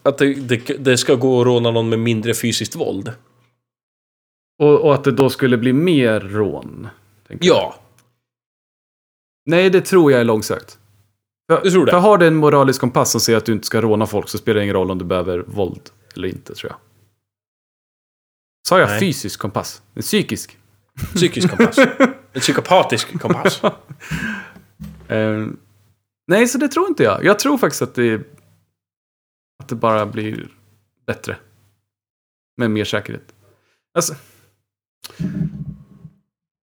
[0.03, 3.13] att det, det, det ska gå att råna någon med mindre fysiskt våld.
[4.59, 6.89] Och, och att det då skulle bli mer rån?
[7.29, 7.57] tänker jag.
[7.57, 7.75] Ja,
[9.47, 10.79] Nej, det tror jag är långsökt.
[11.51, 11.93] För, Du tror det?
[11.93, 14.39] För har du en moralisk kompass som säger att du inte ska råna folk så
[14.39, 15.81] spelar det ingen roll om du behöver våld
[16.17, 16.79] eller inte, tror jag.
[18.69, 19.01] Sa jag Nej.
[19.01, 19.83] fysisk kompass?
[19.95, 20.59] En psykisk?
[21.15, 21.79] psykisk kompass.
[22.33, 23.63] En psykopatisk kompass.
[25.09, 25.47] Eh,
[26.27, 27.25] nej, så det tror inte jag.
[27.25, 28.15] Jag tror faktiskt att det,
[29.59, 30.49] att det bara blir
[31.07, 31.37] bättre.
[32.57, 33.35] Med mer säkerhet.
[33.95, 34.15] Alltså,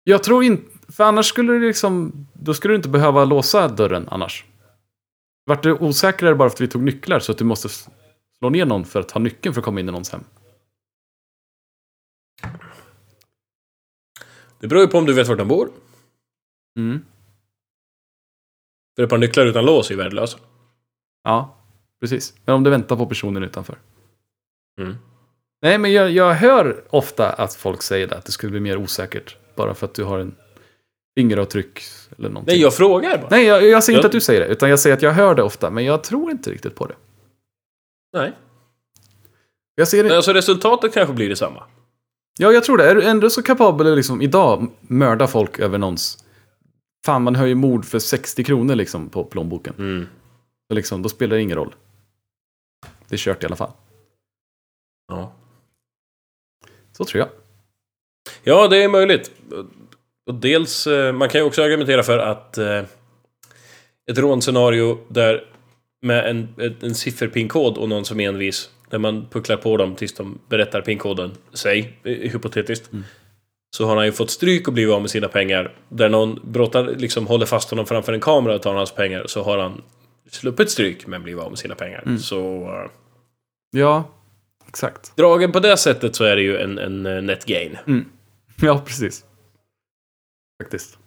[0.04, 0.92] jag tror inte...
[0.92, 2.26] För annars skulle det liksom...
[2.32, 4.44] Då skulle du inte behöva låsa dörren annars.
[5.46, 7.68] Vart det osäkrare bara för att vi tog nycklar så att du måste
[8.38, 10.24] slå ner någon för att ha nyckeln för att komma in i någons hem?
[14.60, 15.70] Det beror ju på om du vet vart de bor.
[16.78, 17.04] Mm.
[18.96, 20.38] För ett par nycklar utan lås är ju värdelösa.
[21.24, 21.56] Ja,
[22.00, 22.34] precis.
[22.44, 23.78] Men om du väntar på personen utanför.
[24.80, 24.96] Mm.
[25.62, 28.76] Nej, men jag, jag hör ofta att folk säger det, att det skulle bli mer
[28.76, 29.36] osäkert.
[29.54, 30.34] Bara för att du har en
[31.16, 31.80] fingeravtryck
[32.18, 32.52] eller någonting.
[32.54, 33.28] Nej, jag frågar bara.
[33.30, 35.12] Nej, jag, jag säger inte Jag- att du säger det, utan jag säger att jag
[35.12, 36.94] hör det ofta, men jag tror inte riktigt på det.
[38.12, 38.32] Nej.
[39.74, 40.16] Jag ser det.
[40.16, 41.64] Alltså resultatet kanske blir detsamma.
[42.38, 42.90] Ja, jag tror det.
[42.90, 46.24] Är du ändå så kapabel att liksom idag mörda folk över någons...
[47.06, 49.74] Fan, man höjer mord för 60 kronor liksom på plånboken.
[49.78, 50.06] Mm.
[50.68, 51.74] Så liksom, då spelar det ingen roll.
[53.08, 53.70] Det är kört i alla fall.
[55.08, 55.32] Ja.
[56.92, 57.28] Så tror jag.
[58.42, 59.30] Ja, det är möjligt.
[60.26, 62.82] Och dels, eh, man kan ju också argumentera för att eh,
[64.10, 65.44] ett rånscenario där
[66.02, 69.94] med en, en, en sifferpinkod och någon som är envis, där man pucklar på dem
[69.96, 72.90] tills de berättar pinkoden, säg, eh, hypotetiskt.
[73.76, 75.74] Så har han ju fått stryk och blivit av med sina pengar.
[75.88, 79.42] Där någon brottar, liksom håller fast honom framför en kamera och tar hans pengar, så
[79.42, 79.82] har han
[80.30, 82.16] sluppit stryk men blivit av med sina pengar.
[82.16, 82.90] Så eh,
[83.70, 84.04] Ja,
[84.68, 85.16] exakt.
[85.16, 87.78] dragen på det sättet så är det ju en, en eh, net gain.
[88.60, 89.24] Ja, precis.
[90.62, 90.98] Faktiskt.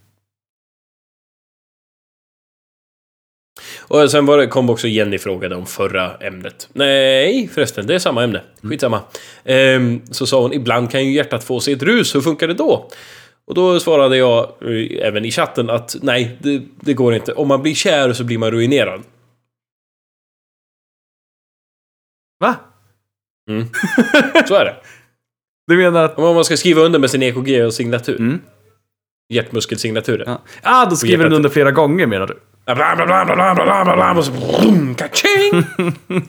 [3.88, 6.70] Och sen var det, kom också Jenny frågade om förra ämnet.
[6.74, 8.41] Nej, förresten, det är samma ämne.
[8.62, 9.02] Skitsamma.
[9.44, 12.53] Ehm, så sa hon, ibland kan ju hjärtat få sig ett rus, hur funkar det
[12.53, 12.90] då?
[13.48, 17.34] Och då svarade jag, eh, även i chatten, att nej, det, det går inte.
[17.34, 19.03] Om man blir kär så blir man ruinerad.
[22.40, 22.56] Va?
[23.49, 23.66] Mm.
[24.48, 24.76] Så är det.
[25.68, 26.18] Du menar att...
[26.18, 28.20] Om man ska skriva under med sin EKG och signatur.
[28.20, 28.41] Mm.
[29.30, 30.24] Hjärtmuskelsignaturen.
[30.28, 32.40] Ja, ah, då skriver den under flera gånger menar du?
[32.65, 35.63] Bla, bla, bla, bla, bla, bla, bla, bla, och så boom, kaching!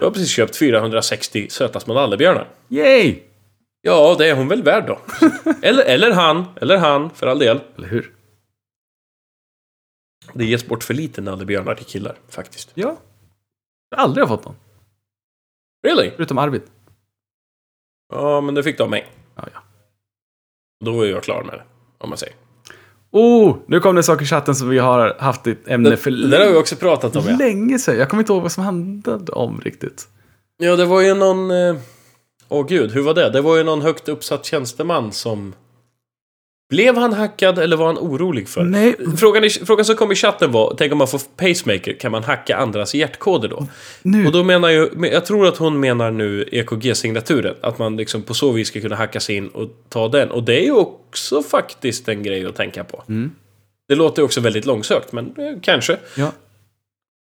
[0.00, 2.48] Jag har precis köpt 460 söta små nallebjörnar.
[2.68, 3.22] Yay!
[3.82, 5.00] Ja, det är hon väl värd då.
[5.62, 7.60] Eller, eller han, eller han, för all del.
[7.76, 8.14] Eller hur?
[10.32, 12.70] Det ges bort för lite nallebjörnar till killar, faktiskt.
[12.74, 12.96] Ja.
[13.90, 14.56] Jag har aldrig fått någon.
[15.86, 16.10] Really?
[16.16, 16.62] Förutom Arvid.
[18.12, 19.06] Ja, men det fick du av mig.
[19.34, 19.60] Ja, ja.
[20.84, 21.64] Då är jag klar med det,
[21.98, 22.36] om man säger.
[23.12, 26.10] Oh, nu kom det en sak i chatten som vi har haft ett ämne för
[26.10, 27.36] Det där har vi också pratat om, ja.
[27.36, 27.98] länge sedan.
[27.98, 30.08] Jag kommer inte ihåg vad som handlade om riktigt.
[30.58, 31.50] Ja, det var ju någon...
[31.50, 31.76] eh,
[32.48, 33.30] Åh gud, hur var det?
[33.30, 35.54] Det var ju någon högt uppsatt tjänsteman som...
[36.70, 38.64] Blev han hackad eller var han orolig för?
[38.64, 38.96] Nej.
[39.16, 42.24] Frågan, i, frågan som kom i chatten var, tänk om man får pacemaker, kan man
[42.24, 43.66] hacka andras hjärtkoder då?
[44.02, 44.26] Nu.
[44.26, 47.54] Och då menar ju, jag tror att hon menar nu EKG-signaturen.
[47.60, 50.30] Att man liksom på så vis ska kunna hacka sig in och ta den.
[50.30, 53.02] Och det är ju också faktiskt en grej att tänka på.
[53.08, 53.30] Mm.
[53.88, 55.96] Det låter också väldigt långsökt, men eh, kanske.
[56.16, 56.32] Ja.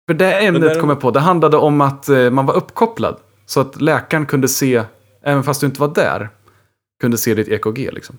[0.08, 3.16] För det ämnet där- kom jag på, det handlade om att eh, man var uppkopplad.
[3.46, 4.82] Så att läkaren kunde se,
[5.22, 6.28] även fast du inte var där,
[7.00, 8.18] kunde se ditt EKG liksom.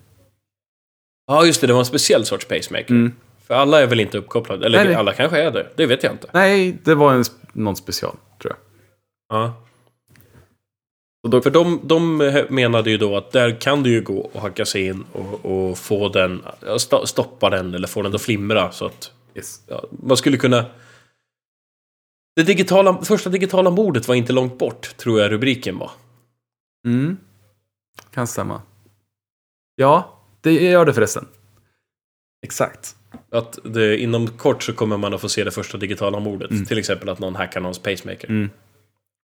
[1.30, 2.92] Ja, just det, det var en speciell sorts pacemaker.
[2.92, 3.14] Mm.
[3.48, 4.66] För alla är väl inte uppkopplade?
[4.66, 5.68] Eller Nej, alla kanske är det.
[5.76, 6.28] Det vet jag inte.
[6.34, 7.24] Nej, det var en,
[7.54, 9.38] någon special, tror jag.
[9.38, 9.54] Ja.
[11.24, 12.18] Och då, för de, de
[12.50, 15.78] menade ju då att där kan du ju gå och hacka sig in och, och
[15.78, 16.42] få den,
[17.06, 19.62] stoppa den eller få den att flimra så att Yes.
[19.68, 20.66] ja, man skulle kunna...
[22.36, 25.92] Det digitala, första digitala mordet var inte långt bort, tror jag rubriken var.
[26.88, 27.18] Mm.
[28.12, 28.62] Kan stämma.
[29.76, 31.28] Ja, det gör det förresten.
[32.46, 32.96] Exakt.
[33.32, 36.68] Att det, inom kort så kommer man att få se det första digitala mordet.
[36.68, 38.30] Till exempel att någon hackar någons pacemaker.
[38.30, 38.50] Mm.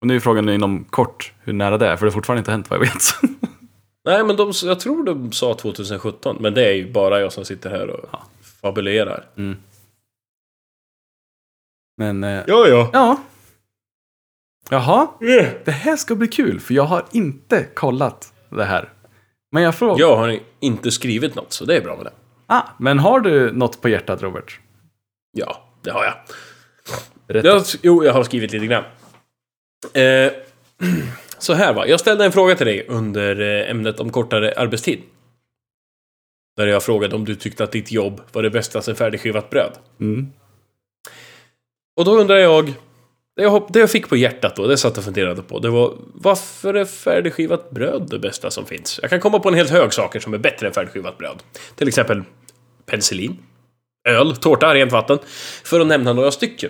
[0.01, 2.51] Och nu är frågan inom kort hur nära det är, för det har fortfarande inte
[2.51, 3.03] hänt vad jag vet.
[4.05, 6.37] Nej, men de, jag tror de sa 2017.
[6.39, 8.09] Men det är ju bara jag som sitter här och
[8.61, 9.25] fabulerar.
[11.97, 12.89] Men, eh, Ja, ja.
[12.93, 13.17] ja.
[14.69, 15.07] Jaha,
[15.65, 18.89] det här ska bli kul, för jag har inte kollat det här.
[19.55, 19.99] Men jag frågar...
[19.99, 22.11] Jag har inte skrivit något, så det är bra med det.
[22.47, 24.59] Ah, men har du något på hjärtat, Robert?
[25.31, 26.13] Ja, det har jag.
[27.27, 27.47] Berätta.
[27.47, 28.83] jag jo, jag har skrivit lite grann.
[29.93, 30.31] Eh,
[31.37, 35.01] så här va, jag ställde en fråga till dig under eh, ämnet om kortare arbetstid.
[36.57, 39.71] Där jag frågade om du tyckte att ditt jobb var det bästa sen färdigskivat bröd.
[39.99, 40.31] Mm.
[41.97, 42.73] Och då undrar jag,
[43.35, 45.59] det jag, hopp- det jag fick på hjärtat då, det satt jag och funderade på,
[45.59, 48.99] det var varför är färdigskivat bröd det bästa som finns?
[49.01, 51.43] Jag kan komma på en helt hög saker som är bättre än färdigskivat bröd.
[51.75, 52.23] Till exempel
[52.85, 53.37] penicillin,
[54.07, 55.19] öl, tårta, rent vatten.
[55.63, 56.69] För att nämna några stycken.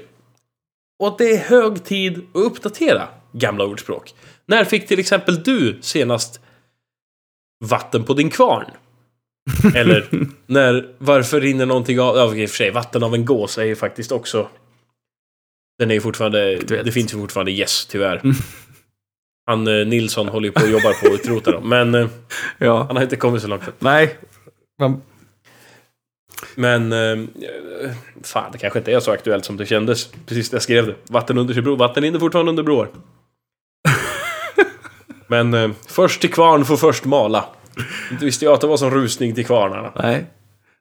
[1.00, 4.14] Och det är hög tid att uppdatera gamla ordspråk.
[4.46, 6.40] När fick till exempel du senast
[7.66, 8.66] vatten på din kvarn?
[9.76, 10.08] Eller
[10.46, 13.64] när, varför rinner någonting av, ja i och för sig, vatten av en gås är
[13.64, 14.50] ju faktiskt också
[15.80, 16.86] den är ju fortfarande, Aktuellt.
[16.86, 18.22] det finns ju fortfarande yes, tyvärr.
[19.48, 22.08] Han eh, Nilsson håller ju på och jobbar på att utrota dem, men eh,
[22.58, 22.84] Ja.
[22.84, 23.64] han har inte kommit så långt.
[23.80, 24.18] Nej.
[24.80, 25.02] Men,
[26.56, 26.94] Men...
[26.94, 27.28] Eh,
[28.24, 30.96] fan, det kanske inte är så aktuellt som det kändes precis när jag skrev det.
[31.10, 31.76] Vatten under sig bro.
[31.76, 32.90] Vatten rinner fortfarande under broar.
[35.28, 37.46] Men eh, först till kvarn får först mala.
[38.12, 39.92] Inte visste jag att det var sån rusning till kvarnarna.
[39.96, 40.26] Nej.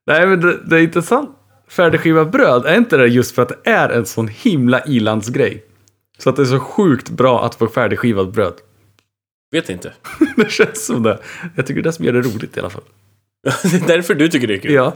[0.07, 1.31] Nej, men det, det är intressant.
[1.69, 5.65] Färdigskivat bröd, är inte det just för att det är en sån himla ilandsgrej?
[6.19, 8.55] Så att det är så sjukt bra att få färdigskivat bröd.
[9.51, 9.95] Vet inte.
[10.37, 11.19] det känns som det.
[11.57, 12.83] Jag tycker det är det som gör det roligt i alla fall.
[13.63, 14.73] det är därför du tycker det är kul.
[14.73, 14.95] Ja.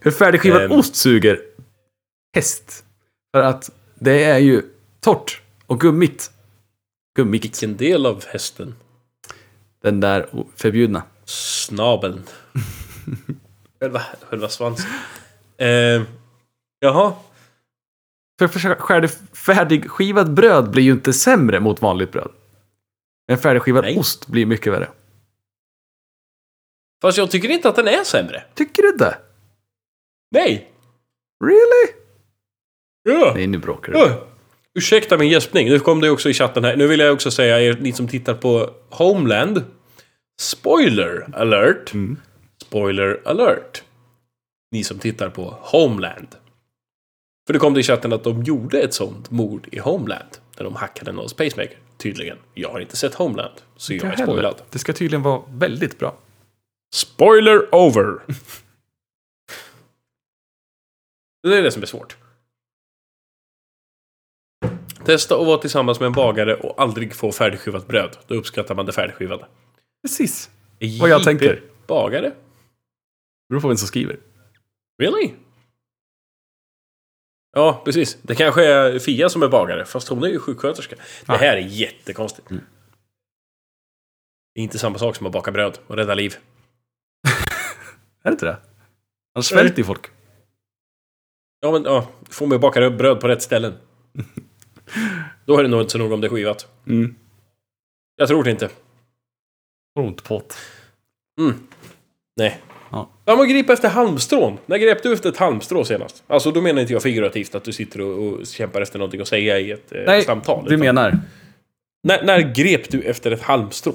[0.00, 0.72] Hur färdigskivad Ehm.
[0.72, 1.40] ost suger
[2.34, 2.84] häst.
[3.34, 4.62] För att det är ju
[5.00, 6.30] torrt och gummigt.
[7.16, 7.44] Gummigt.
[7.44, 8.74] Vilken del av hästen?
[9.82, 11.02] Den där förbjudna.
[11.24, 12.22] Snabeln.
[13.80, 14.90] själva, själva svansen.
[15.58, 16.02] Eh,
[16.80, 17.14] jaha.
[18.38, 22.30] För för- färdig, färdigskivat bröd blir ju inte sämre mot vanligt bröd.
[23.32, 23.98] En färdigskivad Nej.
[23.98, 24.88] ost blir mycket värre.
[27.02, 28.44] Fast jag tycker inte att den är sämre.
[28.54, 29.18] Tycker du inte?
[30.30, 30.70] Nej.
[31.44, 31.92] Really?
[33.02, 33.32] Ja.
[33.34, 33.98] Nej, nu bråkar du.
[33.98, 34.24] Ja.
[34.74, 36.76] Ursäkta min gäspning, nu kom det också i chatten här.
[36.76, 39.64] Nu vill jag också säga er, ni som tittar på Homeland.
[40.40, 41.92] Spoiler alert.
[42.68, 43.82] Spoiler alert.
[44.70, 46.28] Ni som tittar på Homeland.
[47.46, 50.38] För det kom det i chatten att de gjorde ett sånt mord i Homeland.
[50.56, 51.78] Där de hackade någon spacemaker.
[51.96, 52.38] Tydligen.
[52.54, 53.54] Jag har inte sett Homeland.
[53.76, 54.62] Så jag är spoilad.
[54.70, 56.16] Det ska tydligen vara väldigt bra.
[56.94, 58.18] Spoiler over!
[61.42, 62.16] det är det som är svårt.
[65.04, 68.16] Testa att vara tillsammans med en bagare och aldrig få färdigskivat bröd.
[68.26, 69.46] Då uppskattar man det färdigskivade.
[70.02, 70.50] Precis.
[71.00, 71.62] Vad jag tänker.
[71.86, 72.32] Bagare?
[73.48, 74.20] Beror på vem som skriver.
[75.02, 75.34] Really?
[77.52, 78.18] Ja, precis.
[78.22, 80.96] Det kanske är Fia som är bagare, fast hon är ju sjuksköterska.
[81.26, 82.50] Det här är jättekonstigt.
[82.50, 82.64] Mm.
[84.54, 86.34] Det är inte samma sak som att baka bröd och rädda liv.
[88.22, 88.56] Är det inte det?
[89.34, 90.06] Han svälter ju folk.
[91.60, 93.74] Ja, men ja, får man baka bröd på rätt ställen.
[95.44, 96.68] Då är det nog inte så noga om det är skivat.
[96.86, 97.14] Mm.
[98.16, 98.70] Jag tror det inte.
[99.94, 100.56] Ont pott.
[101.40, 101.54] Mm.
[102.36, 102.62] Nej.
[102.90, 103.08] Ja.
[103.24, 104.58] Ja, man gripa efter halmstrån.
[104.66, 106.22] När grep du efter ett halmstrå senast?
[106.26, 109.28] Alltså, då menar inte jag figurativt att du sitter och, och kämpar efter någonting att
[109.28, 110.64] säga i ett eh, Nej, samtal.
[110.64, 111.18] du utan- menar?
[112.02, 113.92] När, när grep du efter ett halmstrå?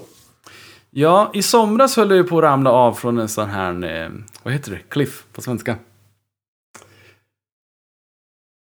[0.89, 4.09] Ja, i somras höll jag ju på att ramla av från en sån här, eh,
[4.43, 4.79] vad heter det?
[4.89, 5.75] Cliff på svenska.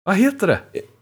[0.05, 0.61] Vad heter det?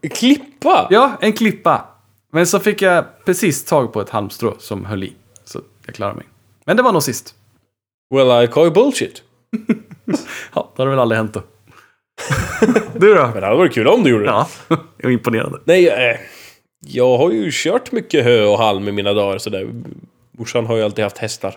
[0.09, 0.87] Klippa?
[0.91, 1.89] Ja, en klippa.
[2.33, 5.13] Men så fick jag precis tag på ett halmstrå som höll i.
[5.45, 6.27] Så jag klarade mig.
[6.65, 7.35] Men det var nog sist.
[8.13, 9.23] Well, I call you bullshit.
[10.55, 11.43] Ja, det har väl aldrig hänt då.
[12.99, 13.23] du då?
[13.27, 14.31] Men det hade varit kul om du gjorde det.
[14.31, 15.59] Ja, jag är imponerande.
[15.65, 16.17] Nej, eh,
[16.87, 19.69] jag har ju kört mycket hö och halm i mina dagar sådär.
[20.39, 21.57] Morsan har ju alltid haft hästar.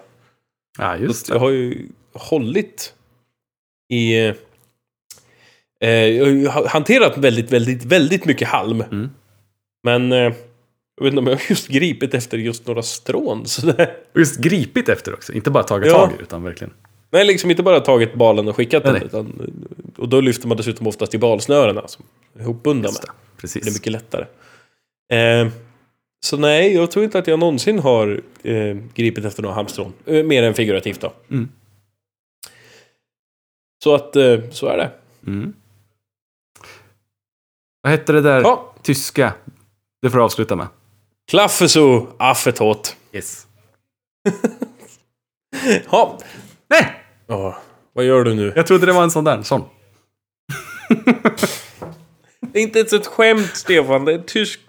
[0.77, 1.39] Ja, just Jag det.
[1.39, 2.93] har ju hållit
[3.89, 4.25] i...
[4.27, 4.33] eh,
[5.81, 8.81] Eh, jag har hanterat väldigt, väldigt, väldigt mycket halm.
[8.81, 9.09] Mm.
[9.83, 10.11] Men...
[10.11, 10.33] Eh,
[10.97, 13.45] jag vet inte om jag just gripit efter just några strån.
[13.45, 13.97] sådär.
[14.13, 15.33] Och just gripit efter också.
[15.33, 15.97] Inte bara tagit Ja.
[16.07, 16.73] tag i, utan verkligen.
[17.11, 18.99] Nej, liksom inte bara tagit balen och skickat Nej, den.
[19.01, 19.07] nej.
[19.07, 19.49] Utan,
[19.97, 21.87] och då lyfter man dessutom oftast i balsnörena.
[21.87, 22.05] Som
[22.35, 22.93] är ihopbundna med.
[23.01, 23.07] det.
[23.07, 23.73] Det är Precis.
[23.73, 24.25] mycket lättare.
[25.13, 25.49] Eh,
[26.25, 29.93] så nej, jag tror inte att jag någonsin har eh, gripit efter några halmstrån.
[30.05, 31.13] Eh, mer än figurativt då.
[31.31, 31.49] Mm.
[33.83, 34.91] Så att, eh, så är det.
[35.27, 35.53] Mm.
[37.81, 39.33] Vad hette det där Ja, tyska?
[40.01, 40.67] Det får du avsluta med.
[41.29, 42.95] Klaffeso affetot.
[43.13, 43.47] Yes.
[45.91, 46.19] Ja.
[46.69, 47.03] Nej!
[47.27, 47.57] Ja,
[47.93, 48.53] vad gör du nu?
[48.55, 49.41] Jag trodde det var en sån där.
[49.43, 49.63] Sån.
[52.39, 54.05] Det är inte ens ett skämt, Stefan.
[54.05, 54.59] Det är tysk...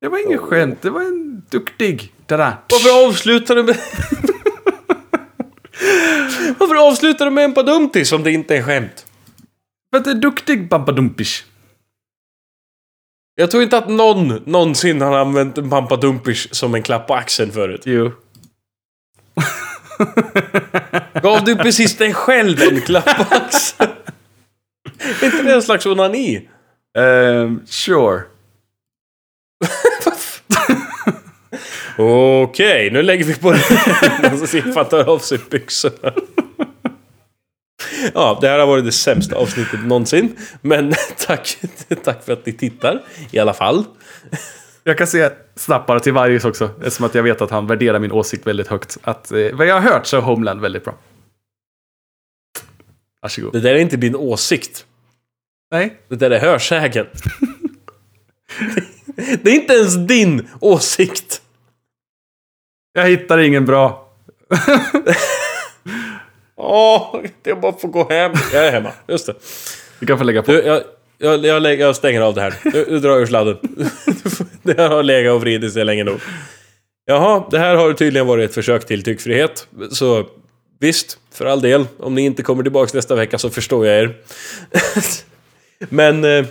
[0.00, 0.82] Det var inget skämt.
[0.82, 2.12] Det var en duktig.
[2.26, 2.58] Tada.
[2.70, 3.76] Varför avslutar du med...
[6.58, 9.06] Varför avslutar du med en padumtis om det inte är skämt?
[9.90, 11.44] För att det är duktig Bampadumpish.
[13.40, 17.52] Jag tror inte att någon någonsin har använt en pampadumpish som en klapp på axeln
[17.52, 17.82] förut.
[17.84, 18.12] Jo.
[21.22, 23.90] Gav du precis dig själv en klapp på axeln?
[25.20, 26.48] Är inte det en slags onani?
[26.98, 28.22] Ehm, sure.
[32.42, 33.58] Okej, nu lägger vi på det.
[34.38, 36.12] Så Stefan tar av sig byxorna.
[38.14, 40.36] Ja, det här har varit det sämsta avsnittet någonsin.
[40.60, 40.94] Men
[41.26, 41.58] tack,
[42.04, 43.84] tack för att ni tittar i alla fall.
[44.84, 46.70] Jag kan se snappar till Vargus också.
[46.78, 48.98] Eftersom att jag vet att han värderar min åsikt väldigt högt.
[49.02, 50.94] Att, eh, vad jag har hört så är Homeland väldigt bra.
[53.22, 53.52] Varsågod.
[53.52, 54.86] Det där är inte din åsikt.
[55.70, 56.00] Nej.
[56.08, 57.06] Det där är hörsägen.
[59.42, 61.42] Det är inte ens din åsikt.
[62.92, 64.12] Jag hittar ingen bra.
[66.60, 68.32] Åh, jag bara får gå hem.
[68.52, 68.92] Jag är hemma.
[69.08, 69.34] Just det.
[70.00, 70.52] Du kan få lägga på.
[70.52, 70.82] Du, jag,
[71.18, 72.54] jag, jag, lägger- jag stänger av det här.
[72.64, 73.56] Du, du drar ur sladden.
[74.62, 76.20] Det här har legat och vridit sig länge nog.
[77.06, 79.66] Jaha, det här har tydligen varit ett försök till tyckfrihet.
[79.90, 80.26] Så
[80.80, 81.86] visst, för all del.
[81.98, 84.16] Om ni inte kommer tillbaka nästa vecka så förstår jag er.
[85.88, 86.44] Men eh,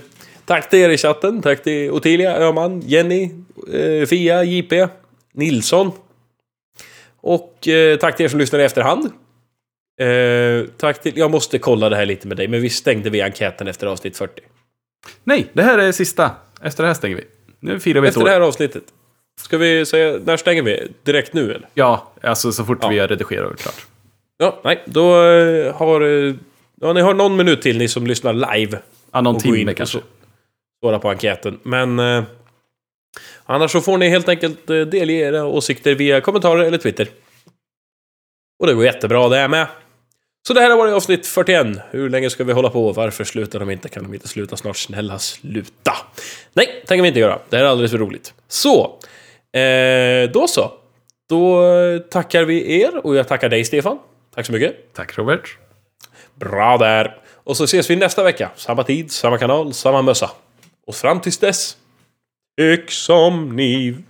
[0.45, 1.41] tack till er i chatten.
[1.41, 3.29] Tack till Ottilia, Öman, Jenny,
[3.73, 4.87] eh, Fia, JP,
[5.33, 5.91] Nilsson.
[7.21, 9.11] Och eh, tack till er som lyssnar i efterhand.
[10.01, 11.17] Eh, tack till...
[11.17, 14.17] Jag måste kolla det här lite med dig, men vi stängde vi enkäten efter avsnitt
[14.17, 14.41] 40.
[15.23, 16.31] Nej, det här är sista.
[16.61, 17.23] Efter det här stänger vi.
[17.59, 18.25] Nu firar vi ett Efter år.
[18.25, 18.83] det här avsnittet.
[19.41, 20.91] Ska vi säga, när stänger vi?
[21.03, 21.67] Direkt nu eller?
[21.73, 22.87] Ja, alltså så fort Ja.
[22.89, 23.85] vi och klart.
[24.37, 26.01] Ja, nej, då eh, har...
[26.01, 26.33] eh,
[26.81, 28.79] Ja, ni har någon minut till ni som lyssnar live.
[29.11, 29.99] Ja, någon timme kanske.
[30.83, 31.59] Svara på enkäten.
[31.63, 31.99] Men...
[31.99, 32.23] Eh,
[33.45, 37.07] annars så får ni helt enkelt delge era åsikter via kommentarer eller Twitter.
[38.59, 39.67] Och det går jättebra det med.
[40.47, 41.67] Så det här har varit avsnitt 41.
[41.91, 42.91] Hur länge ska vi hålla på?
[42.91, 43.89] Varför slutar de inte?
[43.89, 44.77] Kan de inte sluta snart?
[44.77, 45.93] Snälla sluta!
[46.53, 47.39] Nej, tänker vi inte göra.
[47.49, 48.33] Det här är alldeles för roligt.
[48.47, 48.99] Så,
[49.59, 50.71] eh, då så.
[51.29, 51.63] Då
[52.11, 53.99] tackar vi er och jag tackar dig Stefan.
[54.35, 54.93] Tack så mycket.
[54.93, 55.57] Tack Robert.
[56.35, 57.17] Bra där.
[57.33, 58.51] Och så ses vi nästa vecka.
[58.55, 60.31] Samma tid, samma kanal, samma mössa.
[60.87, 61.77] Och fram tills dess.
[63.51, 64.03] Ni vill.